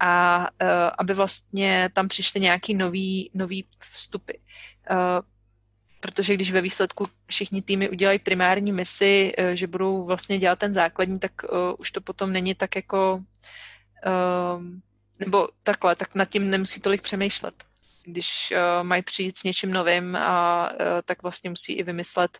A 0.00 0.48
aby 0.98 1.14
vlastně 1.14 1.90
tam 1.92 2.08
přišly 2.08 2.40
nějaký 2.40 2.74
nový, 2.74 3.30
nový 3.34 3.66
vstupy. 3.80 4.32
Protože 6.06 6.34
když 6.34 6.50
ve 6.50 6.60
výsledku 6.60 7.06
všichni 7.26 7.62
týmy 7.62 7.90
udělají 7.90 8.18
primární 8.18 8.72
misi, 8.72 9.32
eh, 9.38 9.56
že 9.56 9.66
budou 9.66 10.04
vlastně 10.04 10.38
dělat 10.38 10.58
ten 10.58 10.74
základní, 10.74 11.18
tak 11.18 11.32
uh, 11.42 11.58
už 11.78 11.90
to 11.90 12.00
potom 12.00 12.32
není 12.32 12.54
tak 12.54 12.76
jako, 12.76 13.22
uh, 14.06 14.62
nebo 15.18 15.48
takhle, 15.62 15.96
tak 15.96 16.14
nad 16.14 16.24
tím 16.24 16.50
nemusí 16.50 16.80
tolik 16.80 17.02
přemýšlet. 17.02 17.54
Když 18.04 18.52
uh, 18.52 18.86
mají 18.86 19.02
přijít 19.02 19.38
s 19.38 19.44
něčím 19.44 19.72
novým, 19.72 20.16
a, 20.16 20.70
tak 21.04 21.22
vlastně 21.22 21.50
musí 21.50 21.72
i 21.72 21.82
vymyslet, 21.82 22.38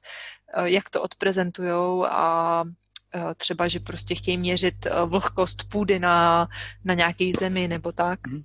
jak 0.65 0.91
to 0.91 1.03
odprezentujou 1.03 2.05
a 2.05 2.65
třeba, 3.37 3.69
že 3.69 3.81
prostě 3.81 4.15
chtějí 4.15 4.39
měřit 4.39 4.87
vlhkost 5.05 5.69
půdy 5.69 5.99
na, 5.99 6.49
na 6.85 6.95
nějaké 6.95 7.31
zemi 7.39 7.69
nebo 7.69 7.93
tak. 7.93 8.27
Mm 8.27 8.45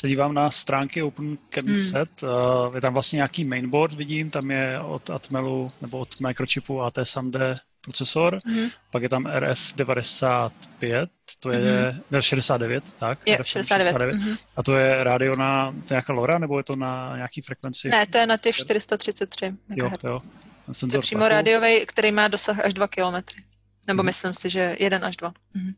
se 0.00 0.08
dívám 0.08 0.34
na 0.34 0.50
stránky 0.50 1.02
OpenCamSet, 1.02 2.22
hmm. 2.22 2.30
uh, 2.30 2.74
je 2.74 2.80
tam 2.80 2.92
vlastně 2.92 3.16
nějaký 3.16 3.44
mainboard, 3.44 3.94
vidím, 3.94 4.30
tam 4.30 4.50
je 4.50 4.80
od 4.80 5.10
Atmelu 5.10 5.68
nebo 5.80 5.98
od 5.98 6.20
Microchipu 6.20 6.82
AT 6.82 6.98
SAMD 7.02 7.36
procesor, 7.80 8.38
mm-hmm. 8.38 8.70
pak 8.90 9.02
je 9.02 9.08
tam 9.08 9.24
RF95, 9.24 11.08
to 11.40 11.50
je 11.50 11.94
mm-hmm. 12.10 12.20
69, 12.20 12.92
tak? 12.92 13.18
Je, 13.26 13.36
RF 13.36 13.46
69. 13.46 13.84
69. 13.84 14.16
Mm-hmm. 14.16 14.46
A 14.56 14.62
to 14.62 14.76
je 14.76 15.04
rádio 15.04 15.36
na, 15.36 15.72
to 15.72 15.76
je 15.76 15.94
nějaká 15.94 16.12
LoRa, 16.12 16.38
nebo 16.38 16.58
je 16.58 16.64
to 16.64 16.76
na 16.76 17.16
nějaký 17.16 17.40
frekvenci? 17.40 17.88
Ne, 17.88 18.06
to 18.06 18.18
je 18.18 18.26
na 18.26 18.36
těch 18.36 18.56
433 18.56 19.50
MHz. 19.50 19.76
Jo, 19.76 19.90
jo. 20.04 20.20
Ten 20.66 20.74
senzor 20.74 20.98
to 20.98 20.98
je 20.98 21.02
přímo 21.02 21.28
rádiový, 21.28 21.86
který 21.86 22.12
má 22.12 22.28
dosah 22.28 22.58
až 22.58 22.74
2 22.74 22.88
km. 22.88 23.02
Nebo 23.86 24.02
mm-hmm. 24.02 24.06
myslím 24.06 24.34
si, 24.34 24.50
že 24.50 24.76
1 24.80 24.98
až 24.98 25.16
2. 25.16 25.30
Mm-hmm. 25.30 25.74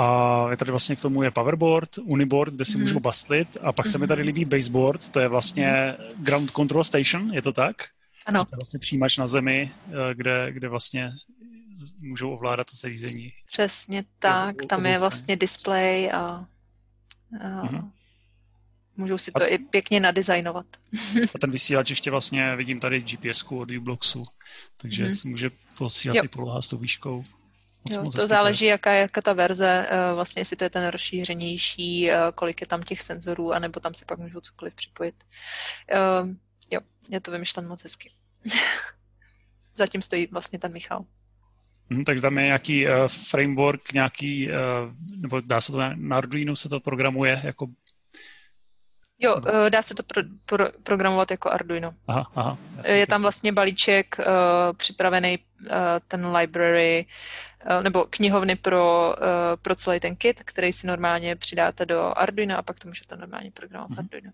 A 0.00 0.46
je 0.50 0.56
tady 0.56 0.70
vlastně 0.70 0.96
k 0.96 1.00
tomu 1.00 1.22
je 1.22 1.30
powerboard, 1.30 1.98
uniboard, 2.02 2.54
kde 2.54 2.64
si 2.64 2.76
mm. 2.76 2.82
můžu 2.82 3.00
bastlit. 3.00 3.56
A 3.62 3.72
pak 3.72 3.86
mm. 3.86 3.92
se 3.92 3.98
mi 3.98 4.06
tady 4.06 4.22
mhm. 4.22 4.26
líbí 4.26 4.44
baseboard, 4.44 5.08
to 5.08 5.20
je 5.20 5.28
vlastně 5.28 5.96
ground 6.16 6.50
control 6.50 6.84
station, 6.84 7.34
je 7.34 7.42
to 7.42 7.52
tak? 7.52 7.76
Ano. 8.26 8.44
To 8.44 8.54
je 8.54 8.56
vlastně 8.56 8.78
přijímač 8.78 9.18
na 9.18 9.26
zemi, 9.26 9.70
eh, 9.88 10.14
kde, 10.14 10.52
kde 10.52 10.68
vlastně 10.68 11.12
můžou 12.00 12.30
ovládat 12.30 12.64
to 12.64 12.76
zařízení. 12.76 13.32
Přesně 13.52 14.04
tak, 14.18 14.56
tam 14.68 14.86
je 14.86 14.98
vlastně 14.98 15.36
display 15.36 16.12
a, 16.12 16.18
a 16.18 16.46
mm-hmm. 17.40 17.90
můžou 18.96 19.18
si 19.18 19.32
to 19.32 19.42
a, 19.42 19.46
i 19.46 19.58
pěkně 19.58 20.00
nadizajnovat. 20.00 20.66
a 21.34 21.38
ten 21.38 21.50
vysílač 21.50 21.90
ještě 21.90 22.10
vlastně 22.10 22.56
vidím 22.56 22.80
tady 22.80 23.00
gps 23.00 23.42
od 23.42 23.70
Ubloxu, 23.70 24.24
takže 24.76 25.06
mm-hmm. 25.06 25.28
může 25.28 25.50
posílat 25.78 26.16
jo. 26.16 26.22
i 26.24 26.28
poloha 26.28 26.62
s 26.62 26.68
tou 26.68 26.78
výškou. 26.78 27.24
Moc, 27.88 27.96
jo, 27.96 28.02
moc 28.02 28.14
to 28.14 28.28
záleží, 28.28 28.64
jaká 28.64 28.92
je 28.92 29.00
jaká 29.00 29.20
ta 29.20 29.32
verze, 29.32 29.86
eh, 29.90 30.14
vlastně 30.14 30.40
jestli 30.40 30.56
to 30.56 30.64
je 30.64 30.70
ten 30.70 30.88
rozšířenější, 30.88 32.10
eh, 32.10 32.18
kolik 32.34 32.60
je 32.60 32.66
tam 32.66 32.82
těch 32.82 33.02
senzorů, 33.02 33.52
anebo 33.52 33.80
tam 33.80 33.94
si 33.94 34.04
pak 34.04 34.18
můžou 34.18 34.40
cokoliv 34.40 34.74
připojit. 34.74 35.14
Uh, 35.94 36.28
jo, 36.70 36.80
je 37.08 37.20
to 37.20 37.30
vymyšlen 37.30 37.68
moc 37.68 37.82
hezky. 37.82 38.10
Zatím 39.74 40.02
stojí 40.02 40.26
vlastně 40.26 40.58
ten 40.58 40.72
Michal. 40.72 41.04
Hmm, 41.90 42.04
tak 42.04 42.20
tam 42.20 42.38
je 42.38 42.44
nějaký 42.44 42.86
uh, 42.86 42.92
framework, 43.30 43.92
nějaký, 43.92 44.48
uh, 44.48 44.56
nebo 45.16 45.40
dá 45.40 45.60
se 45.60 45.72
to 45.72 45.78
na 45.78 46.16
Arduino 46.16 46.56
se 46.56 46.68
to 46.68 46.80
programuje 46.80 47.40
jako 47.44 47.66
Jo, 49.20 49.36
uh, 49.36 49.70
dá 49.70 49.82
se 49.82 49.94
to 49.94 50.02
pro, 50.02 50.22
pro, 50.46 50.66
programovat 50.82 51.30
jako 51.30 51.50
Arduino. 51.50 51.94
Aha, 52.06 52.30
aha, 52.34 52.58
je 52.86 53.06
tam 53.06 53.22
vlastně 53.22 53.52
balíček 53.52 54.16
uh, 54.18 54.24
připravený, 54.76 55.38
uh, 55.38 55.66
ten 56.08 56.26
library, 56.36 57.06
nebo 57.82 58.06
knihovny 58.10 58.56
pro, 58.56 59.14
uh, 59.16 59.24
pro 59.62 59.74
celý 59.74 60.00
ten 60.00 60.16
kit, 60.16 60.42
který 60.44 60.72
si 60.72 60.86
normálně 60.86 61.36
přidáte 61.36 61.86
do 61.86 62.18
Arduino 62.18 62.58
a 62.58 62.62
pak 62.62 62.78
to 62.78 62.88
můžete 62.88 63.16
normálně 63.16 63.50
programovat 63.50 63.90
mm-hmm. 63.90 63.98
Arduino. 63.98 64.32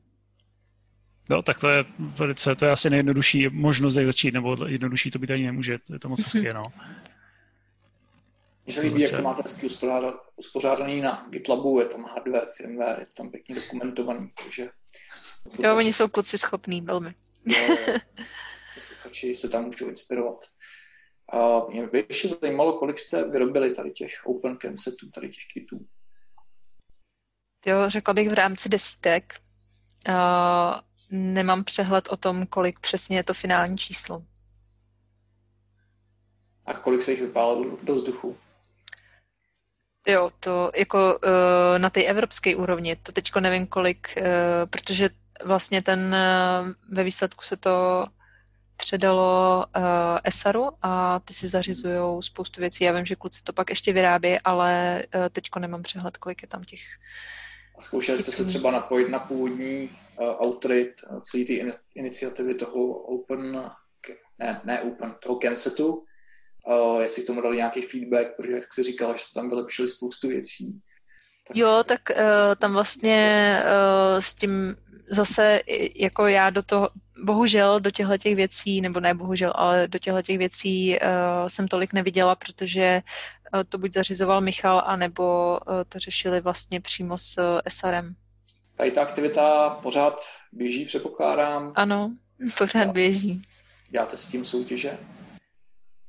No, 1.31 1.43
tak 1.43 1.61
to 1.61 1.69
je 1.69 1.85
velice, 1.99 2.55
to 2.55 2.65
je 2.65 2.71
asi 2.71 2.91
nejjednodušší 2.91 3.49
možnost, 3.49 3.97
jak 3.97 4.07
začít, 4.07 4.35
nebo 4.35 4.57
jednodušší 4.67 5.11
to 5.11 5.19
být 5.19 5.31
ani 5.31 5.47
nemůže, 5.47 5.79
to 5.79 5.93
je 5.93 5.99
to 5.99 6.09
moc 6.09 6.23
hezké, 6.23 6.55
no. 6.55 6.63
Mně 8.67 8.75
se 8.75 8.81
líbí, 8.81 9.01
jak 9.01 9.17
to 9.17 9.23
máte 9.23 9.43
hezky 9.43 9.67
uspořádaný 10.37 11.01
na 11.01 11.27
GitLabu, 11.31 11.81
je 11.81 11.87
tam 11.87 12.05
hardware, 12.05 12.47
firmware, 12.57 13.01
je 13.01 13.07
tam 13.17 13.31
pěkně 13.31 13.55
dokumentovaný, 13.55 14.31
takže... 14.45 14.69
Jo, 15.63 15.77
oni 15.77 15.93
jsou 15.93 16.09
kluci 16.09 16.39
schopní, 16.39 16.81
velmi. 16.81 17.15
Jo, 17.45 17.77
posluchači 18.75 19.35
se 19.35 19.49
tam 19.49 19.65
můžou 19.65 19.89
inspirovat. 19.89 20.45
A 21.33 21.67
mě 21.71 21.87
by 21.87 22.07
ještě 22.09 22.29
zajímalo, 22.29 22.79
kolik 22.79 22.99
jste 22.99 23.29
vyrobili 23.31 23.75
tady 23.75 23.91
těch 23.91 24.27
open 24.27 24.59
setů, 24.77 25.11
tady 25.11 25.29
těch 25.29 25.45
kitů. 25.53 25.87
Jo, 27.67 27.77
řekla 27.89 28.15
bych 28.15 28.29
v 28.29 28.33
rámci 28.33 28.69
desítek. 28.69 29.41
Uh, 30.09 30.15
nemám 31.11 31.65
přehled 31.65 32.09
o 32.09 32.17
tom, 32.17 32.47
kolik 32.47 32.81
přesně 32.81 33.17
je 33.17 33.25
to 33.25 33.35
finální 33.35 33.79
číslo. 33.79 34.23
A 36.67 36.75
kolik 36.75 37.03
se 37.03 37.11
jich 37.11 37.21
vypálilo 37.21 37.79
do 37.83 37.95
vzduchu? 37.95 38.37
Jo, 40.07 40.31
to 40.41 40.71
jako 40.77 41.19
uh, 41.19 41.79
na 41.79 41.91
té 41.91 42.03
evropské 42.03 42.57
úrovni, 42.57 42.97
to 42.97 43.13
teďko 43.13 43.41
nevím 43.41 43.67
kolik, 43.67 44.15
uh, 44.17 44.25
protože 44.71 45.11
vlastně 45.45 45.83
ten 45.83 46.15
uh, 46.15 46.95
ve 46.97 47.05
výsledku 47.05 47.45
se 47.45 47.57
to 47.57 48.07
předalo 48.77 49.65
uh, 49.77 49.83
ESARu 50.25 50.71
a 50.83 51.21
ty 51.21 51.35
si 51.35 51.49
zařizují 51.49 52.23
spoustu 52.23 52.61
věcí. 52.61 52.85
Já 52.85 52.93
vím, 52.93 53.07
že 53.07 53.17
kluci 53.17 53.43
to 53.45 53.53
pak 53.53 53.71
ještě 53.71 53.93
vyrábí, 53.93 54.39
ale 54.45 55.03
uh, 55.15 55.29
teďko 55.33 55.59
nemám 55.59 55.83
přehled, 55.83 56.17
kolik 56.17 56.43
je 56.43 56.49
tam 56.49 56.65
těch. 56.65 56.81
A 57.79 57.81
zkoušeli 57.81 58.19
jste 58.19 58.33
se 58.33 58.45
třeba 58.45 58.71
napojit 58.71 59.09
na 59.09 59.19
původní 59.19 59.91
uh, 60.19 60.27
autorit 60.27 61.01
celé 61.23 61.45
ty 61.45 61.73
iniciativy 61.95 62.55
toho 62.55 62.87
Open, 62.87 63.73
ne, 64.39 64.61
ne 64.65 64.83
Open, 64.83 65.15
toho 65.23 65.37
Kensetu, 65.37 66.05
uh, 66.67 67.01
jestli 67.01 67.23
k 67.23 67.27
tomu 67.27 67.41
dali 67.41 67.57
nějaký 67.57 67.83
feedback, 67.83 68.37
protože 68.37 68.53
jak 68.53 68.75
jsi 68.75 68.83
říkala, 68.83 69.17
že 69.17 69.23
se 69.25 69.35
tam 69.35 69.49
vylepšili 69.49 69.89
spoustu 69.89 70.29
věcí. 70.29 70.81
Tak... 71.49 71.57
Jo, 71.57 71.85
tak 71.87 72.01
uh, 72.11 72.17
tam 72.59 72.73
vlastně 72.73 73.59
uh, 73.65 74.21
s 74.21 74.35
tím 74.35 74.77
zase 75.11 75.61
jako 75.95 76.27
já 76.27 76.51
do 76.51 76.63
toho, 76.63 76.91
bohužel 77.25 77.81
do 77.81 77.91
těchto 77.91 78.19
těch 78.19 78.37
věcí, 78.37 78.81
nebo 78.81 79.01
ne 79.01 79.15
bohužel, 79.15 79.53
ale 79.55 79.89
do 79.89 79.99
těchto 79.99 80.23
těch 80.23 80.39
věcí 80.39 80.99
uh, 80.99 80.99
jsem 81.49 81.69
tolik 81.69 81.93
neviděla, 81.93 82.35
protože 82.35 83.03
uh, 83.55 83.63
to 83.69 83.79
buď 83.79 83.93
zařizoval 83.93 84.41
Michal, 84.41 84.83
anebo 84.87 85.59
uh, 85.67 85.75
to 85.89 85.99
řešili 85.99 86.41
vlastně 86.41 86.81
přímo 86.81 87.19
s 87.19 87.39
uh, 87.39 87.61
SRM. 87.69 88.15
Tady 88.77 88.91
ta 88.91 89.03
aktivita 89.03 89.71
pořád 89.71 90.21
běží, 90.53 90.85
předpokládám. 90.85 91.73
Ano, 91.75 92.17
pořád 92.59 92.89
běží. 92.89 93.43
Děláte 93.91 94.17
s 94.17 94.29
tím 94.29 94.45
soutěže? 94.45 94.99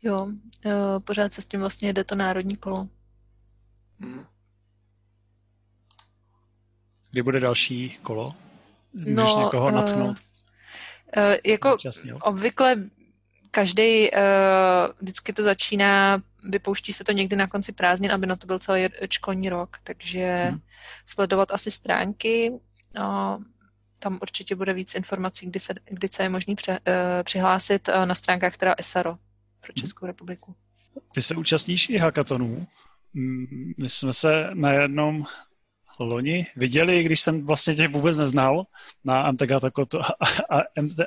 Jo, 0.04 0.28
jo, 0.66 1.00
pořád 1.00 1.34
se 1.34 1.42
s 1.42 1.46
tím 1.46 1.60
vlastně 1.60 1.90
jede 1.90 2.04
to 2.04 2.16
národní 2.16 2.56
kolo. 2.56 2.88
Hmm. 4.00 4.26
Kdy 7.12 7.22
bude 7.22 7.40
další 7.40 7.98
kolo? 8.02 8.45
Můžeš 9.00 9.16
no, 9.16 9.42
někoho 9.44 9.72
natchnout? 9.72 10.18
Uh, 11.18 11.24
uh, 11.24 11.36
jako 11.44 11.78
obvykle 12.22 12.76
každý 13.52 14.12
uh, 14.12 14.18
vždycky 15.02 15.34
to 15.34 15.44
začíná, 15.44 16.22
vypouští 16.44 16.94
se 16.94 17.04
to 17.04 17.12
někdy 17.12 17.36
na 17.36 17.48
konci 17.48 17.72
prázdnin, 17.72 18.12
aby 18.12 18.28
na 18.28 18.36
to 18.36 18.48
byl 18.48 18.60
celý 18.60 18.88
školní 19.10 19.50
rok, 19.50 19.78
takže 19.84 20.46
hmm. 20.50 20.60
sledovat 21.06 21.52
asi 21.52 21.72
stránky, 21.72 22.52
no, 22.96 23.40
tam 24.00 24.20
určitě 24.22 24.56
bude 24.56 24.74
víc 24.74 24.96
informací, 24.96 25.46
kdy 25.46 25.60
se, 25.60 25.74
kdy 25.86 26.08
se 26.08 26.24
je 26.24 26.30
možný 26.30 26.56
pře, 26.56 26.72
uh, 26.72 26.78
přihlásit 27.24 27.88
uh, 27.88 28.06
na 28.06 28.16
stránkách 28.16 28.58
teda 28.58 28.76
SRO 28.82 29.18
pro 29.62 29.74
Českou 29.74 30.06
republiku. 30.06 30.56
Ty 31.14 31.22
se 31.22 31.36
účastníš 31.36 31.90
i 31.90 31.98
hackathonů. 31.98 32.68
My 33.78 33.90
jsme 33.90 34.14
se 34.14 34.50
na 34.54 34.72
jednom 34.72 35.26
loni 36.00 36.48
viděli, 36.56 37.04
když 37.04 37.20
jsem 37.20 37.46
vlastně 37.46 37.76
tě 37.76 37.88
vůbec 37.88 38.18
neznal, 38.18 38.66
na 39.04 39.22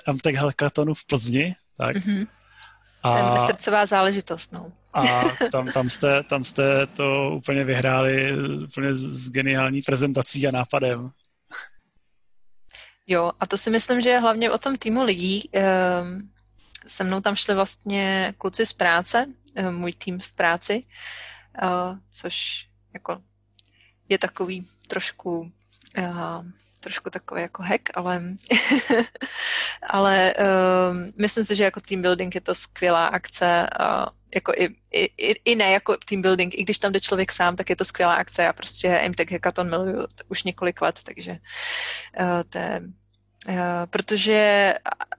Amtech 0.07 0.37
Hackathonu 0.37 0.95
v 0.95 1.05
Plzni. 1.05 1.55
Tak. 1.77 1.97
Mm-hmm. 1.97 2.27
A, 3.03 3.29
to 3.29 3.35
je 3.35 3.47
srdcová 3.47 3.87
záležitost, 3.87 4.53
no. 4.53 4.73
A 4.93 5.23
tam, 5.53 5.73
tam, 5.73 5.91
jste, 5.91 6.23
tam 6.23 6.45
jste 6.45 6.87
to 6.87 7.31
úplně 7.31 7.65
vyhráli 7.65 8.33
úplně 8.63 8.95
s 8.95 9.31
geniální 9.31 9.83
prezentací 9.83 10.49
a 10.49 10.51
nápadem. 10.51 11.11
Jo, 13.07 13.33
a 13.41 13.47
to 13.47 13.59
si 13.59 13.71
myslím, 13.71 14.01
že 14.01 14.11
je 14.11 14.21
hlavně 14.21 14.51
o 14.51 14.59
tom 14.59 14.77
týmu 14.77 15.05
lidí. 15.05 15.51
Um, 16.03 16.31
se 16.87 17.05
mnou 17.05 17.21
tam 17.21 17.37
šli 17.37 17.55
vlastně 17.55 18.35
kluci 18.39 18.67
z 18.67 18.73
práce, 18.73 19.27
eh, 19.55 19.71
můj 19.71 19.93
tým 19.93 20.21
v 20.21 20.33
práci, 20.33 20.81
eh, 21.63 21.99
což 22.13 22.67
jako 22.95 23.23
je 24.09 24.19
takový 24.19 24.69
trošku 24.89 25.53
eh, 25.97 26.13
trošku 26.81 27.11
takový 27.11 27.43
jako 27.43 27.63
hack, 27.63 27.83
ale, 27.95 28.23
ale 29.91 30.35
um, 30.35 31.13
myslím 31.19 31.45
si, 31.45 31.55
že 31.55 31.65
jako 31.65 31.81
team 31.81 32.03
building 32.03 32.35
je 32.35 32.41
to 32.41 32.55
skvělá 32.55 33.07
akce, 33.07 33.67
uh, 33.81 34.07
jako 34.35 34.53
i, 34.57 34.75
i, 34.93 35.33
i 35.45 35.55
ne 35.55 35.71
jako 35.71 35.97
team 36.09 36.23
building, 36.23 36.59
i 36.59 36.63
když 36.63 36.79
tam 36.79 36.93
jde 36.93 37.01
člověk 37.01 37.33
sám, 37.33 37.57
tak 37.57 37.71
je 37.71 37.77
to 37.77 37.85
skvělá 37.85 38.15
akce. 38.15 38.43
Já 38.43 38.53
prostě 38.53 39.09
MTech 39.09 39.33
Hackathon 39.33 39.71
miluju 39.71 40.07
už 40.29 40.45
několik 40.45 40.83
let, 40.83 41.01
takže 41.05 41.33
uh, 42.21 42.43
to 42.49 42.59
je 42.59 42.83
protože 43.91 44.75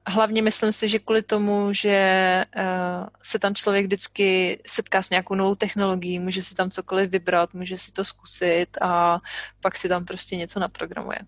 hlavně 0.07 0.41
myslím 0.41 0.71
si, 0.71 0.89
že 0.89 0.99
kvůli 0.99 1.21
tomu, 1.21 1.73
že 1.73 2.45
uh, 2.57 3.07
se 3.21 3.39
tam 3.39 3.55
člověk 3.55 3.85
vždycky 3.85 4.59
setká 4.67 5.01
s 5.01 5.09
nějakou 5.09 5.35
novou 5.35 5.55
technologií, 5.55 6.19
může 6.19 6.43
si 6.43 6.55
tam 6.55 6.69
cokoliv 6.69 7.09
vybrat, 7.09 7.53
může 7.53 7.77
si 7.77 7.91
to 7.91 8.05
zkusit 8.05 8.77
a 8.81 9.19
pak 9.61 9.77
si 9.77 9.89
tam 9.89 10.05
prostě 10.05 10.35
něco 10.35 10.59
naprogramuje, 10.59 11.19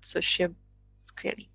což 0.00 0.40
je 0.40 0.50
skvělý. 1.04 1.48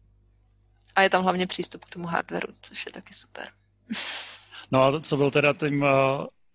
A 0.96 1.02
je 1.02 1.10
tam 1.10 1.24
hlavně 1.24 1.48
přístup 1.48 1.86
k 1.86 1.90
tomu 1.90 2.08
hardwareu, 2.08 2.54
což 2.62 2.86
je 2.86 2.92
taky 2.92 3.14
super. 3.14 3.50
No 4.72 4.84
a 4.84 5.00
co 5.00 5.18
byl 5.18 5.32
teda 5.32 5.54
tím 5.54 5.82
uh, 5.82 5.90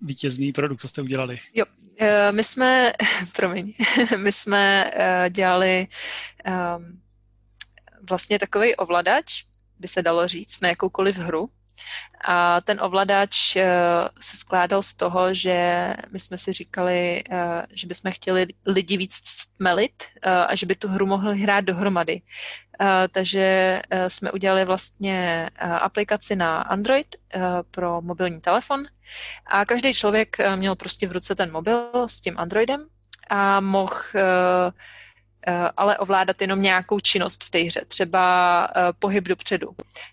vítězný 0.00 0.52
produkt, 0.52 0.80
co 0.80 0.88
jste 0.88 1.02
udělali? 1.02 1.38
Jo, 1.54 1.64
my 2.30 2.44
jsme, 2.44 2.92
promiň, 3.36 3.74
my 4.16 4.32
jsme 4.32 4.90
dělali 5.30 5.86
um, 6.76 7.00
vlastně 8.10 8.38
takový 8.38 8.76
ovladač, 8.76 9.44
by 9.78 9.88
se 9.88 10.02
dalo 10.02 10.28
říct, 10.28 10.60
na 10.60 10.68
jakoukoliv 10.68 11.16
hru. 11.16 11.48
A 12.24 12.60
ten 12.60 12.80
ovladač 12.82 13.56
uh, 13.56 13.62
se 14.20 14.36
skládal 14.36 14.82
z 14.82 14.94
toho, 14.94 15.34
že 15.34 15.94
my 16.10 16.20
jsme 16.20 16.38
si 16.38 16.52
říkali, 16.52 17.24
uh, 17.32 17.36
že 17.72 17.86
bychom 17.86 18.12
chtěli 18.12 18.46
lidi 18.66 18.96
víc 18.96 19.14
stmelit 19.24 20.04
uh, 20.26 20.32
a 20.32 20.54
že 20.54 20.66
by 20.66 20.74
tu 20.74 20.88
hru 20.88 21.06
mohli 21.06 21.38
hrát 21.38 21.64
dohromady. 21.64 22.22
Takže 23.12 23.82
jsme 24.08 24.32
udělali 24.32 24.64
vlastně 24.64 25.50
aplikaci 25.58 26.36
na 26.36 26.62
Android 26.62 27.16
pro 27.70 28.00
mobilní 28.00 28.40
telefon 28.40 28.84
a 29.46 29.64
každý 29.64 29.94
člověk 29.94 30.36
měl 30.56 30.76
prostě 30.76 31.08
v 31.08 31.12
ruce 31.12 31.34
ten 31.34 31.52
mobil 31.52 31.90
s 32.06 32.20
tím 32.20 32.38
Androidem 32.38 32.86
a 33.30 33.60
mohl 33.60 33.94
Eh, 34.14 34.72
ale 35.76 35.98
ovládat 35.98 36.40
jenom 36.40 36.62
nějakou 36.62 37.00
činnost 37.00 37.44
v 37.44 37.50
té 37.50 37.58
hře, 37.58 37.80
třeba 37.88 38.64
eh, 38.76 38.80
pohyb 38.98 39.24
dopředu, 39.24 39.68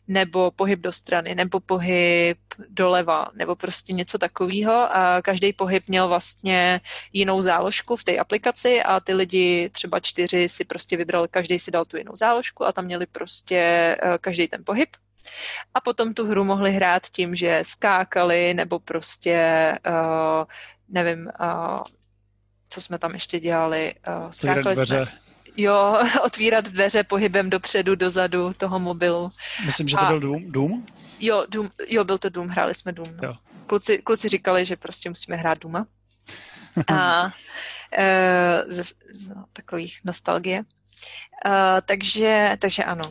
nebo 0.08 0.52
pohyb 0.52 0.80
do 0.80 0.92
strany, 0.92 1.36
nebo 1.36 1.60
pohyb 1.60 2.38
doleva, 2.70 3.28
nebo 3.36 3.56
prostě 3.56 3.94
něco 3.94 4.18
takového. 4.18 4.96
A 4.96 5.22
každý 5.22 5.54
pohyb 5.54 5.84
měl 5.88 6.08
vlastně 6.08 6.82
jinou 7.14 7.42
záložku 7.42 7.96
v 7.96 8.04
té 8.04 8.18
aplikaci 8.18 8.84
a 8.84 9.00
ty 9.00 9.14
lidi, 9.14 9.70
třeba 9.74 10.00
čtyři, 10.00 10.50
si 10.50 10.66
prostě 10.66 10.98
vybrali, 10.98 11.28
každý 11.32 11.60
si 11.60 11.72
dal 11.72 11.86
tu 11.86 11.98
jinou 11.98 12.16
záložku 12.16 12.66
a 12.66 12.72
tam 12.72 12.86
měli 12.86 13.06
prostě 13.06 13.58
eh, 14.02 14.18
každý 14.22 14.48
ten 14.48 14.64
pohyb. 14.66 14.90
A 15.74 15.82
potom 15.82 16.14
tu 16.14 16.28
hru 16.28 16.44
mohli 16.44 16.72
hrát 16.72 17.04
tím, 17.12 17.36
že 17.36 17.60
skákali, 17.62 18.54
nebo 18.54 18.80
prostě, 18.80 19.74
nevím, 20.90 21.32
co 22.78 22.82
jsme 22.82 23.00
tam 23.00 23.14
ještě 23.14 23.40
dělali? 23.40 23.96
Uh, 24.08 24.32
skákali 24.32 24.76
dveře. 24.76 25.06
jsme, 25.06 25.20
jo, 25.58 26.00
otvírat 26.24 26.66
dveře 26.66 27.04
pohybem 27.04 27.50
dopředu, 27.50 27.96
dozadu 27.96 28.54
toho 28.54 28.80
mobilu. 28.80 29.32
Myslím, 29.66 29.88
že 29.88 29.98
to 29.98 30.06
a, 30.06 30.08
byl 30.08 30.20
Doom. 30.20 30.52
Doom? 30.52 30.86
Jo, 31.20 31.46
Doom, 31.50 31.70
jo, 31.88 32.04
byl 32.04 32.18
to 32.18 32.30
Doom, 32.30 32.48
hráli 32.48 32.76
jsme 32.76 32.92
Doom. 32.92 33.18
No. 33.24 33.36
Kluci, 33.68 33.98
kluci 33.98 34.30
říkali, 34.30 34.66
že 34.66 34.76
prostě 34.76 35.10
musíme 35.10 35.38
hrát 35.38 35.58
Dooma. 35.58 35.88
A 36.94 37.32
e, 37.98 38.64
z, 38.68 38.94
z 39.12 39.32
takových 39.54 40.00
nostalgie. 40.06 40.60
Uh, 41.46 41.82
takže, 41.86 42.58
takže 42.60 42.84
ano. 42.84 43.04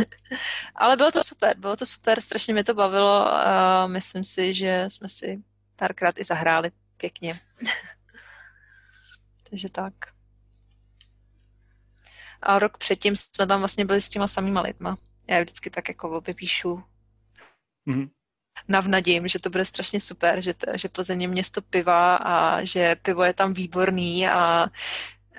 Ale 0.74 0.96
bylo 0.96 1.10
to 1.10 1.24
super, 1.24 1.56
bylo 1.58 1.76
to 1.76 1.86
super, 1.86 2.20
strašně 2.20 2.54
mi 2.54 2.64
to 2.64 2.74
bavilo 2.74 3.28
a 3.46 3.86
myslím 3.86 4.24
si, 4.24 4.54
že 4.54 4.84
jsme 4.88 5.08
si 5.08 5.42
párkrát 5.76 6.18
i 6.18 6.24
zahráli 6.24 6.70
pěkně. 6.96 7.38
Takže 9.50 9.68
tak. 9.68 9.94
A 12.42 12.58
rok 12.58 12.78
předtím 12.78 13.16
jsme 13.16 13.46
tam 13.46 13.58
vlastně 13.58 13.84
byli 13.84 14.00
s 14.00 14.08
těma 14.08 14.28
samýma 14.28 14.60
lidma. 14.60 14.96
Já 15.28 15.40
vždycky 15.40 15.70
tak 15.70 15.88
jako 15.88 16.20
vypíšu 16.20 16.82
mm-hmm. 17.86 18.10
navnadím, 18.68 19.28
že 19.28 19.38
to 19.38 19.50
bude 19.50 19.64
strašně 19.64 20.00
super, 20.00 20.40
že, 20.40 20.54
t- 20.54 20.78
že 20.78 20.88
Plzeň 20.88 21.22
je 21.22 21.28
město 21.28 21.62
piva 21.62 22.16
a 22.16 22.64
že 22.64 22.96
pivo 22.96 23.24
je 23.24 23.32
tam 23.32 23.54
výborný 23.54 24.28
a 24.28 24.66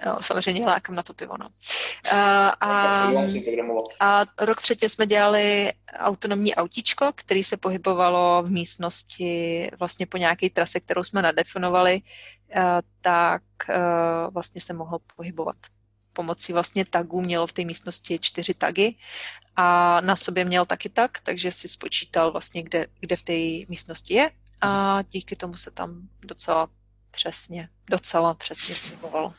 Jo, 0.06 0.18
samozřejmě 0.22 0.66
lákám 0.66 0.95
na 0.95 1.04
to 1.04 1.14
pivo, 1.14 1.38
no. 1.39 1.50
A, 2.12 2.50
a, 2.50 3.12
a 4.00 4.26
rok 4.39 4.62
předtím 4.62 4.89
jsme 4.89 5.08
dělali 5.08 5.74
autonomní 5.98 6.56
autíčko, 6.56 7.12
který 7.16 7.43
se 7.43 7.58
pohybovalo 7.58 8.43
v 8.43 8.52
místnosti 8.52 9.70
vlastně 9.80 10.06
po 10.06 10.18
nějaké 10.18 10.50
trase, 10.50 10.80
kterou 10.80 11.04
jsme 11.04 11.22
nadefinovali, 11.22 12.02
tak 13.02 13.41
vlastně 14.32 14.62
se 14.62 14.74
mohlo 14.74 15.00
pohybovat 15.16 15.56
pomocí 16.18 16.54
vlastně 16.54 16.86
tagů 16.86 17.22
mělo 17.22 17.48
v 17.48 17.54
té 17.54 17.62
místnosti 17.66 18.20
čtyři 18.20 18.54
tagy 18.54 18.95
a 19.56 20.02
na 20.02 20.16
sobě 20.16 20.45
měl 20.45 20.66
taky 20.66 20.89
tag, 20.89 21.22
takže 21.24 21.52
si 21.52 21.68
spočítal 21.68 22.32
vlastně, 22.32 22.64
kde, 22.64 22.88
kde 23.00 23.16
v 23.16 23.24
té 23.24 23.70
místnosti 23.70 24.14
je 24.14 24.32
a 24.62 25.02
díky 25.02 25.36
tomu 25.36 25.54
se 25.54 25.72
tam 25.72 26.10
docela 26.22 26.70
přesně, 27.12 27.70
docela 27.89 28.34
přesně 28.34 28.76
pohyboval. 28.76 29.34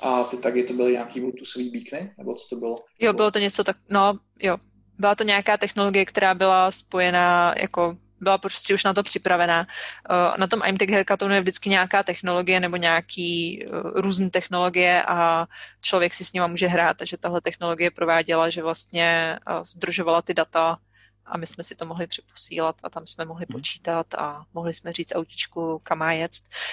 A 0.00 0.24
ty 0.24 0.36
tagy 0.36 0.62
to 0.62 0.72
byly 0.72 0.92
nějaký 0.92 1.20
bluetoothový 1.20 1.70
beacony, 1.70 2.14
nebo 2.18 2.34
co 2.34 2.48
to 2.48 2.56
bylo? 2.56 2.76
Jo, 3.00 3.12
bylo 3.12 3.30
to 3.30 3.38
něco 3.38 3.64
tak, 3.64 3.76
no 3.90 4.18
jo, 4.42 4.56
byla 4.98 5.14
to 5.14 5.24
nějaká 5.24 5.56
technologie, 5.56 6.04
která 6.04 6.34
byla 6.34 6.70
spojená 6.70 7.54
jako 7.60 7.96
byla 8.20 8.38
prostě 8.38 8.74
už 8.74 8.84
na 8.84 8.94
to 8.94 9.02
připravená. 9.02 9.66
Eh, 10.10 10.38
na 10.38 10.46
tom 10.46 10.60
IMTech 10.66 10.90
Hackathonu 10.90 11.34
je 11.34 11.40
vždycky 11.40 11.68
nějaká 11.68 12.02
technologie 12.02 12.60
nebo 12.60 12.76
nějaký 12.76 13.64
eh, 13.64 13.68
různé 13.94 14.30
technologie 14.30 15.02
a 15.02 15.46
člověk 15.80 16.14
si 16.14 16.24
s 16.24 16.32
nima 16.32 16.46
může 16.46 16.66
hrát, 16.66 16.96
takže 16.96 17.16
tahle 17.16 17.40
technologie 17.40 17.90
prováděla, 17.90 18.50
že 18.50 18.62
vlastně 18.62 19.38
eh, 19.38 19.64
združovala 19.64 20.22
ty 20.22 20.34
data 20.34 20.78
a 21.26 21.36
my 21.36 21.46
jsme 21.46 21.64
si 21.64 21.74
to 21.74 21.86
mohli 21.86 22.06
přeposílat 22.06 22.76
a 22.82 22.90
tam 22.90 23.06
jsme 23.06 23.24
mohli 23.24 23.46
mhm. 23.48 23.58
počítat 23.58 24.14
a 24.14 24.44
mohli 24.54 24.74
jsme 24.74 24.92
říct 24.92 25.14
autičku, 25.14 25.80
kam 25.82 25.98
má 25.98 26.12
jet. 26.12 26.32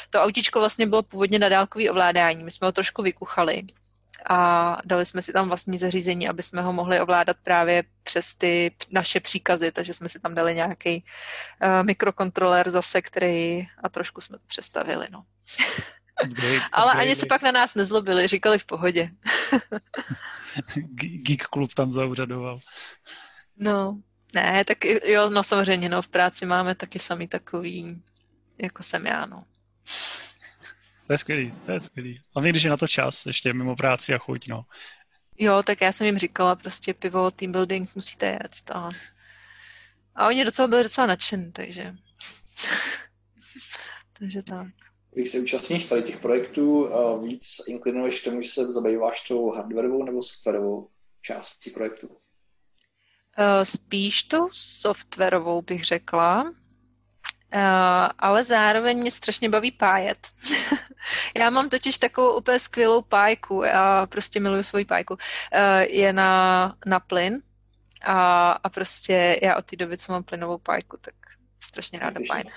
To 0.09 0.21
autičko 0.21 0.59
vlastně 0.59 0.87
bylo 0.87 1.03
původně 1.03 1.39
na 1.39 1.49
dálkový 1.49 1.89
ovládání, 1.89 2.43
my 2.43 2.51
jsme 2.51 2.67
ho 2.67 2.71
trošku 2.71 3.01
vykuchali, 3.01 3.63
a 4.29 4.77
dali 4.85 5.05
jsme 5.05 5.21
si 5.21 5.33
tam 5.33 5.47
vlastní 5.47 5.77
zařízení, 5.77 6.29
aby 6.29 6.43
jsme 6.43 6.61
ho 6.61 6.73
mohli 6.73 7.01
ovládat 7.01 7.37
právě 7.43 7.83
přes 8.03 8.35
ty 8.35 8.75
naše 8.91 9.19
příkazy, 9.19 9.71
takže 9.71 9.93
jsme 9.93 10.09
si 10.09 10.19
tam 10.19 10.35
dali 10.35 10.55
nějaký 10.55 11.03
uh, 11.63 11.85
mikrokontroler 11.85 12.69
zase, 12.69 13.01
který 13.01 13.67
a 13.83 13.89
trošku 13.89 14.21
jsme 14.21 14.37
to 14.37 14.45
přestavili, 14.47 15.07
no. 15.11 15.25
Ale 16.71 16.91
ani 16.91 17.15
se 17.15 17.25
pak 17.25 17.41
na 17.41 17.51
nás 17.51 17.75
nezlobili, 17.75 18.27
říkali 18.27 18.59
v 18.59 18.65
pohodě. 18.65 19.09
Geek 20.97 21.43
klub 21.43 21.73
tam 21.73 21.93
zaúřadoval. 21.93 22.59
No, 23.57 24.01
ne, 24.33 24.65
tak 24.65 24.85
jo, 24.85 25.29
no 25.29 25.43
samozřejmě, 25.43 25.89
no 25.89 26.01
v 26.01 26.07
práci 26.07 26.45
máme 26.45 26.75
taky 26.75 26.99
sami 26.99 27.27
takový, 27.27 28.01
jako 28.57 28.83
jsem 28.83 29.05
já, 29.05 29.25
no. 29.25 29.45
To 31.07 31.13
je 31.13 31.17
skvělý, 31.17 31.53
to 31.65 31.71
je 31.71 31.79
skvělý. 31.79 32.21
Hlavně, 32.35 32.51
když 32.51 32.63
je 32.63 32.69
na 32.69 32.77
to 32.77 32.87
čas, 32.87 33.25
ještě 33.25 33.53
mimo 33.53 33.75
práci 33.75 34.13
a 34.13 34.17
chuť, 34.17 34.47
no. 34.47 34.65
Jo, 35.37 35.63
tak 35.63 35.81
já 35.81 35.91
jsem 35.91 36.07
jim 36.07 36.17
říkala, 36.17 36.55
prostě 36.55 36.93
pivo, 36.93 37.31
team 37.31 37.51
building 37.51 37.95
musíte 37.95 38.25
jet. 38.25 38.71
A, 38.73 38.89
a 40.15 40.27
oni 40.27 40.45
do 40.45 40.51
toho 40.51 40.67
byli 40.67 40.83
docela 40.83 41.07
nadšení, 41.07 41.51
takže... 41.51 41.95
takže 44.19 44.43
tak. 44.43 44.67
Když 45.11 45.29
se 45.29 45.39
účastníš 45.39 45.85
tady 45.85 46.03
těch 46.03 46.19
projektů, 46.19 46.89
víc 47.23 47.61
inklinuješ 47.67 48.21
k 48.21 48.23
tomu, 48.23 48.41
že 48.41 48.49
se 48.49 48.71
zabýváš 48.71 49.27
tou 49.27 49.51
hardwareovou 49.51 50.03
nebo 50.03 50.21
softwarovou 50.21 50.89
částí 51.21 51.69
projektu? 51.69 52.09
Spíš 53.63 54.23
tou 54.23 54.49
softwarovou 54.53 55.61
bych 55.61 55.83
řekla. 55.85 56.43
Uh, 56.43 57.59
ale 58.19 58.43
zároveň 58.43 58.99
mě 58.99 59.11
strašně 59.11 59.49
baví 59.49 59.71
pájet. 59.71 60.27
já 61.37 61.49
mám 61.49 61.69
totiž 61.69 61.97
takovou 61.97 62.37
úplně 62.37 62.59
skvělou 62.59 63.01
pájku, 63.01 63.63
já 63.63 64.05
prostě 64.05 64.39
miluju 64.39 64.63
svoji 64.63 64.85
pájku. 64.85 65.13
Uh, 65.13 65.19
je 65.79 66.13
na, 66.13 66.75
na 66.85 66.99
plyn 66.99 67.41
a, 68.03 68.51
a 68.51 68.69
prostě 68.69 69.39
já 69.41 69.55
od 69.55 69.65
té 69.65 69.75
doby, 69.75 69.97
co 69.97 70.11
mám 70.11 70.23
plynovou 70.23 70.57
pájku, 70.57 70.97
tak 71.01 71.13
strašně 71.63 71.99
ráda 71.99 72.21
pájem. 72.27 72.47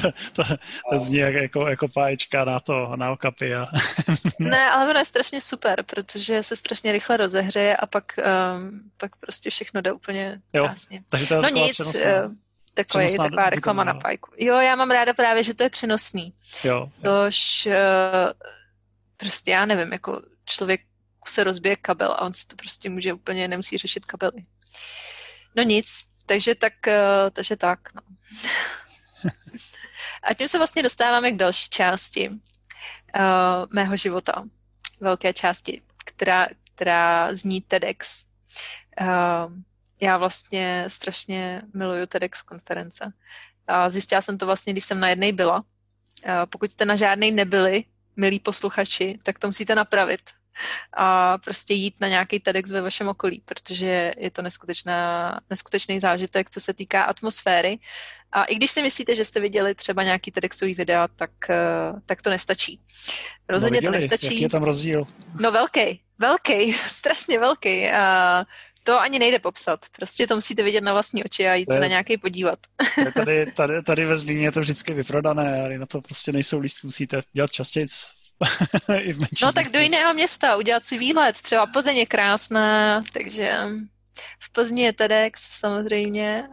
To, 0.00 0.12
to, 0.32 0.42
to 0.90 0.98
zní 0.98 1.16
jako, 1.16 1.68
jako 1.68 1.88
páječka 1.88 2.44
na 2.44 2.60
to, 2.60 2.92
na 2.96 3.10
okapy. 3.10 3.54
A... 3.54 3.66
ne, 4.38 4.70
ale 4.70 4.90
ono 4.90 4.98
je 4.98 5.04
strašně 5.04 5.40
super, 5.40 5.82
protože 5.82 6.42
se 6.42 6.56
strašně 6.56 6.92
rychle 6.92 7.16
rozehřeje 7.16 7.76
a 7.76 7.86
pak, 7.86 8.18
um, 8.18 8.90
pak 8.96 9.16
prostě 9.16 9.50
všechno 9.50 9.80
jde 9.80 9.92
úplně 9.92 10.40
jo, 10.52 10.64
krásně. 10.64 11.02
Takže 11.08 11.26
to 11.26 11.34
je 11.34 11.42
no 11.42 11.48
nic, 11.48 11.72
přenosná, 11.72 12.24
uh, 12.24 12.32
takový, 12.74 13.06
přenosná 13.06 13.24
taková 13.24 13.50
reklama 13.50 13.84
na 13.84 13.94
pajku. 13.94 14.30
Jo, 14.38 14.56
já 14.56 14.76
mám 14.76 14.90
ráda 14.90 15.14
právě, 15.14 15.44
že 15.44 15.54
to 15.54 15.62
je 15.62 15.70
přenosný. 15.70 16.32
Jo. 16.64 16.90
Tož 17.02 17.66
uh, 17.66 17.72
prostě 19.16 19.50
já 19.50 19.66
nevím, 19.66 19.92
jako 19.92 20.22
člověk 20.44 20.80
se 21.26 21.44
rozbije 21.44 21.76
kabel 21.76 22.12
a 22.12 22.20
on 22.20 22.34
si 22.34 22.46
to 22.46 22.56
prostě 22.56 22.90
může 22.90 23.12
úplně, 23.12 23.48
nemusí 23.48 23.78
řešit 23.78 24.04
kabely. 24.04 24.44
No 25.56 25.62
nic, 25.62 26.15
takže 26.26 26.54
tak, 26.54 26.72
uh, 26.86 27.30
takže 27.32 27.56
tak, 27.56 27.94
no. 27.94 28.02
A 30.22 30.34
tím 30.34 30.48
se 30.48 30.58
vlastně 30.58 30.82
dostáváme 30.82 31.32
k 31.32 31.36
další 31.36 31.70
části 31.70 32.28
uh, 32.28 32.36
mého 33.70 33.96
života. 33.96 34.44
Velké 35.00 35.32
části, 35.32 35.82
která, 36.04 36.46
která 36.74 37.34
zní 37.34 37.60
TEDx. 37.60 38.26
Uh, 39.00 39.06
já 40.00 40.16
vlastně 40.16 40.84
strašně 40.88 41.62
miluju 41.74 42.06
TEDx 42.06 42.42
konference. 42.42 43.12
A 43.66 43.90
zjistila 43.90 44.20
jsem 44.20 44.38
to 44.38 44.46
vlastně, 44.46 44.72
když 44.72 44.84
jsem 44.84 45.00
na 45.00 45.08
jednej 45.08 45.32
byla. 45.32 45.56
Uh, 45.56 45.64
pokud 46.50 46.70
jste 46.70 46.84
na 46.84 46.96
žádnej 46.96 47.30
nebyli, 47.30 47.84
milí 48.16 48.40
posluchači, 48.40 49.18
tak 49.22 49.38
to 49.38 49.46
musíte 49.46 49.74
napravit 49.74 50.20
a 50.96 51.38
prostě 51.38 51.74
jít 51.74 51.94
na 52.00 52.08
nějaký 52.08 52.40
TEDx 52.40 52.70
ve 52.70 52.82
vašem 52.82 53.08
okolí, 53.08 53.42
protože 53.44 54.12
je 54.18 54.30
to 54.30 54.42
neskutečná, 54.42 55.40
neskutečný 55.50 56.00
zážitek, 56.00 56.50
co 56.50 56.60
se 56.60 56.74
týká 56.74 57.02
atmosféry. 57.02 57.78
A 58.32 58.44
i 58.44 58.54
když 58.54 58.70
si 58.70 58.82
myslíte, 58.82 59.16
že 59.16 59.24
jste 59.24 59.40
viděli 59.40 59.74
třeba 59.74 60.02
nějaký 60.02 60.30
TEDxový 60.30 60.74
videa, 60.74 61.08
tak, 61.08 61.30
eh, 61.50 61.54
tak 62.06 62.22
to 62.22 62.30
nestačí. 62.30 62.80
Rozhodně 63.48 63.76
no 63.76 63.80
viděli, 63.80 63.92
to 63.92 64.00
nestačí. 64.00 64.26
Jaký 64.26 64.42
je 64.42 64.48
tam 64.48 64.62
rozdíl? 64.62 65.04
No 65.40 65.52
velký, 65.52 66.00
velký, 66.18 66.72
strašně 66.86 67.38
velký. 67.38 67.88
A 67.88 68.44
to 68.86 69.00
ani 69.00 69.18
nejde 69.18 69.38
popsat. 69.38 69.86
Prostě 69.96 70.26
to 70.26 70.34
musíte 70.34 70.62
vidět 70.62 70.80
na 70.80 70.92
vlastní 70.92 71.24
oči 71.24 71.48
a 71.48 71.54
jít 71.54 71.72
se 71.72 71.80
na 71.80 71.86
nějaký 71.86 72.18
podívat. 72.18 72.58
Tady, 73.14 73.46
tady, 73.56 73.82
tady 73.82 74.04
ve 74.04 74.18
Zlíně 74.18 74.44
je 74.44 74.52
to 74.52 74.60
vždycky 74.60 74.94
vyprodané, 74.94 75.62
ale 75.62 75.78
na 75.78 75.86
to 75.86 76.00
prostě 76.00 76.32
nejsou 76.32 76.58
lístky, 76.58 76.86
musíte 76.86 77.20
dělat 77.32 77.50
častěji 77.50 77.86
I 78.98 79.12
v 79.12 79.18
no 79.42 79.52
tak 79.52 79.70
do 79.70 79.78
jiného 79.78 80.14
města, 80.14 80.56
udělat 80.56 80.84
si 80.84 80.98
výlet. 80.98 81.36
Třeba 81.42 81.66
Plzeň 81.66 81.96
je 81.96 82.06
krásná, 82.06 83.02
takže 83.12 83.58
v 84.40 84.52
Plzni 84.52 84.82
je 84.82 84.92
TEDx 84.92 85.58
samozřejmě, 85.58 86.48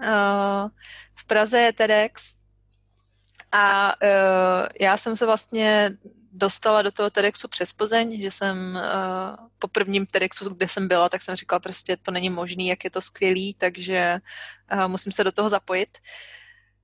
v 1.15 1.27
Praze 1.27 1.59
je 1.59 1.73
TEDx 1.73 2.35
a 3.51 3.95
e, 4.01 4.09
já 4.79 4.97
jsem 4.97 5.15
se 5.15 5.25
vlastně 5.25 5.91
dostala 6.33 6.81
do 6.81 6.91
toho 6.91 7.09
TEDxu 7.09 7.47
přes 7.47 7.73
Plzeň, 7.73 8.21
že 8.21 8.31
jsem 8.31 8.75
uh, 8.75 9.47
po 9.59 9.67
prvním 9.67 10.05
TEDxu, 10.05 10.49
kde 10.49 10.67
jsem 10.67 10.87
byla, 10.87 11.09
tak 11.09 11.21
jsem 11.21 11.35
říkala 11.35 11.59
prostě 11.59 11.97
to 11.97 12.11
není 12.11 12.29
možný, 12.29 12.67
jak 12.67 12.83
je 12.83 12.89
to 12.89 13.01
skvělý, 13.01 13.53
takže 13.53 14.19
uh, 14.73 14.87
musím 14.87 15.11
se 15.11 15.23
do 15.23 15.31
toho 15.31 15.49
zapojit. 15.49 15.97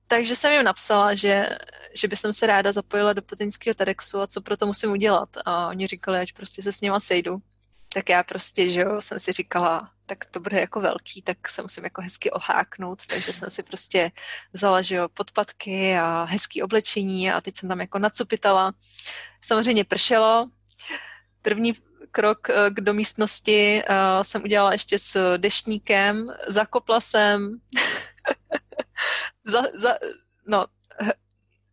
Takže 0.06 0.36
jsem 0.36 0.52
jim 0.52 0.64
napsala, 0.64 1.14
že, 1.14 1.48
že 1.94 2.08
by 2.08 2.16
jsem 2.16 2.32
se 2.32 2.46
ráda 2.46 2.72
zapojila 2.72 3.12
do 3.12 3.22
plzeňského 3.22 3.74
TEDxu 3.74 4.20
a 4.20 4.26
co 4.26 4.40
pro 4.40 4.56
to 4.56 4.66
musím 4.66 4.90
udělat. 4.90 5.28
A 5.44 5.68
oni 5.68 5.86
říkali, 5.86 6.18
ať 6.18 6.32
prostě 6.32 6.62
se 6.62 6.72
s 6.72 6.80
nima 6.80 7.00
sejdu. 7.00 7.38
Tak 7.92 8.08
já 8.08 8.22
prostě, 8.22 8.68
že 8.68 8.80
jo, 8.80 9.00
jsem 9.00 9.18
si 9.18 9.32
říkala, 9.32 9.90
tak 10.06 10.24
to 10.24 10.40
bude 10.40 10.60
jako 10.60 10.80
velký, 10.80 11.22
tak 11.22 11.48
se 11.48 11.62
musím 11.62 11.84
jako 11.84 12.02
hezky 12.02 12.30
oháknout, 12.30 13.06
takže 13.06 13.32
jsem 13.32 13.50
si 13.50 13.62
prostě 13.62 14.12
vzala, 14.52 14.82
že 14.82 14.94
jo, 14.96 15.08
podpatky 15.08 15.98
a 15.98 16.24
hezký 16.24 16.62
oblečení 16.62 17.30
a 17.30 17.40
teď 17.40 17.56
jsem 17.56 17.68
tam 17.68 17.80
jako 17.80 17.98
nacupitala. 17.98 18.72
Samozřejmě 19.40 19.84
pršelo. 19.84 20.48
První 21.42 21.72
krok 22.10 22.50
eh, 22.50 22.70
k 22.70 22.80
do 22.80 22.94
místnosti 22.94 23.82
uh, 23.90 24.22
jsem 24.22 24.42
udělala 24.42 24.72
ještě 24.72 24.98
s 24.98 25.38
deštníkem, 25.38 26.32
zakopla 26.46 27.00
jsem, 27.00 27.60
za, 29.44 29.62
za, 29.74 29.94
no, 30.46 30.66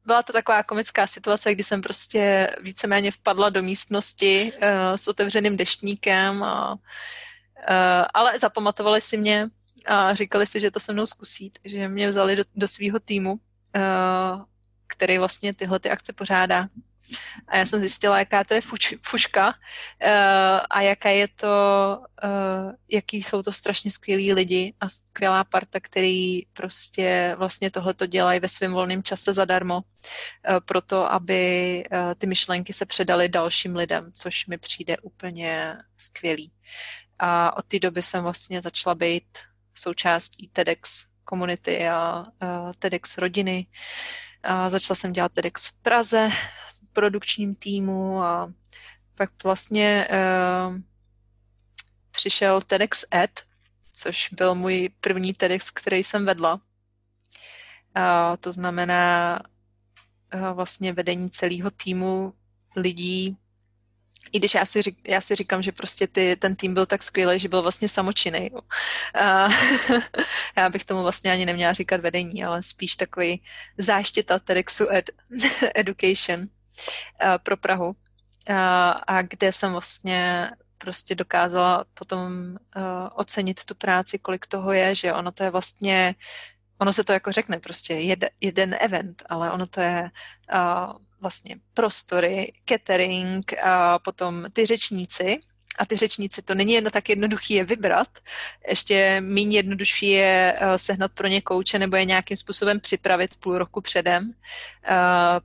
byla 0.08 0.24
to 0.24 0.34
taková 0.34 0.64
komická 0.64 1.08
situace, 1.08 1.54
kdy 1.54 1.64
jsem 1.64 1.82
prostě 1.82 2.50
víceméně 2.62 3.12
vpadla 3.12 3.50
do 3.50 3.62
místnosti 3.64 4.52
uh, 4.54 4.60
s 4.96 5.08
otevřeným 5.08 5.58
deštníkem 5.58 6.44
a 6.44 6.76
Uh, 7.70 8.06
ale 8.14 8.40
zapamatovali 8.40 9.02
si 9.02 9.18
mě 9.18 9.50
a 9.88 10.14
říkali 10.14 10.46
si, 10.46 10.60
že 10.60 10.72
to 10.72 10.80
se 10.80 10.94
mnou 10.94 11.06
zkusí, 11.06 11.52
takže 11.62 11.88
mě 11.88 12.08
vzali 12.08 12.36
do, 12.36 12.44
do 12.56 12.68
svého 12.68 13.00
týmu, 13.00 13.32
uh, 13.32 13.40
který 14.88 15.18
vlastně 15.18 15.54
tyhle 15.54 15.80
ty 15.80 15.90
akce 15.90 16.14
pořádá. 16.14 16.68
A 17.48 17.58
já 17.58 17.66
jsem 17.66 17.80
zjistila, 17.80 18.20
jaká 18.20 18.44
to 18.44 18.54
je 18.54 18.62
fuč, 18.62 18.94
fuška 19.02 19.48
uh, 19.48 19.54
a 20.70 20.82
jaká 20.82 21.10
je 21.10 21.28
to, 21.28 21.48
uh, 22.24 22.72
jaký 22.90 23.24
jsou 23.24 23.42
to 23.42 23.52
strašně 23.52 23.92
skvělí 23.92 24.34
lidi 24.34 24.74
a 24.80 24.90
skvělá 24.90 25.44
parta, 25.44 25.80
který 25.80 26.42
prostě 26.54 27.36
vlastně 27.38 27.72
tohleto 27.72 28.06
dělají 28.06 28.40
ve 28.40 28.48
svém 28.48 28.74
volném 28.74 29.04
čase 29.04 29.34
zadarmo, 29.34 29.76
uh, 29.76 29.84
proto 30.66 31.12
aby 31.12 31.84
uh, 31.92 32.14
ty 32.18 32.28
myšlenky 32.28 32.74
se 32.74 32.86
předaly 32.86 33.30
dalším 33.30 33.76
lidem, 33.76 34.12
což 34.14 34.48
mi 34.48 34.58
přijde 34.58 34.98
úplně 34.98 35.78
skvělý. 35.98 36.52
A 37.20 37.58
od 37.58 37.66
té 37.66 37.80
doby 37.80 38.02
jsem 38.02 38.24
vlastně 38.24 38.62
začala 38.62 38.96
být 38.96 39.38
součástí 39.76 40.50
TEDx 40.54 41.06
komunity 41.24 41.90
a, 41.90 41.96
a 41.96 42.26
TEDx 42.80 43.18
rodiny. 43.18 43.68
A 44.44 44.70
začala 44.70 44.96
jsem 44.96 45.14
dělat 45.14 45.32
TEDx 45.32 45.68
v 45.68 45.82
Praze, 45.82 46.32
produkčním 46.98 47.56
týmu 47.56 48.24
a 48.24 48.54
pak 49.16 49.30
vlastně 49.44 50.08
uh, 50.10 50.78
přišel 52.12 52.62
TEDx 52.62 53.06
Ed, 53.14 53.44
což 53.94 54.30
byl 54.34 54.56
můj 54.56 54.90
první 55.02 55.34
TEDx, 55.34 55.72
který 55.72 56.04
jsem 56.04 56.26
vedla. 56.26 56.62
A 57.96 58.38
to 58.38 58.52
znamená 58.52 59.40
uh, 60.34 60.42
vlastně 60.56 60.94
vedení 60.94 61.30
celého 61.30 61.72
týmu 61.72 62.34
lidí, 62.76 63.38
i 64.32 64.40
když 64.40 64.54
já 64.54 64.66
si, 64.66 64.82
řík, 64.82 64.98
já 65.08 65.22
si 65.22 65.36
říkám, 65.36 65.62
že 65.62 65.72
prostě 65.72 66.08
ty, 66.08 66.36
ten 66.36 66.56
tým 66.56 66.74
byl 66.74 66.86
tak 66.86 67.04
skvělý, 67.04 67.40
že 67.40 67.50
byl 67.50 67.62
vlastně 67.62 67.90
samočinný. 67.90 68.52
A 69.22 69.48
já 70.58 70.70
bych 70.70 70.86
tomu 70.86 71.02
vlastně 71.02 71.32
ani 71.32 71.46
neměla 71.46 71.74
říkat 71.74 72.02
vedení, 72.02 72.44
ale 72.44 72.64
spíš 72.64 72.96
takový 72.96 73.42
záštěta 73.78 74.40
TEDxu 74.40 74.90
ed, 74.90 75.10
Education 75.76 76.48
pro 77.44 77.58
Prahu. 77.58 77.94
A, 78.50 78.90
a 78.92 79.22
kde 79.22 79.52
jsem 79.52 79.72
vlastně 79.72 80.52
prostě 80.78 81.16
dokázala 81.16 81.86
potom 81.94 82.58
uh, 82.76 82.84
ocenit 83.16 83.66
tu 83.66 83.76
práci, 83.76 84.20
kolik 84.20 84.48
toho 84.48 84.72
je, 84.72 84.96
že 84.96 85.14
ono 85.14 85.32
to 85.32 85.44
je 85.44 85.50
vlastně, 85.50 86.16
ono 86.78 86.94
se 86.94 87.04
to 87.04 87.14
jako 87.14 87.32
řekne 87.32 87.60
prostě 87.60 87.94
jed, 87.94 88.26
jeden 88.42 88.76
event, 88.80 89.24
ale 89.30 89.52
ono 89.52 89.68
to 89.68 89.82
je 89.82 90.10
vlastně 91.22 91.56
prostory, 91.74 92.54
catering 92.66 93.54
a 93.64 94.00
potom 94.00 94.46
ty 94.54 94.66
řečníci. 94.66 95.40
A 95.78 95.86
ty 95.86 95.98
řečníci, 95.98 96.42
to 96.42 96.56
není 96.56 96.74
jedno 96.74 96.92
tak 96.92 97.10
jednoduchý 97.10 97.54
je 97.54 97.64
vybrat, 97.64 98.08
ještě 98.68 99.22
méně 99.22 99.58
jednodušší 99.58 100.10
je 100.10 100.58
uh, 100.62 100.68
sehnat 100.76 101.12
pro 101.12 101.28
ně 101.28 101.42
kouče 101.42 101.80
nebo 101.80 101.96
je 101.96 102.06
nějakým 102.06 102.38
způsobem 102.38 102.80
připravit 102.80 103.36
půl 103.36 103.58
roku 103.58 103.82
předem. 103.82 104.24
Uh, 104.24 104.34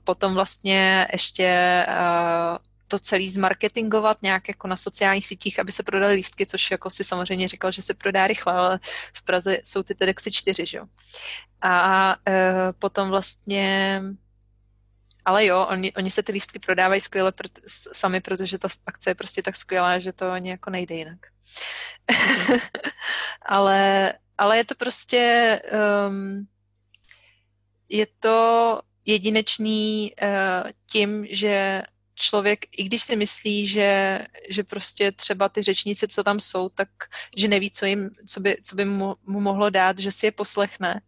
potom 0.03 0.33
vlastně 0.33 1.07
ještě 1.11 1.85
uh, 1.87 2.57
to 2.87 2.99
celý 2.99 3.29
zmarketingovat 3.29 4.21
nějak 4.21 4.47
jako 4.47 4.67
na 4.67 4.75
sociálních 4.75 5.27
sítích, 5.27 5.59
aby 5.59 5.71
se 5.71 5.83
prodaly 5.83 6.13
lístky, 6.13 6.45
což 6.45 6.71
jako 6.71 6.89
si 6.89 7.03
samozřejmě 7.03 7.47
říkal, 7.47 7.71
že 7.71 7.81
se 7.81 7.93
prodá 7.93 8.27
rychle, 8.27 8.53
ale 8.53 8.79
v 9.13 9.23
Praze 9.23 9.57
jsou 9.63 9.83
ty 9.83 9.95
TEDxy 9.95 10.31
čtyři, 10.31 10.65
že 10.65 10.77
jo. 10.77 10.85
A 11.61 12.15
uh, 12.15 12.33
potom 12.79 13.09
vlastně 13.09 14.01
ale 15.25 15.45
jo, 15.45 15.67
oni, 15.69 15.93
oni 15.93 16.11
se 16.11 16.23
ty 16.23 16.31
lístky 16.31 16.59
prodávají 16.59 17.01
skvěle 17.01 17.31
proto, 17.31 17.61
sami, 17.67 18.21
protože 18.21 18.57
ta 18.57 18.67
akce 18.85 19.09
je 19.09 19.15
prostě 19.15 19.43
tak 19.43 19.55
skvělá, 19.55 19.99
že 19.99 20.13
to 20.13 20.31
ani 20.31 20.49
jako 20.49 20.69
nejde 20.69 20.95
jinak. 20.95 21.19
ale, 23.41 24.13
ale 24.37 24.57
je 24.57 24.65
to 24.65 24.75
prostě 24.75 25.61
um, 26.07 26.47
je 27.89 28.07
to 28.19 28.79
jedinečný 29.05 30.13
uh, 30.21 30.71
tím, 30.91 31.27
že 31.29 31.83
člověk, 32.15 32.65
i 32.71 32.83
když 32.83 33.03
si 33.03 33.15
myslí, 33.15 33.67
že, 33.67 34.21
že 34.49 34.63
prostě 34.63 35.11
třeba 35.11 35.49
ty 35.49 35.61
řečníci, 35.61 36.07
co 36.07 36.23
tam 36.23 36.39
jsou, 36.39 36.69
tak 36.69 36.89
že 37.37 37.47
neví, 37.47 37.71
co, 37.71 37.85
jim, 37.85 38.09
co, 38.27 38.39
by, 38.39 38.57
co 38.63 38.75
by 38.75 38.85
mu, 38.85 39.15
mu 39.25 39.39
mohlo 39.41 39.69
dát, 39.69 39.99
že 39.99 40.11
si 40.11 40.25
je 40.25 40.31
poslechne, 40.31 41.01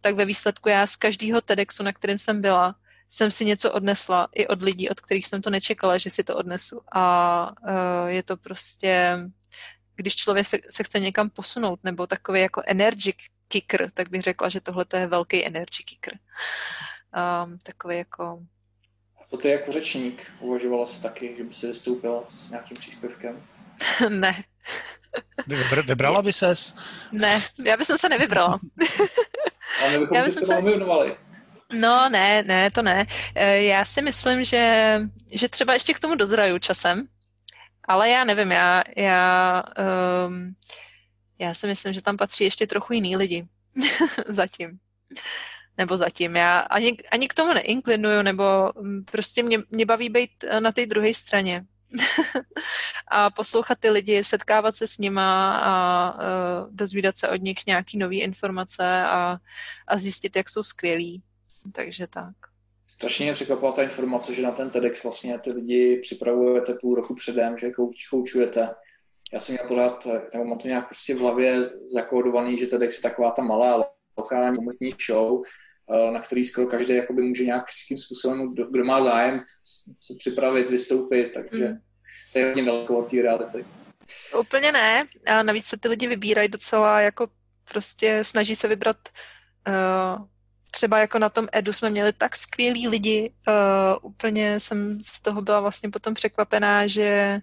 tak 0.00 0.14
ve 0.14 0.24
výsledku 0.24 0.68
já 0.68 0.86
z 0.86 0.96
každého 0.96 1.40
TEDxu, 1.40 1.82
na 1.82 1.92
kterém 1.92 2.18
jsem 2.18 2.40
byla, 2.40 2.74
jsem 3.08 3.30
si 3.30 3.44
něco 3.44 3.72
odnesla 3.72 4.28
i 4.32 4.46
od 4.46 4.62
lidí, 4.62 4.88
od 4.88 5.00
kterých 5.00 5.26
jsem 5.26 5.42
to 5.42 5.50
nečekala, 5.50 5.98
že 5.98 6.10
si 6.10 6.24
to 6.24 6.36
odnesu. 6.36 6.80
A 6.92 7.52
uh, 7.62 8.08
je 8.08 8.22
to 8.22 8.36
prostě, 8.36 9.18
když 9.96 10.16
člověk 10.16 10.46
se, 10.46 10.58
se 10.70 10.84
chce 10.84 11.00
někam 11.00 11.30
posunout, 11.30 11.80
nebo 11.84 12.06
takový 12.06 12.40
jako 12.40 12.62
energy 12.66 13.14
kicker, 13.48 13.90
tak 13.90 14.08
bych 14.08 14.22
řekla, 14.22 14.48
že 14.48 14.60
tohle 14.60 14.86
je 14.96 15.06
velký 15.06 15.46
energy 15.46 15.82
kicker. 15.84 16.18
Um, 17.44 17.58
takový 17.58 17.98
jako... 17.98 18.42
A 19.20 19.24
co 19.24 19.36
ty 19.36 19.48
jako 19.48 19.72
řečník? 19.72 20.32
Uvažovala 20.40 20.86
jsi 20.86 21.02
taky, 21.02 21.34
že 21.36 21.44
by 21.44 21.52
si 21.52 21.66
vystoupila 21.66 22.24
s 22.28 22.50
nějakým 22.50 22.76
příspěvkem? 22.76 23.42
ne. 24.08 24.44
Vybrala 25.86 26.22
by 26.22 26.32
ses? 26.32 26.76
Ne, 27.12 27.42
já 27.64 27.76
bych 27.76 27.86
se 27.86 28.08
nevybrala. 28.08 28.60
Ale 29.82 29.98
my 29.98 29.98
bychom 29.98 30.30
se 30.30 30.40
třeba 30.40 30.60
se... 30.60 31.16
No 31.72 32.08
ne, 32.08 32.42
ne, 32.42 32.70
to 32.70 32.82
ne. 32.82 33.06
E, 33.34 33.62
já 33.62 33.84
si 33.84 34.02
myslím, 34.02 34.44
že, 34.44 35.00
že 35.32 35.48
třeba 35.48 35.72
ještě 35.72 35.94
k 35.94 36.00
tomu 36.00 36.14
dozraju 36.14 36.58
časem, 36.58 37.08
ale 37.88 38.08
já 38.10 38.24
nevím, 38.24 38.50
já, 38.50 38.82
já, 38.96 39.62
um, 40.26 40.54
já 41.38 41.54
si 41.54 41.66
myslím, 41.66 41.92
že 41.92 42.02
tam 42.02 42.16
patří 42.16 42.44
ještě 42.44 42.66
trochu 42.66 42.92
jiný 42.92 43.16
lidi. 43.16 43.46
zatím. 44.28 44.78
Nebo 45.78 45.96
zatím. 45.96 46.36
Já 46.36 46.58
ani, 46.58 46.96
ani 47.10 47.28
k 47.28 47.34
tomu 47.34 47.52
neinklinuju, 47.52 48.22
nebo 48.22 48.72
mm, 48.80 49.04
prostě 49.04 49.42
mě, 49.42 49.58
mě 49.70 49.86
baví 49.86 50.08
být 50.08 50.30
na 50.60 50.72
té 50.72 50.86
druhé 50.86 51.14
straně. 51.14 51.64
a 53.08 53.30
poslouchat 53.30 53.78
ty 53.78 53.90
lidi, 53.90 54.24
setkávat 54.24 54.76
se 54.76 54.86
s 54.86 54.98
nima 54.98 55.58
a 55.58 56.14
uh, 56.14 56.20
dozvídat 56.70 57.16
se 57.16 57.28
od 57.28 57.42
nich 57.42 57.66
nějaký 57.66 57.98
nové 57.98 58.16
informace 58.16 59.02
a, 59.04 59.38
a 59.86 59.98
zjistit, 59.98 60.36
jak 60.36 60.48
jsou 60.48 60.62
skvělí. 60.62 61.22
Takže 61.72 62.06
tak. 62.06 62.34
Strašně 62.86 63.26
mě 63.26 63.32
překvapila 63.32 63.72
ta 63.72 63.82
informace, 63.82 64.34
že 64.34 64.42
na 64.42 64.50
ten 64.50 64.70
TEDx 64.70 65.02
vlastně 65.02 65.38
ty 65.38 65.52
lidi 65.52 65.98
připravujete 66.02 66.74
půl 66.74 66.94
roku 66.94 67.14
předem, 67.14 67.58
že 67.58 67.70
koučujete. 68.10 68.74
Já 69.32 69.40
jsem 69.40 69.54
měl 69.54 69.68
pořád, 69.68 70.06
nebo 70.32 70.44
mám 70.44 70.58
to 70.58 70.68
nějak 70.68 70.88
prostě 70.88 71.14
v 71.14 71.18
hlavě 71.18 71.62
zakódovaný, 71.92 72.58
že 72.58 72.66
TEDx 72.66 72.96
je 72.96 73.02
taková 73.10 73.30
ta 73.30 73.42
malá 73.42 73.90
lokální 74.18 74.56
komunitní 74.56 74.94
show, 75.06 75.42
eh, 75.90 76.10
na 76.10 76.20
který 76.20 76.44
skoro 76.44 76.66
každý 76.66 76.94
jakoby 76.94 77.22
může 77.22 77.44
nějakým 77.44 77.98
způsobem, 77.98 78.52
kdo, 78.52 78.66
kdo 78.66 78.84
má 78.84 79.00
zájem 79.00 79.40
se 80.00 80.14
připravit, 80.18 80.70
vystoupit, 80.70 81.32
takže 81.32 81.68
mm. 81.68 81.78
to 82.32 82.38
je 82.38 82.44
hodně 82.46 82.64
daleko 82.64 82.98
od 82.98 83.10
té 83.10 83.22
reality. 83.22 83.64
Úplně 84.40 84.72
ne. 84.72 85.04
A 85.26 85.42
navíc 85.42 85.66
se 85.66 85.76
ty 85.76 85.88
lidi 85.88 86.06
vybírají 86.06 86.48
docela 86.48 87.00
jako 87.00 87.28
prostě 87.64 88.24
snaží 88.24 88.56
se 88.56 88.68
vybrat 88.68 88.96
uh, 89.68 90.26
třeba 90.74 90.98
jako 90.98 91.18
na 91.18 91.28
tom 91.28 91.46
Edu 91.52 91.72
jsme 91.72 91.90
měli 91.90 92.12
tak 92.12 92.36
skvělí 92.36 92.88
lidi, 92.88 93.34
uh, 93.48 93.54
úplně 94.02 94.60
jsem 94.60 94.98
z 95.02 95.20
toho 95.20 95.42
byla 95.42 95.60
vlastně 95.60 95.90
potom 95.90 96.14
překvapená, 96.14 96.86
že, 96.86 97.38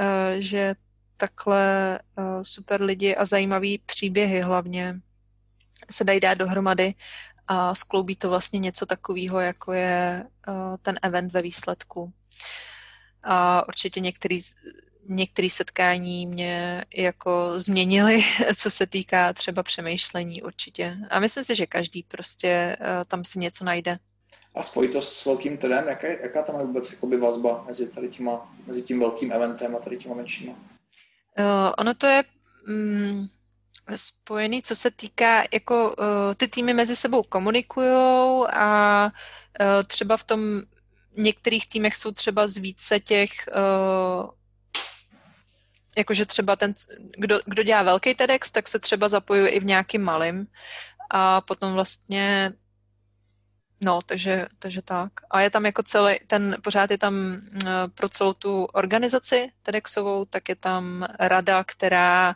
uh, 0.00 0.40
že 0.40 0.74
takhle 1.16 1.98
uh, 2.18 2.42
super 2.42 2.82
lidi 2.82 3.16
a 3.16 3.24
zajímavý 3.24 3.78
příběhy 3.86 4.40
hlavně 4.40 5.00
se 5.90 6.04
dají 6.04 6.20
dát 6.20 6.34
dohromady 6.34 6.94
a 7.48 7.74
skloubí 7.74 8.16
to 8.16 8.28
vlastně 8.30 8.58
něco 8.58 8.86
takového, 8.86 9.40
jako 9.40 9.72
je 9.72 10.24
uh, 10.48 10.76
ten 10.82 10.98
event 11.02 11.32
ve 11.32 11.42
výsledku. 11.42 12.12
A 13.22 13.68
určitě 13.68 14.00
některý 14.00 14.40
některé 15.10 15.50
setkání 15.50 16.26
mě 16.26 16.84
jako 16.96 17.52
změnily, 17.56 18.24
co 18.56 18.70
se 18.70 18.86
týká 18.86 19.32
třeba 19.32 19.62
přemýšlení 19.62 20.42
určitě. 20.42 20.96
A 21.10 21.20
myslím 21.20 21.44
si, 21.44 21.54
že 21.54 21.66
každý 21.66 22.02
prostě 22.02 22.76
uh, 22.80 22.86
tam 23.08 23.24
si 23.24 23.38
něco 23.38 23.64
najde. 23.64 23.98
A 24.54 24.62
spojit 24.62 24.92
to 24.92 25.02
s 25.02 25.26
velkým 25.26 25.58
trendem, 25.58 25.88
jaká, 25.88 26.08
jaká 26.08 26.42
tam 26.42 26.60
je 26.60 26.66
vůbec 26.66 26.92
jakoby 26.92 27.16
vazba 27.16 27.64
mezi, 27.66 27.90
tady 27.90 28.08
těma, 28.08 28.54
mezi 28.66 28.82
tím 28.82 29.00
velkým 29.00 29.32
eventem 29.32 29.76
a 29.76 29.78
tady 29.78 29.96
těma 29.96 30.14
menšíma? 30.14 30.52
Uh, 30.52 31.72
ono 31.78 31.94
to 31.94 32.06
je 32.06 32.24
mm, 32.66 33.26
spojený, 33.96 34.62
co 34.62 34.76
se 34.76 34.90
týká, 34.90 35.42
jako 35.52 35.88
uh, 35.98 36.04
ty 36.36 36.48
týmy 36.48 36.74
mezi 36.74 36.96
sebou 36.96 37.22
komunikují 37.22 37.90
a 38.52 39.04
uh, 39.60 39.66
třeba 39.86 40.16
v 40.16 40.24
tom 40.24 40.62
některých 41.16 41.68
týmech 41.68 41.96
jsou 41.96 42.10
třeba 42.10 42.48
z 42.48 42.56
více 42.56 43.00
těch 43.00 43.30
uh, 43.48 44.30
jakože 45.96 46.26
třeba 46.26 46.56
ten, 46.56 46.74
kdo, 47.18 47.40
kdo 47.44 47.62
dělá 47.62 47.82
velký 47.82 48.14
TEDx, 48.14 48.52
tak 48.52 48.68
se 48.68 48.78
třeba 48.78 49.08
zapojuje 49.08 49.48
i 49.48 49.60
v 49.60 49.64
nějakým 49.64 50.02
malým 50.02 50.46
a 51.10 51.40
potom 51.40 51.72
vlastně 51.72 52.52
No, 53.84 54.00
takže, 54.06 54.46
takže 54.58 54.82
tak. 54.82 55.12
A 55.30 55.40
je 55.40 55.50
tam 55.50 55.66
jako 55.66 55.82
celý, 55.82 56.14
ten, 56.26 56.56
pořád 56.62 56.90
je 56.90 56.98
tam 56.98 57.14
uh, 57.14 57.70
pro 57.94 58.08
celou 58.08 58.32
tu 58.32 58.64
organizaci 58.64 59.52
TEDxovou, 59.62 60.24
tak 60.24 60.48
je 60.48 60.56
tam 60.56 61.06
rada, 61.20 61.64
která 61.64 62.34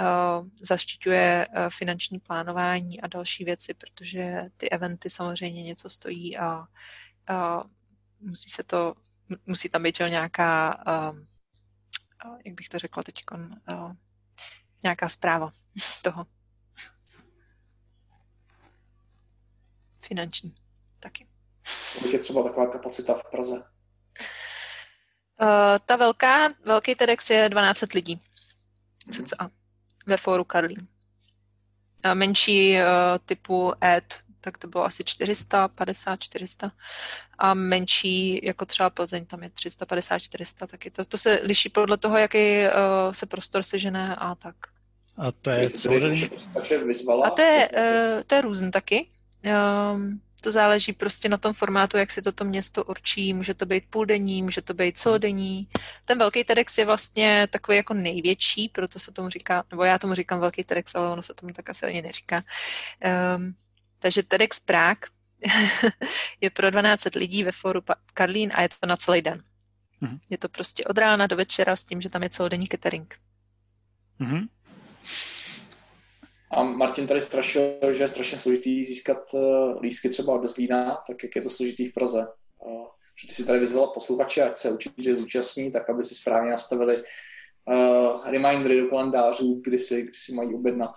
uh, 0.00 0.48
zaštiťuje 0.62 1.46
uh, 1.48 1.54
finanční 1.68 2.18
plánování 2.18 3.00
a 3.00 3.06
další 3.06 3.44
věci, 3.44 3.74
protože 3.74 4.44
ty 4.56 4.70
eventy 4.70 5.10
samozřejmě 5.10 5.62
něco 5.62 5.88
stojí 5.88 6.38
a 6.38 6.58
uh, 6.58 7.62
musí 8.20 8.50
se 8.50 8.62
to, 8.62 8.94
musí 9.46 9.68
tam 9.68 9.82
být 9.82 9.98
nějaká 10.08 10.82
uh, 10.86 11.18
jak 12.44 12.54
bych 12.54 12.68
to 12.68 12.78
řekla 12.78 13.02
teď, 13.02 13.24
nějaká 14.82 15.08
zpráva 15.08 15.52
toho. 16.02 16.26
Finanční 20.00 20.54
taky. 21.00 21.26
Kolik 21.98 22.12
je 22.12 22.18
třeba 22.18 22.42
taková 22.42 22.66
kapacita 22.66 23.14
v 23.14 23.30
Praze? 23.30 23.52
Uh, 23.52 23.62
ta 25.86 25.96
velká, 25.96 26.54
velký 26.64 26.94
TEDx 26.94 27.30
je 27.30 27.48
12 27.48 27.92
lidí. 27.94 28.20
Cca. 29.12 29.50
Ve 30.06 30.16
fóru 30.16 30.44
Karlín. 30.44 30.88
Uh, 32.04 32.14
menší 32.14 32.74
uh, 32.74 32.78
typu 33.24 33.72
ED 33.80 34.27
tak 34.40 34.58
to 34.58 34.68
bylo 34.68 34.84
asi 34.84 35.04
450, 35.04 36.16
400 36.16 36.72
a 37.38 37.54
menší, 37.54 38.46
jako 38.46 38.66
třeba 38.66 38.90
Plzeň, 38.90 39.26
tam 39.26 39.42
je 39.42 39.50
350, 39.50 40.18
400, 40.18 40.66
taky 40.66 40.90
to, 40.90 41.04
to 41.04 41.18
se 41.18 41.40
liší 41.42 41.68
podle 41.68 41.96
toho, 41.96 42.18
jaký 42.18 42.38
uh, 42.38 43.12
se 43.12 43.26
prostor 43.26 43.62
sežené 43.62 44.16
a 44.16 44.34
tak. 44.34 44.56
A 45.18 45.32
to 45.32 45.50
je 45.50 45.70
celodenní? 45.70 46.30
A 47.24 47.30
to 47.30 47.42
je, 47.42 47.68
uh, 47.76 48.22
to 48.26 48.34
je 48.34 48.40
různý 48.40 48.70
taky. 48.70 49.08
Um, 49.94 50.20
to 50.40 50.52
záleží 50.52 50.92
prostě 50.92 51.28
na 51.28 51.36
tom 51.36 51.52
formátu, 51.52 51.96
jak 51.96 52.10
si 52.10 52.22
toto 52.22 52.44
město 52.44 52.84
určí. 52.84 53.34
Může 53.34 53.54
to 53.54 53.66
být 53.66 53.84
půldenní, 53.90 54.42
může 54.42 54.62
to 54.62 54.74
být 54.74 54.98
celodenní. 54.98 55.68
Ten 56.04 56.18
velký 56.18 56.44
TEDx 56.44 56.78
je 56.78 56.84
vlastně 56.84 57.48
takový 57.50 57.76
jako 57.76 57.94
největší, 57.94 58.68
proto 58.68 58.98
se 58.98 59.12
tomu 59.12 59.28
říká, 59.28 59.64
nebo 59.70 59.84
já 59.84 59.98
tomu 59.98 60.14
říkám 60.14 60.40
velký 60.40 60.64
TEDx, 60.64 60.94
ale 60.94 61.08
ono 61.08 61.22
se 61.22 61.34
tomu 61.34 61.52
tak 61.52 61.70
asi 61.70 61.86
ani 61.86 62.02
neříká. 62.02 62.42
Um, 63.36 63.54
takže 63.98 64.22
TEDx 64.22 64.60
Prague 64.60 65.08
je 66.40 66.50
pro 66.50 66.70
12 66.70 67.04
lidí 67.14 67.44
ve 67.44 67.52
fóru 67.52 67.80
Karlín 68.14 68.50
a 68.54 68.62
je 68.62 68.68
to 68.68 68.86
na 68.86 68.96
celý 68.96 69.22
den. 69.22 69.42
Mm-hmm. 70.02 70.18
Je 70.30 70.38
to 70.38 70.48
prostě 70.48 70.84
od 70.84 70.98
rána 70.98 71.26
do 71.26 71.36
večera 71.36 71.76
s 71.76 71.84
tím, 71.84 72.00
že 72.00 72.08
tam 72.08 72.22
je 72.22 72.30
celodenní 72.30 72.68
catering. 72.68 73.14
Mm-hmm. 74.20 74.48
A 76.50 76.62
Martin 76.62 77.06
tady 77.06 77.20
strašil, 77.20 77.78
že 77.92 78.02
je 78.02 78.08
strašně 78.08 78.38
složitý 78.38 78.84
získat 78.84 79.34
uh, 79.34 79.80
lístky 79.80 80.08
třeba 80.08 80.32
od 80.34 80.48
Zlína, 80.48 81.02
tak 81.06 81.22
jak 81.22 81.36
je 81.36 81.42
to 81.42 81.50
složitý 81.50 81.86
v 81.86 81.94
Praze. 81.94 82.26
Že 83.20 83.28
ty 83.28 83.34
si 83.34 83.46
tady 83.46 83.58
vyzvala 83.58 83.92
posluchače, 83.92 84.42
ať 84.42 84.56
se 84.56 84.70
určitě 84.70 85.16
zúčastní, 85.16 85.72
tak 85.72 85.90
aby 85.90 86.02
si 86.02 86.14
správně 86.14 86.50
nastavili 86.50 86.96
uh, 86.96 88.30
remindery 88.30 88.80
do 88.80 88.88
kalendářů, 88.88 89.60
kdy 89.64 89.78
si, 89.78 90.02
kdy 90.02 90.14
si 90.14 90.34
mají 90.34 90.54
objednat. 90.54 90.90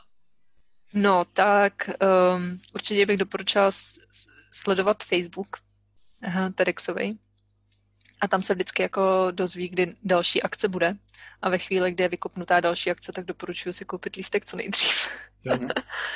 No, 0.94 1.26
tak 1.34 1.90
um, 2.36 2.60
určitě 2.74 3.06
bych 3.06 3.18
doporučila 3.18 3.70
sledovat 4.52 5.04
Facebook 5.04 5.58
aha, 6.22 6.50
TEDxovej. 6.56 7.18
A 8.22 8.28
tam 8.28 8.44
se 8.44 8.54
vždycky 8.54 8.82
jako 8.82 9.28
dozví, 9.32 9.70
kdy 9.70 9.96
další 10.04 10.44
akce 10.44 10.68
bude. 10.68 10.96
A 11.42 11.50
ve 11.50 11.58
chvíli, 11.58 11.92
kdy 11.92 12.04
je 12.04 12.10
vykopnutá 12.10 12.60
další 12.60 12.92
akce, 12.92 13.12
tak 13.12 13.26
doporučuji 13.26 13.74
si 13.74 13.86
koupit 13.86 14.16
lístek 14.16 14.46
co 14.46 14.58
nejdřív. 14.58 15.08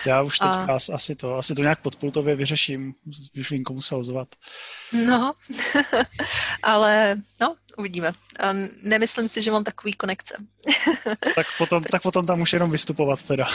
Já 0.06 0.22
už 0.22 0.40
teďka 0.40 0.74
a... 0.74 0.76
asi 0.94 1.16
to, 1.16 1.36
asi 1.36 1.56
to 1.56 1.62
nějak 1.62 1.82
podpultově 1.82 2.36
vyřeším, 2.36 2.94
už 3.40 3.52
vím, 3.52 3.64
komu 3.64 3.82
se 3.82 3.96
ozvat. 3.96 4.28
No, 5.06 5.34
ale 6.64 7.16
no, 7.42 7.56
uvidíme. 7.78 8.14
A 8.40 8.54
nemyslím 8.82 9.28
si, 9.28 9.42
že 9.42 9.52
mám 9.52 9.64
takový 9.64 9.94
konekce. 9.94 10.36
tak, 11.36 11.48
potom, 11.58 11.84
tak 11.84 12.02
potom 12.02 12.28
tam 12.28 12.42
už 12.42 12.54
jenom 12.54 12.72
vystupovat 12.72 13.28
teda. 13.28 13.48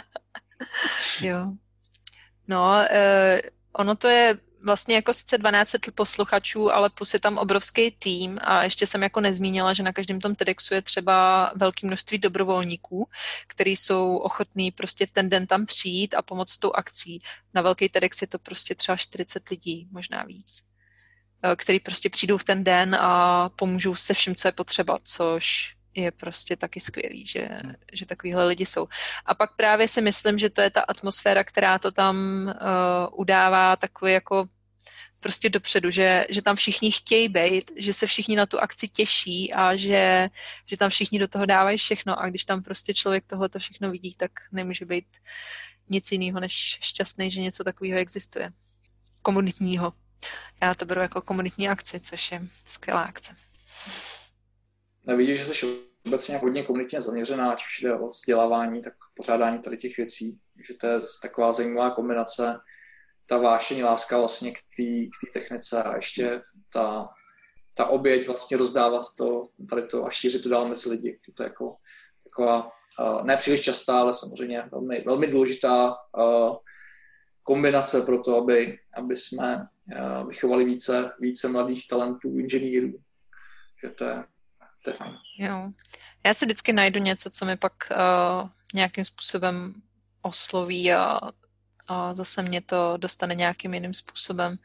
jo. 1.20 1.52
No, 2.48 2.74
eh, 2.90 3.42
ono 3.72 3.94
to 3.94 4.08
je 4.08 4.38
vlastně 4.66 4.94
jako 4.94 5.14
sice 5.14 5.38
12 5.38 5.74
posluchačů, 5.94 6.72
ale 6.72 6.90
plus 6.90 7.14
je 7.14 7.20
tam 7.20 7.38
obrovský 7.38 7.90
tým 7.90 8.38
a 8.42 8.62
ještě 8.64 8.86
jsem 8.86 9.02
jako 9.02 9.20
nezmínila, 9.20 9.72
že 9.72 9.82
na 9.82 9.92
každém 9.92 10.20
tom 10.20 10.34
TEDxu 10.34 10.74
je 10.74 10.82
třeba 10.82 11.52
velké 11.54 11.86
množství 11.86 12.18
dobrovolníků, 12.18 13.08
kteří 13.46 13.76
jsou 13.76 14.16
ochotní 14.16 14.70
prostě 14.70 15.06
v 15.06 15.12
ten 15.12 15.28
den 15.28 15.46
tam 15.46 15.66
přijít 15.66 16.14
a 16.14 16.22
pomoct 16.22 16.58
tou 16.58 16.72
akcí. 16.72 17.22
Na 17.54 17.62
velký 17.62 17.88
TEDx 17.88 18.22
je 18.22 18.28
to 18.28 18.38
prostě 18.38 18.74
třeba 18.74 18.96
40 18.96 19.48
lidí, 19.48 19.88
možná 19.90 20.22
víc 20.22 20.62
eh, 21.42 21.56
který 21.56 21.80
prostě 21.80 22.10
přijdou 22.10 22.38
v 22.38 22.44
ten 22.44 22.64
den 22.64 22.94
a 22.94 23.48
pomůžou 23.48 23.94
se 23.94 24.14
vším, 24.14 24.34
co 24.34 24.48
je 24.48 24.52
potřeba, 24.52 24.98
což 25.02 25.76
je 25.96 26.10
prostě 26.10 26.56
taky 26.56 26.80
skvělý, 26.80 27.26
že, 27.26 27.48
že 27.92 28.06
takovýhle 28.06 28.44
lidi 28.44 28.66
jsou. 28.66 28.88
A 29.26 29.34
pak 29.34 29.56
právě 29.56 29.88
si 29.88 30.00
myslím, 30.02 30.38
že 30.38 30.50
to 30.50 30.60
je 30.60 30.70
ta 30.70 30.80
atmosféra, 30.80 31.44
která 31.44 31.78
to 31.78 31.90
tam 31.90 32.16
uh, 32.46 33.20
udává 33.20 33.76
takový 33.76 34.12
jako 34.12 34.48
prostě 35.26 35.50
dopředu, 35.50 35.90
že, 35.90 36.26
že 36.28 36.42
tam 36.42 36.56
všichni 36.56 36.92
chtějí 36.92 37.28
být, 37.28 37.70
že 37.76 37.92
se 37.92 38.06
všichni 38.06 38.36
na 38.36 38.46
tu 38.46 38.60
akci 38.60 38.88
těší 38.88 39.52
a 39.52 39.76
že, 39.76 40.28
že 40.66 40.76
tam 40.76 40.90
všichni 40.90 41.18
do 41.18 41.28
toho 41.28 41.46
dávají 41.46 41.78
všechno 41.78 42.20
a 42.20 42.28
když 42.28 42.44
tam 42.44 42.62
prostě 42.62 42.94
člověk 42.94 43.24
tohle 43.26 43.48
to 43.48 43.58
všechno 43.58 43.90
vidí, 43.90 44.14
tak 44.14 44.30
nemůže 44.52 44.84
být 44.84 45.06
nic 45.88 46.12
jiného 46.12 46.40
než 46.40 46.78
šťastný, 46.82 47.30
že 47.30 47.40
něco 47.40 47.64
takového 47.64 47.98
existuje. 47.98 48.52
Komunitního. 49.22 49.92
Já 50.62 50.74
to 50.74 50.84
beru 50.84 51.00
jako 51.00 51.20
komunitní 51.20 51.68
akci, 51.68 52.00
což 52.00 52.32
je 52.32 52.42
skvělá 52.64 53.02
akce. 53.02 53.34
Nevidíš, 55.06 55.38
že 55.38 55.44
jsi 55.44 55.66
obecně 56.06 56.36
hodně 56.38 56.62
komunitně 56.62 57.00
zaměřená, 57.00 57.52
ať 57.52 57.64
už 57.64 57.82
jde 57.82 57.94
o 57.94 58.08
vzdělávání, 58.08 58.82
tak 58.82 58.94
pořádání 59.14 59.58
tady 59.58 59.76
těch 59.76 59.96
věcí. 59.96 60.40
že 60.68 60.74
to 60.74 60.86
je 60.86 61.00
taková 61.22 61.52
zajímavá 61.52 61.90
kombinace 61.90 62.60
ta 63.26 63.38
vášení, 63.38 63.82
láska 63.82 64.18
vlastně 64.18 64.52
k 64.52 64.58
té 64.76 65.30
technice 65.32 65.82
a 65.82 65.96
ještě 65.96 66.40
ta, 66.72 67.08
ta 67.74 67.86
oběť 67.86 68.26
vlastně 68.26 68.56
rozdávat 68.56 69.02
to, 69.18 69.42
tady 69.70 69.82
to 69.82 70.06
a 70.06 70.10
šířit 70.10 70.42
to 70.42 70.48
dál 70.48 70.68
mezi 70.68 70.90
lidi. 70.90 71.18
To 71.34 71.42
je 71.42 71.46
jako, 71.48 71.76
taková 72.24 72.70
uh, 73.00 73.24
ne 73.24 73.36
příliš 73.36 73.60
častá, 73.60 74.00
ale 74.00 74.14
samozřejmě 74.14 74.68
velmi, 74.72 75.04
velmi 75.06 75.26
důležitá 75.26 75.96
kombinace 77.42 78.02
pro 78.02 78.22
to, 78.22 78.36
aby, 78.36 78.78
aby 78.96 79.16
jsme 79.16 79.66
vychovali 80.28 80.64
více, 80.64 81.12
více 81.20 81.48
mladých 81.48 81.88
talentů, 81.88 82.38
inženýrů. 82.38 82.92
Že 83.84 83.90
to 83.90 84.04
je, 84.04 84.24
to 84.84 84.90
je 84.90 84.94
fajn. 84.94 85.12
Jo. 85.38 85.70
Já 86.26 86.34
si 86.34 86.44
vždycky 86.44 86.72
najdu 86.72 87.00
něco, 87.00 87.30
co 87.30 87.44
mi 87.44 87.56
pak 87.56 87.72
uh, 87.90 88.48
nějakým 88.74 89.04
způsobem 89.04 89.74
osloví 90.22 90.92
a 90.92 91.20
a 91.88 92.14
zase 92.14 92.42
mě 92.42 92.60
to 92.60 92.96
dostane 92.96 93.34
nějakým 93.34 93.74
jiným 93.74 93.94
způsobem. 93.94 94.56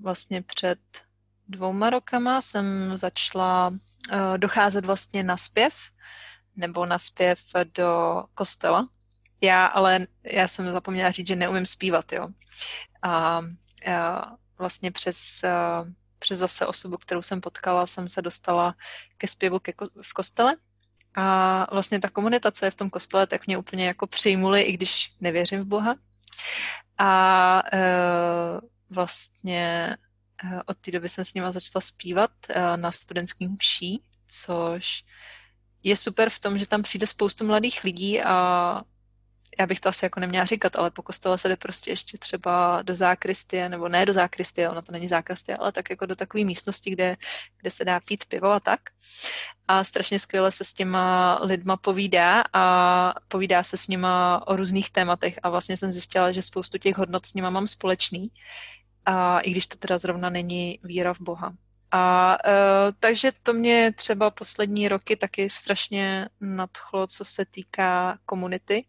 Vlastně 0.00 0.42
před 0.42 0.78
dvouma 1.48 1.90
rokama 1.90 2.40
jsem 2.40 2.96
začala 2.96 3.68
uh, 3.68 4.38
docházet 4.38 4.84
vlastně 4.84 5.22
na 5.22 5.36
zpěv 5.36 5.74
nebo 6.56 6.86
na 6.86 6.98
zpěv 6.98 7.40
do 7.74 8.22
kostela. 8.34 8.88
Já 9.40 9.66
ale, 9.66 10.06
já 10.24 10.48
jsem 10.48 10.72
zapomněla 10.72 11.10
říct, 11.10 11.28
že 11.28 11.36
neumím 11.36 11.66
zpívat, 11.66 12.12
jo. 12.12 12.28
A, 13.02 13.42
a 13.94 14.36
vlastně 14.58 14.90
přes, 14.90 15.44
přes 16.18 16.38
zase 16.38 16.66
osobu, 16.66 16.96
kterou 16.96 17.22
jsem 17.22 17.40
potkala, 17.40 17.86
jsem 17.86 18.08
se 18.08 18.22
dostala 18.22 18.74
ke 19.18 19.28
zpěvu 19.28 19.58
ke, 19.58 19.72
v 20.02 20.12
kostele. 20.12 20.56
A 21.14 21.66
vlastně 21.74 22.00
ta 22.00 22.08
komunita, 22.08 22.50
co 22.50 22.64
je 22.64 22.70
v 22.70 22.74
tom 22.74 22.90
kostele, 22.90 23.26
tak 23.26 23.46
mě 23.46 23.58
úplně 23.58 23.86
jako 23.86 24.06
přijmuli, 24.06 24.62
i 24.62 24.72
když 24.72 25.14
nevěřím 25.20 25.60
v 25.60 25.66
Boha. 25.66 25.94
A 26.98 27.62
e, 27.72 27.80
vlastně 28.90 29.96
e, 30.44 30.62
od 30.66 30.76
té 30.78 30.90
doby 30.90 31.08
jsem 31.08 31.24
s 31.24 31.34
nima 31.34 31.52
začala 31.52 31.80
zpívat 31.80 32.30
e, 32.48 32.76
na 32.76 32.92
studentským 32.92 33.56
mší, 33.58 34.02
což 34.28 35.04
je 35.82 35.96
super 35.96 36.30
v 36.30 36.38
tom, 36.38 36.58
že 36.58 36.66
tam 36.66 36.82
přijde 36.82 37.06
spoustu 37.06 37.46
mladých 37.46 37.84
lidí 37.84 38.22
a 38.22 38.82
já 39.58 39.66
bych 39.66 39.80
to 39.80 39.88
asi 39.88 40.04
jako 40.04 40.20
neměla 40.20 40.44
říkat, 40.44 40.76
ale 40.76 40.90
po 40.90 41.02
kostele 41.02 41.38
se 41.38 41.48
jde 41.48 41.56
prostě 41.56 41.90
ještě 41.90 42.18
třeba 42.18 42.82
do 42.82 42.94
zákristie, 42.94 43.68
nebo 43.68 43.88
ne 43.88 44.06
do 44.06 44.12
zákristie, 44.12 44.70
ona 44.70 44.82
to 44.82 44.92
není 44.92 45.08
zákristie, 45.08 45.56
ale 45.56 45.72
tak 45.72 45.90
jako 45.90 46.06
do 46.06 46.16
takové 46.16 46.44
místnosti, 46.44 46.90
kde, 46.90 47.16
kde 47.60 47.70
se 47.70 47.84
dá 47.84 48.00
pít 48.00 48.24
pivo 48.24 48.48
a 48.48 48.60
tak. 48.60 48.80
A 49.68 49.84
strašně 49.84 50.18
skvěle 50.18 50.50
se 50.52 50.64
s 50.64 50.74
těma 50.74 51.38
lidma 51.42 51.76
povídá 51.76 52.44
a 52.52 53.14
povídá 53.28 53.62
se 53.62 53.76
s 53.76 53.88
nima 53.88 54.42
o 54.46 54.56
různých 54.56 54.90
tématech 54.90 55.38
a 55.42 55.50
vlastně 55.50 55.76
jsem 55.76 55.90
zjistila, 55.92 56.32
že 56.32 56.42
spoustu 56.42 56.78
těch 56.78 56.96
hodnot 56.96 57.26
s 57.26 57.34
nima 57.34 57.50
mám 57.50 57.66
společný, 57.66 58.30
a 59.06 59.40
i 59.40 59.50
když 59.50 59.66
to 59.66 59.76
teda 59.76 59.98
zrovna 59.98 60.30
není 60.30 60.80
víra 60.82 61.14
v 61.14 61.20
Boha. 61.20 61.54
A 61.92 62.36
uh, 62.46 62.94
takže 63.00 63.32
to 63.42 63.52
mě 63.52 63.92
třeba 63.92 64.30
poslední 64.30 64.88
roky 64.88 65.16
taky 65.16 65.50
strašně 65.50 66.28
nadchlo, 66.40 67.06
co 67.06 67.24
se 67.24 67.44
týká 67.44 68.18
komunity. 68.26 68.84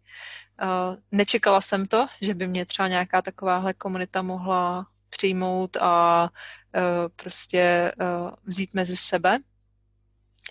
Uh, 0.62 0.96
nečekala 1.12 1.60
jsem 1.60 1.86
to, 1.86 2.06
že 2.20 2.34
by 2.34 2.46
mě 2.46 2.66
třeba 2.66 2.88
nějaká 2.88 3.22
takováhle 3.22 3.74
komunita 3.74 4.22
mohla 4.22 4.86
přijmout 5.10 5.76
a 5.76 6.22
uh, 6.22 6.80
prostě 7.16 7.92
uh, 8.00 8.30
vzít 8.44 8.74
mezi 8.74 8.96
sebe 8.96 9.38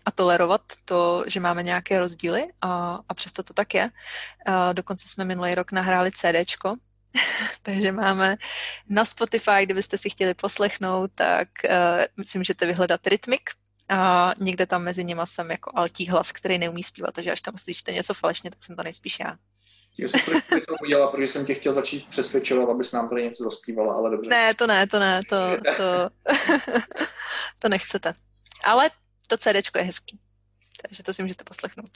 a 0.06 0.12
tolerovat 0.12 0.62
to, 0.86 1.24
že 1.28 1.40
máme 1.40 1.64
nějaké 1.64 2.00
rozdíly 2.00 2.48
a, 2.62 3.00
a 3.10 3.14
přesto 3.14 3.44
to 3.44 3.54
tak 3.54 3.74
je. 3.74 3.90
Uh, 4.48 4.74
dokonce 4.74 5.10
jsme 5.10 5.26
minulý 5.26 5.56
rok 5.56 5.72
nahráli 5.72 6.12
CDčko, 6.12 6.76
takže 7.64 7.92
máme 7.92 8.36
na 8.90 9.06
Spotify, 9.06 9.64
kdybyste 9.64 9.98
si 9.98 10.10
chtěli 10.10 10.34
poslechnout, 10.34 11.12
tak 11.16 11.48
uh, 11.70 12.24
si 12.26 12.38
můžete 12.38 12.66
vyhledat 12.66 13.08
Rytmik 13.08 13.50
a 13.90 14.32
někde 14.40 14.66
tam 14.66 14.84
mezi 14.84 15.04
nimi 15.04 15.22
jsem 15.26 15.52
jako 15.52 15.72
altí 15.76 16.10
hlas, 16.10 16.32
který 16.32 16.58
neumí 16.58 16.84
zpívat, 16.84 17.14
takže 17.14 17.32
až 17.32 17.42
tam 17.42 17.58
slyšíte 17.58 17.92
něco 17.92 18.14
falešně, 18.14 18.50
tak 18.50 18.64
jsem 18.64 18.76
to 18.76 18.84
nejspíš 18.84 19.20
já. 19.20 19.38
Já 19.98 20.08
jsem 20.08 20.22
to 20.68 20.76
udělala, 20.84 21.12
protože 21.12 21.28
jsem 21.28 21.46
tě 21.46 21.54
chtěl 21.54 21.74
začít 21.74 22.10
přesvědčovat, 22.10 22.70
abys 22.70 22.92
nám 22.92 23.10
tady 23.10 23.24
něco 23.24 23.44
zaspívala, 23.44 23.94
ale 23.94 24.12
dobře. 24.12 24.30
Ne, 24.30 24.54
to 24.54 24.68
ne, 24.68 24.88
to 24.88 25.00
ne, 25.00 25.22
to, 25.30 25.38
to, 25.78 26.10
to 27.60 27.70
nechcete. 27.70 28.14
Ale 28.64 28.92
to 29.28 29.38
CD 29.38 29.76
je 29.76 29.84
hezký, 29.84 30.20
takže 30.82 31.04
to 31.04 31.14
si 31.14 31.22
můžete 31.22 31.44
poslechnout. 31.44 31.90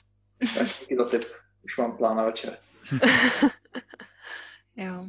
Tak 0.58 0.68
díky 0.80 0.96
za 0.96 1.10
tip. 1.10 1.26
Už 1.64 1.78
mám 1.78 1.98
plán 1.98 2.18
na 2.18 2.24
večer. 2.24 2.58
jo. 4.78 5.02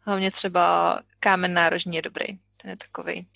Hlavně 0.00 0.30
třeba 0.30 0.98
kámen 1.20 1.54
nárožní 1.54 1.96
je 1.96 2.02
dobrý. 2.02 2.26
Ten 2.56 2.70
je 2.70 2.76
takový 2.76 3.26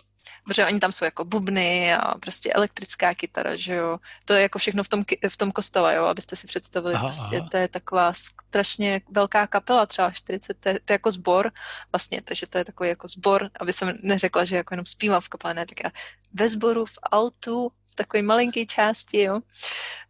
protože 0.45 0.67
oni 0.67 0.81
tam 0.81 0.93
jsou 0.93 1.05
jako 1.05 1.25
bubny 1.25 1.95
a 1.95 2.19
prostě 2.19 2.53
elektrická 2.53 3.15
kytara, 3.15 3.55
že 3.55 3.75
jo. 3.75 3.99
To 4.25 4.33
je 4.33 4.43
jako 4.43 4.59
všechno 4.59 4.83
v 4.83 4.89
tom, 4.89 5.05
v 5.29 5.37
tom 5.37 5.53
kostele, 5.53 5.95
jo, 5.95 6.05
abyste 6.05 6.37
si 6.37 6.47
představili. 6.47 6.95
Aha, 6.95 7.09
prostě 7.09 7.39
aha. 7.39 7.49
to 7.51 7.57
je 7.57 7.69
taková 7.69 8.13
strašně 8.13 9.01
velká 9.11 9.47
kapela, 9.47 9.87
třeba 9.87 10.11
40, 10.11 10.55
to 10.61 10.69
je, 10.69 10.81
to 10.85 10.93
je 10.93 10.95
jako 10.95 11.13
zbor 11.13 11.53
vlastně, 11.93 12.23
takže 12.23 12.47
to 12.47 12.59
je 12.59 12.65
takový 12.65 12.89
jako 12.89 13.09
zbor, 13.09 13.51
aby 13.61 13.73
jsem 13.73 13.99
neřekla, 14.03 14.45
že 14.45 14.57
jako 14.57 14.75
jenom 14.75 14.87
zpívám 14.87 15.21
v 15.21 15.29
kapele, 15.29 15.55
ne, 15.55 15.67
tak 15.67 15.85
já 15.85 15.91
ve 16.33 16.49
sboru, 16.49 16.87
v 16.87 16.99
altu, 17.03 17.73
v 17.91 17.95
takové 17.95 18.23
malinké 18.23 18.67
části, 18.67 19.23
jo. 19.23 19.41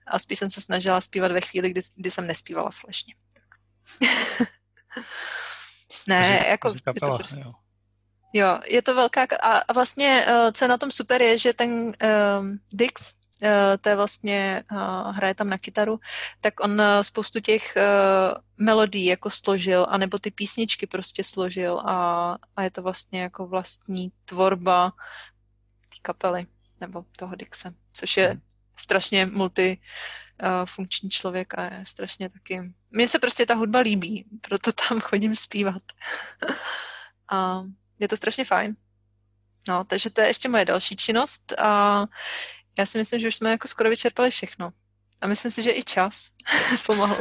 A 0.07 0.19
spíš 0.19 0.39
jsem 0.39 0.51
se 0.51 0.61
snažila 0.61 1.01
zpívat 1.01 1.33
ve 1.33 1.41
chvíli, 1.41 1.71
kdy, 1.71 1.83
kdy 1.97 2.11
jsem 2.11 2.27
nespívala 2.27 2.71
flešně. 2.71 3.15
ne, 6.07 6.21
takže, 6.21 6.49
jako... 6.51 6.75
Kapela, 6.85 7.13
je 7.13 7.19
to 7.19 7.25
prostě, 7.25 7.41
jo. 7.41 7.53
Jo, 8.33 8.59
je 8.67 8.83
to 8.83 8.95
velká 8.95 9.27
a 9.43 9.73
vlastně 9.73 10.27
uh, 10.29 10.51
co 10.53 10.65
je 10.65 10.69
na 10.69 10.79
tom 10.79 10.91
super 10.91 11.23
je, 11.23 11.39
že 11.39 11.53
ten 11.53 11.71
uh, 11.73 11.93
Dix, 12.73 13.15
uh, 13.43 13.49
to 13.81 13.89
je 13.89 13.97
vlastně, 13.97 14.65
uh, 14.73 15.17
hraje 15.17 15.35
tam 15.35 15.49
na 15.49 15.59
kytaru, 15.59 16.01
tak 16.41 16.61
on 16.61 16.81
uh, 16.81 16.87
spoustu 17.03 17.41
těch 17.41 17.77
uh, 17.77 18.39
melodií 18.57 19.05
jako 19.05 19.31
složil, 19.31 19.87
anebo 19.89 20.19
ty 20.19 20.31
písničky 20.31 20.87
prostě 20.87 21.25
složil 21.25 21.81
a, 21.81 22.37
a 22.57 22.63
je 22.63 22.71
to 22.71 22.83
vlastně 22.83 23.23
jako 23.23 23.47
vlastní 23.47 24.13
tvorba 24.25 24.91
té 25.89 25.97
kapely 26.03 26.47
nebo 26.81 27.05
toho 27.17 27.35
Dixe, 27.35 27.75
což 27.93 28.17
je 28.17 28.29
hmm. 28.29 28.41
strašně 28.77 29.27
multi 29.27 29.79
uh, 30.43 30.49
funkční 30.65 31.11
člověk 31.11 31.55
a 31.59 31.63
je 31.63 31.85
strašně 31.87 32.29
taky... 32.29 32.73
Mně 32.91 33.09
se 33.09 33.19
prostě 33.19 33.47
ta 33.47 33.55
hudba 33.55 33.79
líbí, 33.79 34.25
proto 34.41 34.73
tam 34.73 35.01
chodím 35.01 35.37
zpívat. 35.37 35.83
a 37.31 37.63
je 37.99 38.09
to 38.09 38.17
strašně 38.17 38.45
fajn. 38.45 38.77
No, 39.69 39.85
takže 39.85 40.11
to 40.11 40.21
je 40.21 40.27
ještě 40.27 40.49
moje 40.49 40.65
další 40.65 40.97
činnost 40.97 41.53
a 41.53 42.07
já 42.79 42.87
si 42.87 42.99
myslím, 42.99 43.21
že 43.21 43.29
už 43.29 43.37
jsme 43.37 43.51
jako 43.51 43.69
skoro 43.69 43.91
vyčerpali 43.91 44.31
všechno. 44.31 44.73
A 45.21 45.27
myslím 45.27 45.51
si, 45.51 45.63
že 45.63 45.71
i 45.71 45.83
čas 45.83 46.31
pomohl. 46.87 47.17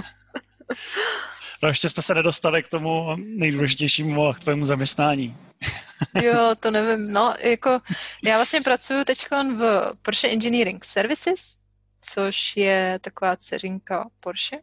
No 1.63 1.69
ještě 1.69 1.89
jsme 1.89 2.03
se 2.03 2.13
nedostali 2.13 2.63
k 2.63 2.67
tomu 2.67 3.15
nejdůležitějšímu 3.17 4.27
a 4.27 4.33
k 4.33 4.39
tvému 4.39 4.65
zaměstnání. 4.65 5.37
jo, 6.21 6.55
to 6.59 6.71
nevím. 6.71 7.13
No, 7.13 7.35
jako 7.39 7.79
já 8.23 8.35
vlastně 8.35 8.61
pracuji 8.61 9.05
teď 9.05 9.27
v 9.31 9.91
Porsche 10.01 10.29
Engineering 10.29 10.85
Services, 10.85 11.55
což 12.01 12.57
je 12.57 12.99
taková 13.01 13.35
dceřinka 13.35 14.09
Porsche. 14.19 14.57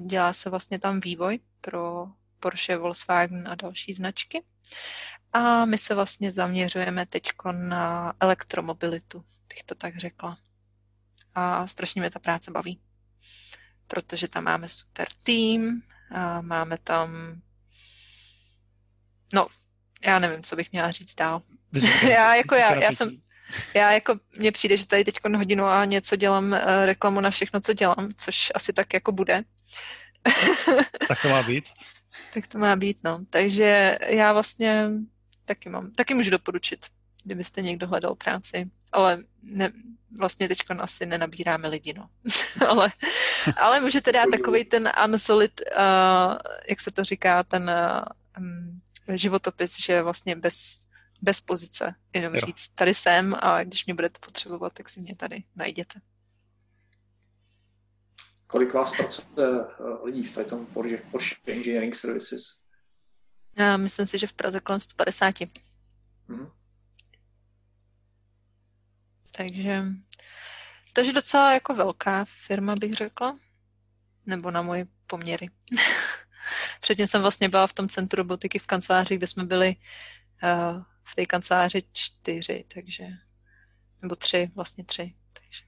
Dělá 0.00 0.32
se 0.32 0.50
vlastně 0.50 0.78
tam 0.78 1.00
vývoj 1.00 1.38
pro 1.60 2.06
Porsche, 2.40 2.76
Volkswagen 2.76 3.48
a 3.48 3.54
další 3.54 3.94
značky. 3.94 4.44
A 5.32 5.64
my 5.64 5.78
se 5.78 5.94
vlastně 5.94 6.32
zaměřujeme 6.32 7.06
teď 7.06 7.30
na 7.52 8.12
elektromobilitu, 8.20 9.24
bych 9.48 9.62
to 9.62 9.74
tak 9.74 9.96
řekla. 9.96 10.38
A 11.34 11.66
strašně 11.66 12.00
mě 12.00 12.10
ta 12.10 12.18
práce 12.18 12.50
baví, 12.50 12.80
protože 13.86 14.28
tam 14.28 14.44
máme 14.44 14.68
super 14.68 15.08
tým, 15.22 15.82
a 16.10 16.40
máme 16.40 16.78
tam, 16.78 17.40
no, 19.32 19.46
já 20.04 20.18
nevím, 20.18 20.42
co 20.42 20.56
bych 20.56 20.72
měla 20.72 20.90
říct 20.90 21.14
dál. 21.14 21.42
já 22.10 22.34
jako 22.34 22.54
já, 22.54 22.82
já 22.82 22.92
jsem, 22.92 23.22
já 23.74 23.92
jako, 23.92 24.14
mně 24.38 24.52
přijde, 24.52 24.76
že 24.76 24.86
tady 24.86 25.04
teď 25.04 25.14
hodinu 25.36 25.64
a 25.64 25.84
něco 25.84 26.16
dělám 26.16 26.52
uh, 26.52 26.58
reklamu 26.84 27.20
na 27.20 27.30
všechno, 27.30 27.60
co 27.60 27.72
dělám, 27.72 28.08
což 28.16 28.52
asi 28.54 28.72
tak 28.72 28.94
jako 28.94 29.12
bude. 29.12 29.42
tak 31.08 31.22
to 31.22 31.28
má 31.28 31.42
být. 31.42 31.64
Tak 32.34 32.46
to 32.46 32.58
má 32.58 32.76
být, 32.76 32.98
no. 33.04 33.20
Takže 33.30 33.98
já 34.06 34.32
vlastně 34.32 34.88
taky 35.44 35.68
mám, 35.68 35.90
taky 35.90 36.14
můžu 36.14 36.30
doporučit, 36.30 36.86
kdybyste 37.24 37.62
někdo 37.62 37.86
hledal 37.86 38.14
práci, 38.14 38.70
ale 38.92 39.18
ne, 39.42 39.72
vlastně 40.18 40.48
teď 40.48 40.58
asi 40.78 41.06
nenabíráme 41.06 41.68
lidi, 41.68 41.94
no. 41.96 42.08
ale, 42.68 42.92
ale 43.56 43.80
můžete 43.80 44.12
dát 44.12 44.26
takový 44.30 44.64
ten 44.64 44.92
unsolid, 45.04 45.60
uh, 45.60 46.36
jak 46.68 46.80
se 46.80 46.90
to 46.90 47.04
říká, 47.04 47.42
ten 47.42 47.70
uh, 47.70 49.16
životopis, 49.16 49.76
že 49.84 50.02
vlastně 50.02 50.36
bez, 50.36 50.86
bez 51.22 51.40
pozice, 51.40 51.94
jenom 52.12 52.34
jo. 52.34 52.40
říct, 52.46 52.68
tady 52.68 52.94
jsem 52.94 53.34
a 53.34 53.64
když 53.64 53.86
mě 53.86 53.94
budete 53.94 54.18
potřebovat, 54.18 54.72
tak 54.72 54.88
si 54.88 55.00
mě 55.00 55.16
tady 55.16 55.44
najděte. 55.56 56.00
Kolik 58.46 58.74
vás 58.74 58.96
pracuje 58.96 59.28
eh, 59.38 60.04
lidí 60.04 60.22
v 60.22 60.44
tom 60.44 60.66
Porsche, 60.66 60.96
Porsche 60.96 61.36
Engineering 61.46 61.94
Services? 61.94 62.62
Já 63.56 63.76
myslím 63.76 64.06
si, 64.06 64.18
že 64.18 64.26
v 64.26 64.32
Praze 64.32 64.60
kolem 64.60 64.80
150. 64.80 65.34
Hmm. 66.28 66.50
Takže, 69.36 69.82
takže 70.92 71.12
docela 71.12 71.52
jako 71.52 71.74
velká 71.74 72.24
firma, 72.24 72.74
bych 72.74 72.92
řekla. 72.92 73.38
Nebo 74.26 74.50
na 74.50 74.62
moje 74.62 74.86
poměry. 75.06 75.50
Předtím 76.80 77.06
jsem 77.06 77.22
vlastně 77.22 77.48
byla 77.48 77.66
v 77.66 77.72
tom 77.72 77.88
centru 77.88 78.16
robotiky 78.16 78.58
v 78.58 78.66
kanceláři, 78.66 79.16
kde 79.16 79.26
jsme 79.26 79.44
byli 79.44 79.76
uh, 80.42 80.82
v 81.12 81.14
té 81.14 81.26
kanceláři 81.26 81.82
čtyři, 81.92 82.64
takže, 82.74 83.06
nebo 84.02 84.16
tři, 84.16 84.50
vlastně 84.54 84.84
tři, 84.84 85.14
takže 85.32 85.64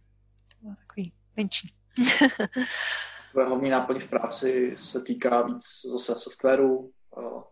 to 0.48 0.56
bylo 0.60 0.74
takový 0.74 1.12
menší. 1.36 1.74
Tvoje 3.30 3.46
hlavní 3.46 3.70
náplň 3.70 3.98
v 3.98 4.08
práci 4.08 4.72
se 4.76 5.00
týká 5.00 5.42
víc 5.42 5.64
zase 5.92 6.14
softwaru, 6.18 6.92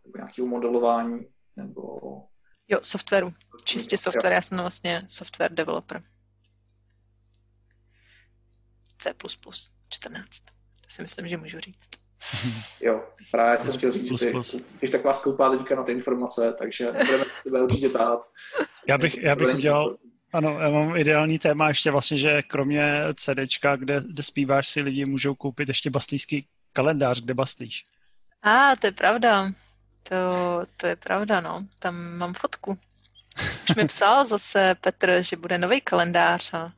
nebo 0.04 0.18
nějakého 0.18 0.46
modelování, 0.46 1.20
nebo... 1.56 1.98
Jo, 2.68 2.78
softwaru. 2.82 3.32
Čistě 3.64 3.98
software. 3.98 4.32
Já 4.32 4.40
jsem 4.40 4.58
vlastně 4.58 5.04
software 5.08 5.54
developer. 5.54 6.00
C++, 8.98 9.14
14. 9.88 10.40
To 10.80 10.88
si 10.88 11.02
myslím, 11.02 11.28
že 11.28 11.36
můžu 11.36 11.60
říct. 11.60 12.01
Jo, 12.80 13.04
právě 13.30 13.60
jsem 13.60 13.78
chtěl 13.78 13.92
říct, 13.92 14.20
že 14.20 14.32
ty 14.80 14.86
jsi 14.86 14.92
taková 14.92 15.12
skoupá 15.12 15.50
teďka 15.50 15.74
na 15.74 15.82
ty 15.82 15.92
informace, 15.92 16.54
takže 16.58 16.92
budeme 16.92 17.24
tebe 17.44 17.62
určitě 17.62 17.88
táhat. 17.88 18.20
Já 18.88 18.98
bych, 18.98 19.18
já 19.18 19.36
bych 19.36 19.54
udělal, 19.54 19.96
ano, 20.32 20.58
já 20.60 20.70
mám 20.70 20.96
ideální 20.96 21.38
téma 21.38 21.68
ještě 21.68 21.90
vlastně, 21.90 22.18
že 22.18 22.42
kromě 22.42 23.04
CDčka, 23.14 23.76
kde, 23.76 24.00
kde 24.06 24.22
zpíváš, 24.22 24.68
si 24.68 24.82
lidi 24.82 25.04
můžou 25.04 25.34
koupit 25.34 25.68
ještě 25.68 25.90
baslíský 25.90 26.46
kalendář, 26.72 27.20
kde 27.20 27.34
baslíš. 27.34 27.82
A, 28.42 28.76
to 28.76 28.86
je 28.86 28.92
pravda. 28.92 29.52
To, 30.02 30.16
to 30.76 30.86
je 30.86 30.96
pravda, 30.96 31.40
no. 31.40 31.66
Tam 31.78 32.16
mám 32.16 32.34
fotku. 32.34 32.78
Už 33.70 33.76
mi 33.76 33.86
psal 33.86 34.24
zase 34.24 34.74
Petr, 34.80 35.22
že 35.22 35.36
bude 35.36 35.58
nový 35.58 35.80
kalendář 35.80 36.54
a 36.54 36.72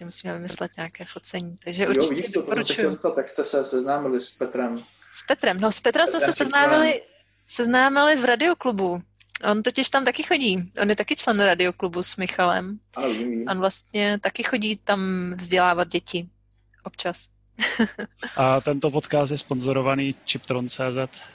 že 0.00 0.04
musíme 0.04 0.34
vymyslet 0.34 0.70
nějaké 0.76 1.04
focení. 1.04 1.56
Takže 1.64 1.88
určitě 1.88 2.04
jo, 2.04 2.10
vidíš, 2.10 2.32
to, 2.32 2.42
to 2.42 2.64
se 2.64 2.72
chtěl 2.72 2.90
zeptat, 2.90 3.16
jak 3.16 3.28
jste 3.28 3.44
se 3.44 3.64
seznámili 3.64 4.20
s 4.20 4.30
Petrem? 4.30 4.84
S 5.12 5.26
Petrem, 5.26 5.60
no 5.60 5.72
s 5.72 5.80
Petrem 5.80 6.06
jsme 6.06 6.20
se 6.20 6.32
seznámili, 6.32 7.02
seznámili 7.46 8.16
v 8.16 8.24
radioklubu. 8.24 8.98
On 9.50 9.62
totiž 9.62 9.90
tam 9.90 10.04
taky 10.04 10.22
chodí. 10.22 10.72
On 10.82 10.90
je 10.90 10.96
taky 10.96 11.16
člen 11.16 11.40
radioklubu 11.40 12.02
s 12.02 12.16
Michalem. 12.16 12.78
Ano, 12.96 13.08
vím, 13.08 13.30
vím. 13.30 13.48
On 13.50 13.58
vlastně 13.58 14.18
taky 14.18 14.42
chodí 14.42 14.76
tam 14.76 15.32
vzdělávat 15.36 15.88
děti. 15.88 16.28
Občas. 16.84 17.26
A 18.36 18.60
tento 18.60 18.90
podcast 18.90 19.32
je 19.32 19.38
sponzorovaný 19.38 20.14
Chiptron.cz. 20.26 21.30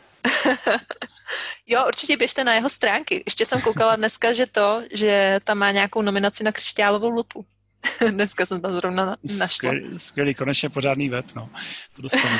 jo, 1.68 1.86
určitě 1.88 2.18
běžte 2.18 2.44
na 2.44 2.54
jeho 2.54 2.70
stránky. 2.70 3.24
Ještě 3.26 3.46
jsem 3.46 3.62
koukala 3.62 3.96
dneska, 3.96 4.34
že 4.34 4.46
to, 4.46 4.84
že 4.92 5.40
tam 5.44 5.58
má 5.58 5.72
nějakou 5.72 6.02
nominaci 6.02 6.44
na 6.44 6.52
křišťálovou 6.52 7.10
lupu. 7.10 7.46
dneska 8.12 8.46
jsem 8.46 8.62
tam 8.62 8.74
zrovna 8.74 9.18
našla. 9.24 9.48
Skvělý, 9.48 10.00
skvělý 10.00 10.36
konečně 10.36 10.70
pořádný 10.70 11.10
web, 11.10 11.26
no. 11.36 11.50
To 11.96 12.02
dostanu. 12.02 12.38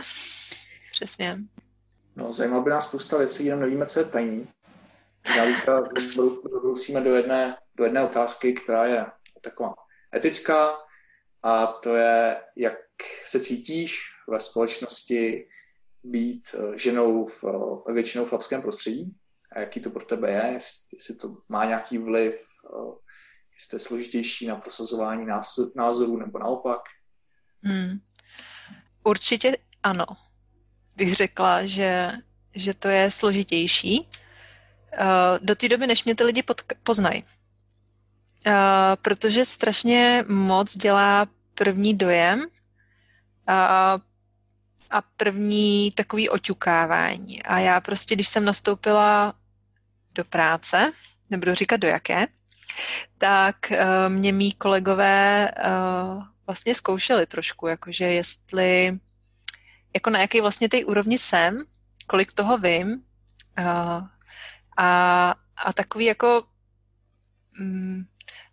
Přesně. 0.92 1.34
No, 2.16 2.32
zajímalo 2.32 2.62
by 2.62 2.70
nás 2.70 2.88
spousta 2.88 3.18
věcí, 3.18 3.44
jenom 3.44 3.60
nevíme, 3.60 3.86
co 3.86 3.98
je 3.98 4.04
tajný. 4.04 4.48
Já 5.36 5.44
brusíme 6.62 7.00
do 7.00 7.14
jedné, 7.14 7.56
do 7.74 7.84
jedné 7.84 8.04
otázky, 8.04 8.52
která 8.52 8.86
je 8.86 9.06
taková 9.40 9.74
etická, 10.14 10.70
a 11.42 11.66
to 11.66 11.96
je, 11.96 12.40
jak 12.56 12.76
se 13.24 13.40
cítíš 13.40 14.00
ve 14.28 14.40
společnosti 14.40 15.48
být 16.04 16.54
eh, 16.54 16.78
ženou 16.78 17.26
v 17.26 17.44
eh, 17.88 17.92
většinou 17.92 18.26
chlapském 18.26 18.62
prostředí 18.62 19.16
a 19.52 19.60
jaký 19.60 19.80
to 19.80 19.90
pro 19.90 20.04
tebe 20.04 20.30
je, 20.30 20.58
jestli 20.94 21.16
to 21.16 21.36
má 21.48 21.64
nějaký 21.64 21.98
vliv, 21.98 22.46
eh, 23.72 23.76
je 23.76 23.80
složitější 23.80 24.46
na 24.46 24.56
prosazování 24.56 25.26
názorů 25.76 26.16
nebo 26.16 26.38
naopak. 26.38 26.80
Hmm. 27.62 28.00
Určitě 29.04 29.56
ano. 29.82 30.06
Bych 30.96 31.14
řekla, 31.14 31.66
že, 31.66 32.12
že 32.54 32.74
to 32.74 32.88
je 32.88 33.10
složitější. 33.10 34.08
Do 35.42 35.54
té 35.54 35.68
doby, 35.68 35.86
než 35.86 36.04
mě 36.04 36.14
ty 36.14 36.24
lidi 36.24 36.44
poznají. 36.82 37.24
Protože 39.02 39.44
strašně 39.44 40.24
moc 40.28 40.76
dělá 40.76 41.26
první 41.54 41.94
dojem 41.94 42.46
a 44.90 45.02
první 45.16 45.90
takový 45.90 46.28
oťukávání. 46.28 47.42
A 47.42 47.58
já 47.58 47.80
prostě, 47.80 48.14
když 48.14 48.28
jsem 48.28 48.44
nastoupila 48.44 49.34
do 50.12 50.24
práce, 50.24 50.92
nebudu 51.30 51.54
říkat 51.54 51.76
do 51.76 51.88
jaké, 51.88 52.26
tak 53.18 53.56
uh, 53.70 53.76
mě 54.08 54.32
mý 54.32 54.52
kolegové 54.52 55.50
uh, 55.66 56.22
vlastně 56.46 56.74
zkoušeli 56.74 57.26
trošku, 57.26 57.66
jakože 57.66 58.04
jestli, 58.04 58.98
jako 59.94 60.10
na 60.10 60.20
jaký 60.20 60.40
vlastně 60.40 60.68
té 60.68 60.84
úrovni 60.84 61.18
jsem, 61.18 61.64
kolik 62.06 62.32
toho 62.32 62.58
vím 62.58 62.92
uh, 63.58 64.06
a, 64.76 65.34
a 65.56 65.72
takový 65.72 66.04
jako 66.04 66.44
mm, 67.58 68.04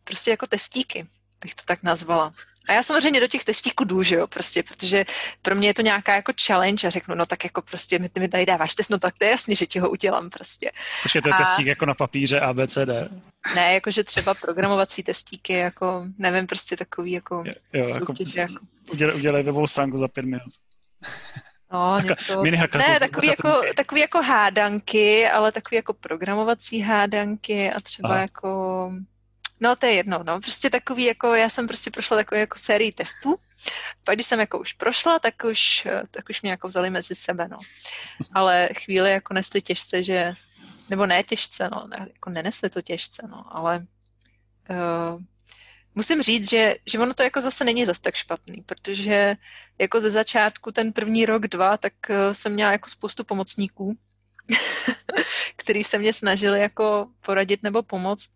prostě 0.03 0.32
jako 0.32 0.47
testíky 0.47 1.07
bych 1.41 1.55
to 1.55 1.63
tak 1.65 1.83
nazvala. 1.83 2.33
A 2.67 2.73
já 2.73 2.83
samozřejmě 2.83 3.19
do 3.19 3.27
těch 3.27 3.43
testíků 3.43 3.83
jdu, 3.83 4.03
že 4.03 4.15
jo, 4.15 4.27
prostě, 4.27 4.63
protože 4.63 5.05
pro 5.41 5.55
mě 5.55 5.69
je 5.69 5.73
to 5.73 5.81
nějaká 5.81 6.15
jako 6.15 6.33
challenge 6.45 6.88
a 6.88 6.91
řeknu, 6.91 7.15
no 7.15 7.25
tak 7.25 7.43
jako 7.43 7.61
prostě 7.61 7.99
mi, 7.99 8.09
mi 8.19 8.27
tady 8.27 8.45
dáváš 8.45 8.75
test, 8.75 8.89
no 8.89 8.99
tak 8.99 9.17
to 9.17 9.25
je 9.25 9.31
jasně, 9.31 9.55
že 9.55 9.65
ti 9.65 9.79
ho 9.79 9.89
udělám 9.89 10.29
prostě. 10.29 10.71
Počkej, 11.03 11.21
to 11.21 11.29
je 11.29 11.33
a... 11.33 11.38
testík 11.38 11.67
jako 11.67 11.85
na 11.85 11.93
papíře 11.93 12.39
ABCD. 12.39 12.89
Ne, 13.55 13.73
jakože 13.73 14.03
třeba 14.03 14.33
programovací 14.33 15.03
testíky, 15.03 15.53
jako, 15.53 16.05
nevím, 16.17 16.47
prostě 16.47 16.77
takový 16.77 17.11
jako 17.11 17.43
jo, 17.73 17.88
jako, 17.88 18.13
jako... 18.38 18.53
Udělej, 18.91 19.15
udělej 19.15 19.43
webovou 19.43 19.67
stránku 19.67 19.97
za 19.97 20.07
pět 20.07 20.25
minut. 20.25 20.53
No, 21.71 21.99
něco... 21.99 22.43
ne, 22.77 22.99
takový 22.99 23.27
jako, 23.27 23.61
takový 23.75 24.01
jako 24.01 24.21
hádanky, 24.21 25.29
ale 25.29 25.51
takový 25.51 25.75
jako 25.75 25.93
programovací 25.93 26.81
hádanky 26.81 27.71
a 27.71 27.79
třeba 27.79 28.09
Aha. 28.09 28.19
jako 28.19 28.91
No, 29.59 29.75
to 29.75 29.85
je 29.85 29.93
jedno, 29.93 30.23
no. 30.23 30.39
Prostě 30.39 30.69
takový, 30.69 31.03
jako, 31.03 31.33
já 31.33 31.49
jsem 31.49 31.67
prostě 31.67 31.91
prošla 31.91 32.17
takovou 32.17 32.39
jako 32.39 32.59
sérii 32.59 32.91
testů. 32.91 33.35
Pak 34.05 34.15
když 34.15 34.27
jsem 34.27 34.39
jako 34.39 34.59
už 34.59 34.73
prošla, 34.73 35.19
tak 35.19 35.43
už, 35.43 35.87
tak 36.11 36.29
už 36.29 36.41
mě 36.41 36.51
jako 36.51 36.67
vzali 36.67 36.89
mezi 36.89 37.15
sebe, 37.15 37.47
no. 37.47 37.57
Ale 38.33 38.69
chvíli 38.73 39.11
jako 39.11 39.33
nesli 39.33 39.61
těžce, 39.61 40.03
že, 40.03 40.33
nebo 40.89 41.05
ne 41.05 41.23
těžce, 41.23 41.69
no, 41.71 41.87
ne, 41.87 42.07
jako 42.13 42.29
nenesli 42.29 42.69
to 42.69 42.81
těžce, 42.81 43.27
no, 43.29 43.45
ale 43.57 43.85
uh, 44.69 45.21
musím 45.95 46.21
říct, 46.21 46.49
že, 46.49 46.75
že 46.85 46.99
ono 46.99 47.13
to 47.13 47.23
jako 47.23 47.41
zase 47.41 47.63
není 47.63 47.85
zas 47.85 47.99
tak 47.99 48.15
špatný, 48.15 48.63
protože 48.65 49.35
jako 49.79 50.01
ze 50.01 50.11
začátku 50.11 50.71
ten 50.71 50.93
první 50.93 51.25
rok, 51.25 51.47
dva, 51.47 51.77
tak 51.77 51.93
uh, 52.09 52.15
jsem 52.31 52.53
měla 52.53 52.71
jako 52.71 52.89
spoustu 52.89 53.23
pomocníků, 53.23 53.97
který 55.55 55.83
se 55.83 55.97
mě 55.97 56.13
snažili 56.13 56.59
jako 56.59 57.07
poradit 57.25 57.63
nebo 57.63 57.83
pomoct 57.83 58.31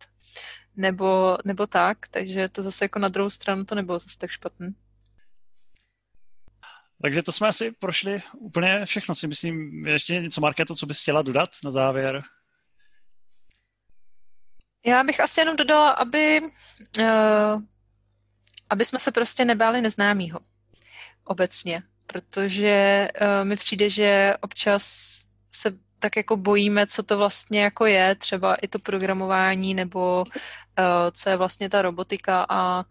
nebo, 0.75 1.37
nebo 1.45 1.67
tak, 1.67 2.07
takže 2.07 2.49
to 2.49 2.63
zase 2.63 2.85
jako 2.85 2.99
na 2.99 3.07
druhou 3.07 3.29
stranu 3.29 3.65
to 3.65 3.75
nebylo 3.75 3.99
zase 3.99 4.17
tak 4.17 4.31
špatné. 4.31 4.73
Takže 7.01 7.23
to 7.23 7.31
jsme 7.31 7.47
asi 7.47 7.71
prošli 7.71 8.21
úplně 8.33 8.85
všechno, 8.85 9.15
si 9.15 9.27
myslím. 9.27 9.87
Ještě 9.87 10.21
něco, 10.21 10.41
Markéto, 10.41 10.75
co 10.75 10.85
bys 10.85 11.01
chtěla 11.01 11.21
dodat 11.21 11.49
na 11.63 11.71
závěr? 11.71 12.21
Já 14.85 15.03
bych 15.03 15.19
asi 15.19 15.41
jenom 15.41 15.55
dodala, 15.55 15.91
aby, 15.91 16.41
uh, 16.99 17.61
aby 18.69 18.85
jsme 18.85 18.99
se 18.99 19.11
prostě 19.11 19.45
nebáli 19.45 19.81
neznámýho 19.81 20.39
obecně, 21.23 21.83
protože 22.07 23.07
uh, 23.21 23.47
mi 23.47 23.55
přijde, 23.55 23.89
že 23.89 24.33
občas 24.41 24.83
se 25.51 25.77
tak 26.01 26.15
jako 26.15 26.37
bojíme, 26.37 26.87
co 26.87 27.03
to 27.03 27.17
vlastně 27.17 27.61
jako 27.61 27.85
je, 27.85 28.15
třeba 28.15 28.55
i 28.55 28.67
to 28.67 28.79
programování 28.79 29.73
nebo 29.73 30.23
uh, 30.23 30.85
co 31.11 31.29
je 31.29 31.37
vlastně 31.37 31.69
ta 31.69 31.81
robotika 31.81 32.45
a, 32.49 32.79
uh, 32.79 32.85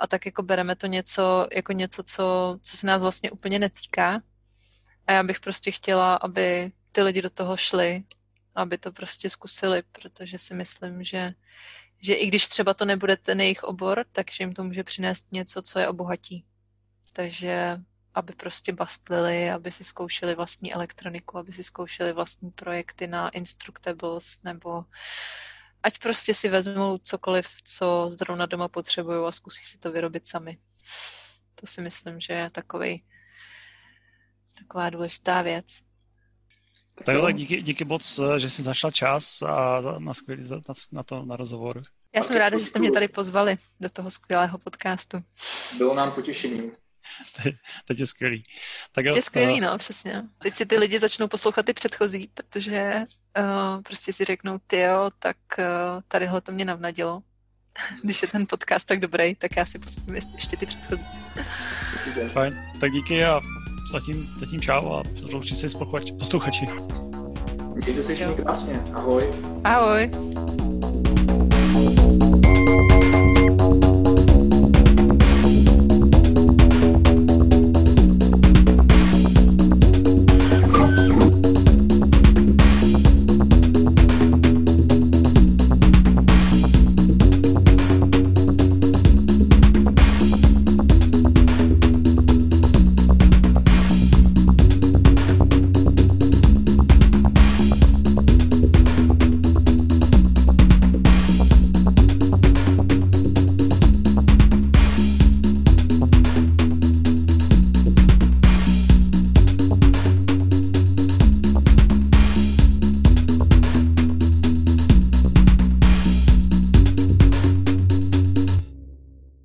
a 0.00 0.06
tak 0.06 0.26
jako 0.26 0.42
bereme 0.42 0.76
to 0.76 0.86
něco, 0.86 1.48
jako 1.52 1.72
něco, 1.72 2.02
co, 2.02 2.58
co 2.62 2.76
se 2.76 2.86
nás 2.86 3.02
vlastně 3.02 3.30
úplně 3.30 3.58
netýká. 3.58 4.22
A 5.06 5.12
já 5.12 5.22
bych 5.22 5.40
prostě 5.40 5.70
chtěla, 5.70 6.14
aby 6.14 6.72
ty 6.92 7.02
lidi 7.02 7.22
do 7.22 7.30
toho 7.30 7.56
šli, 7.56 8.02
aby 8.54 8.78
to 8.78 8.92
prostě 8.92 9.30
zkusili, 9.30 9.82
protože 9.92 10.38
si 10.38 10.54
myslím, 10.54 11.04
že, 11.04 11.34
že 12.00 12.14
i 12.14 12.26
když 12.26 12.48
třeba 12.48 12.74
to 12.74 12.84
nebude 12.84 13.16
ten 13.16 13.40
jejich 13.40 13.62
obor, 13.62 14.04
takže 14.12 14.44
jim 14.44 14.54
to 14.54 14.64
může 14.64 14.84
přinést 14.84 15.32
něco, 15.32 15.62
co 15.62 15.78
je 15.78 15.88
obohatí. 15.88 16.44
Takže 17.12 17.80
aby 18.14 18.32
prostě 18.32 18.72
bastlili, 18.72 19.50
aby 19.50 19.72
si 19.72 19.84
zkoušeli 19.84 20.34
vlastní 20.34 20.72
elektroniku, 20.72 21.38
aby 21.38 21.52
si 21.52 21.64
zkoušeli 21.64 22.12
vlastní 22.12 22.50
projekty 22.50 23.06
na 23.06 23.28
Instructables, 23.28 24.42
nebo 24.42 24.82
ať 25.82 25.98
prostě 25.98 26.34
si 26.34 26.48
vezmou 26.48 26.98
cokoliv, 26.98 27.48
co 27.64 28.10
zrovna 28.18 28.46
doma 28.46 28.68
potřebují 28.68 29.26
a 29.26 29.32
zkusí 29.32 29.64
si 29.64 29.78
to 29.78 29.92
vyrobit 29.92 30.26
sami. 30.26 30.58
To 31.54 31.66
si 31.66 31.80
myslím, 31.80 32.20
že 32.20 32.32
je 32.32 32.50
takový, 32.50 33.04
taková 34.58 34.90
důležitá 34.90 35.42
věc. 35.42 35.66
Tak 37.04 37.14
jo, 37.14 37.22
tak 37.22 37.34
díky, 37.34 37.62
díky 37.62 37.84
moc, 37.84 38.20
že 38.38 38.50
jsi 38.50 38.62
našla 38.62 38.90
čas 38.90 39.42
a 39.42 39.80
na, 39.98 40.14
skvělý, 40.14 40.50
na, 40.50 40.74
na 40.92 41.02
to 41.02 41.24
na 41.24 41.36
rozhovor. 41.36 41.82
Já 42.14 42.22
jsem 42.22 42.36
ráda, 42.36 42.58
že 42.58 42.66
jste 42.66 42.78
mě 42.78 42.90
tady 42.90 43.08
pozvali 43.08 43.56
do 43.80 43.90
toho 43.90 44.10
skvělého 44.10 44.58
podcastu. 44.58 45.18
Bylo 45.78 45.94
nám 45.94 46.12
potěšením. 46.12 46.72
teď 47.84 47.98
je 47.98 48.06
skvělý. 48.06 48.42
Tak 48.92 49.04
jo, 49.04 49.12
je 49.16 49.22
skvělý, 49.22 49.60
no, 49.60 49.78
přesně. 49.78 50.22
Teď 50.38 50.54
si 50.54 50.66
ty 50.66 50.78
lidi 50.78 51.00
začnou 51.00 51.28
poslouchat 51.28 51.66
ty 51.66 51.72
předchozí, 51.72 52.30
protože 52.34 53.04
uh, 53.38 53.82
prostě 53.82 54.12
si 54.12 54.24
řeknou, 54.24 54.58
ty 54.66 54.78
jo, 54.80 55.10
tak 55.18 55.36
uh, 55.58 55.64
tadyhle 56.08 56.40
to 56.40 56.52
mě 56.52 56.64
navnadilo. 56.64 57.22
Když 58.02 58.22
je 58.22 58.28
ten 58.28 58.46
podcast 58.46 58.86
tak 58.86 59.00
dobrý, 59.00 59.34
tak 59.34 59.56
já 59.56 59.66
si 59.66 59.78
pustím 59.78 60.14
ještě 60.14 60.56
ty 60.56 60.66
předchozí. 60.66 61.06
Fajn, 62.28 62.62
tak 62.80 62.92
díky 62.92 63.24
a 63.24 63.40
zatím, 63.92 64.26
zatím 64.40 64.60
čau 64.60 64.92
a 64.92 65.02
loučím 65.32 65.56
si 65.56 65.66
posluchači. 66.18 66.66
Mějte 67.74 68.02
se 68.02 68.14
všichni 68.14 68.34
krásně. 68.34 68.80
Ahoj. 68.94 69.24
Ahoj. 69.64 70.10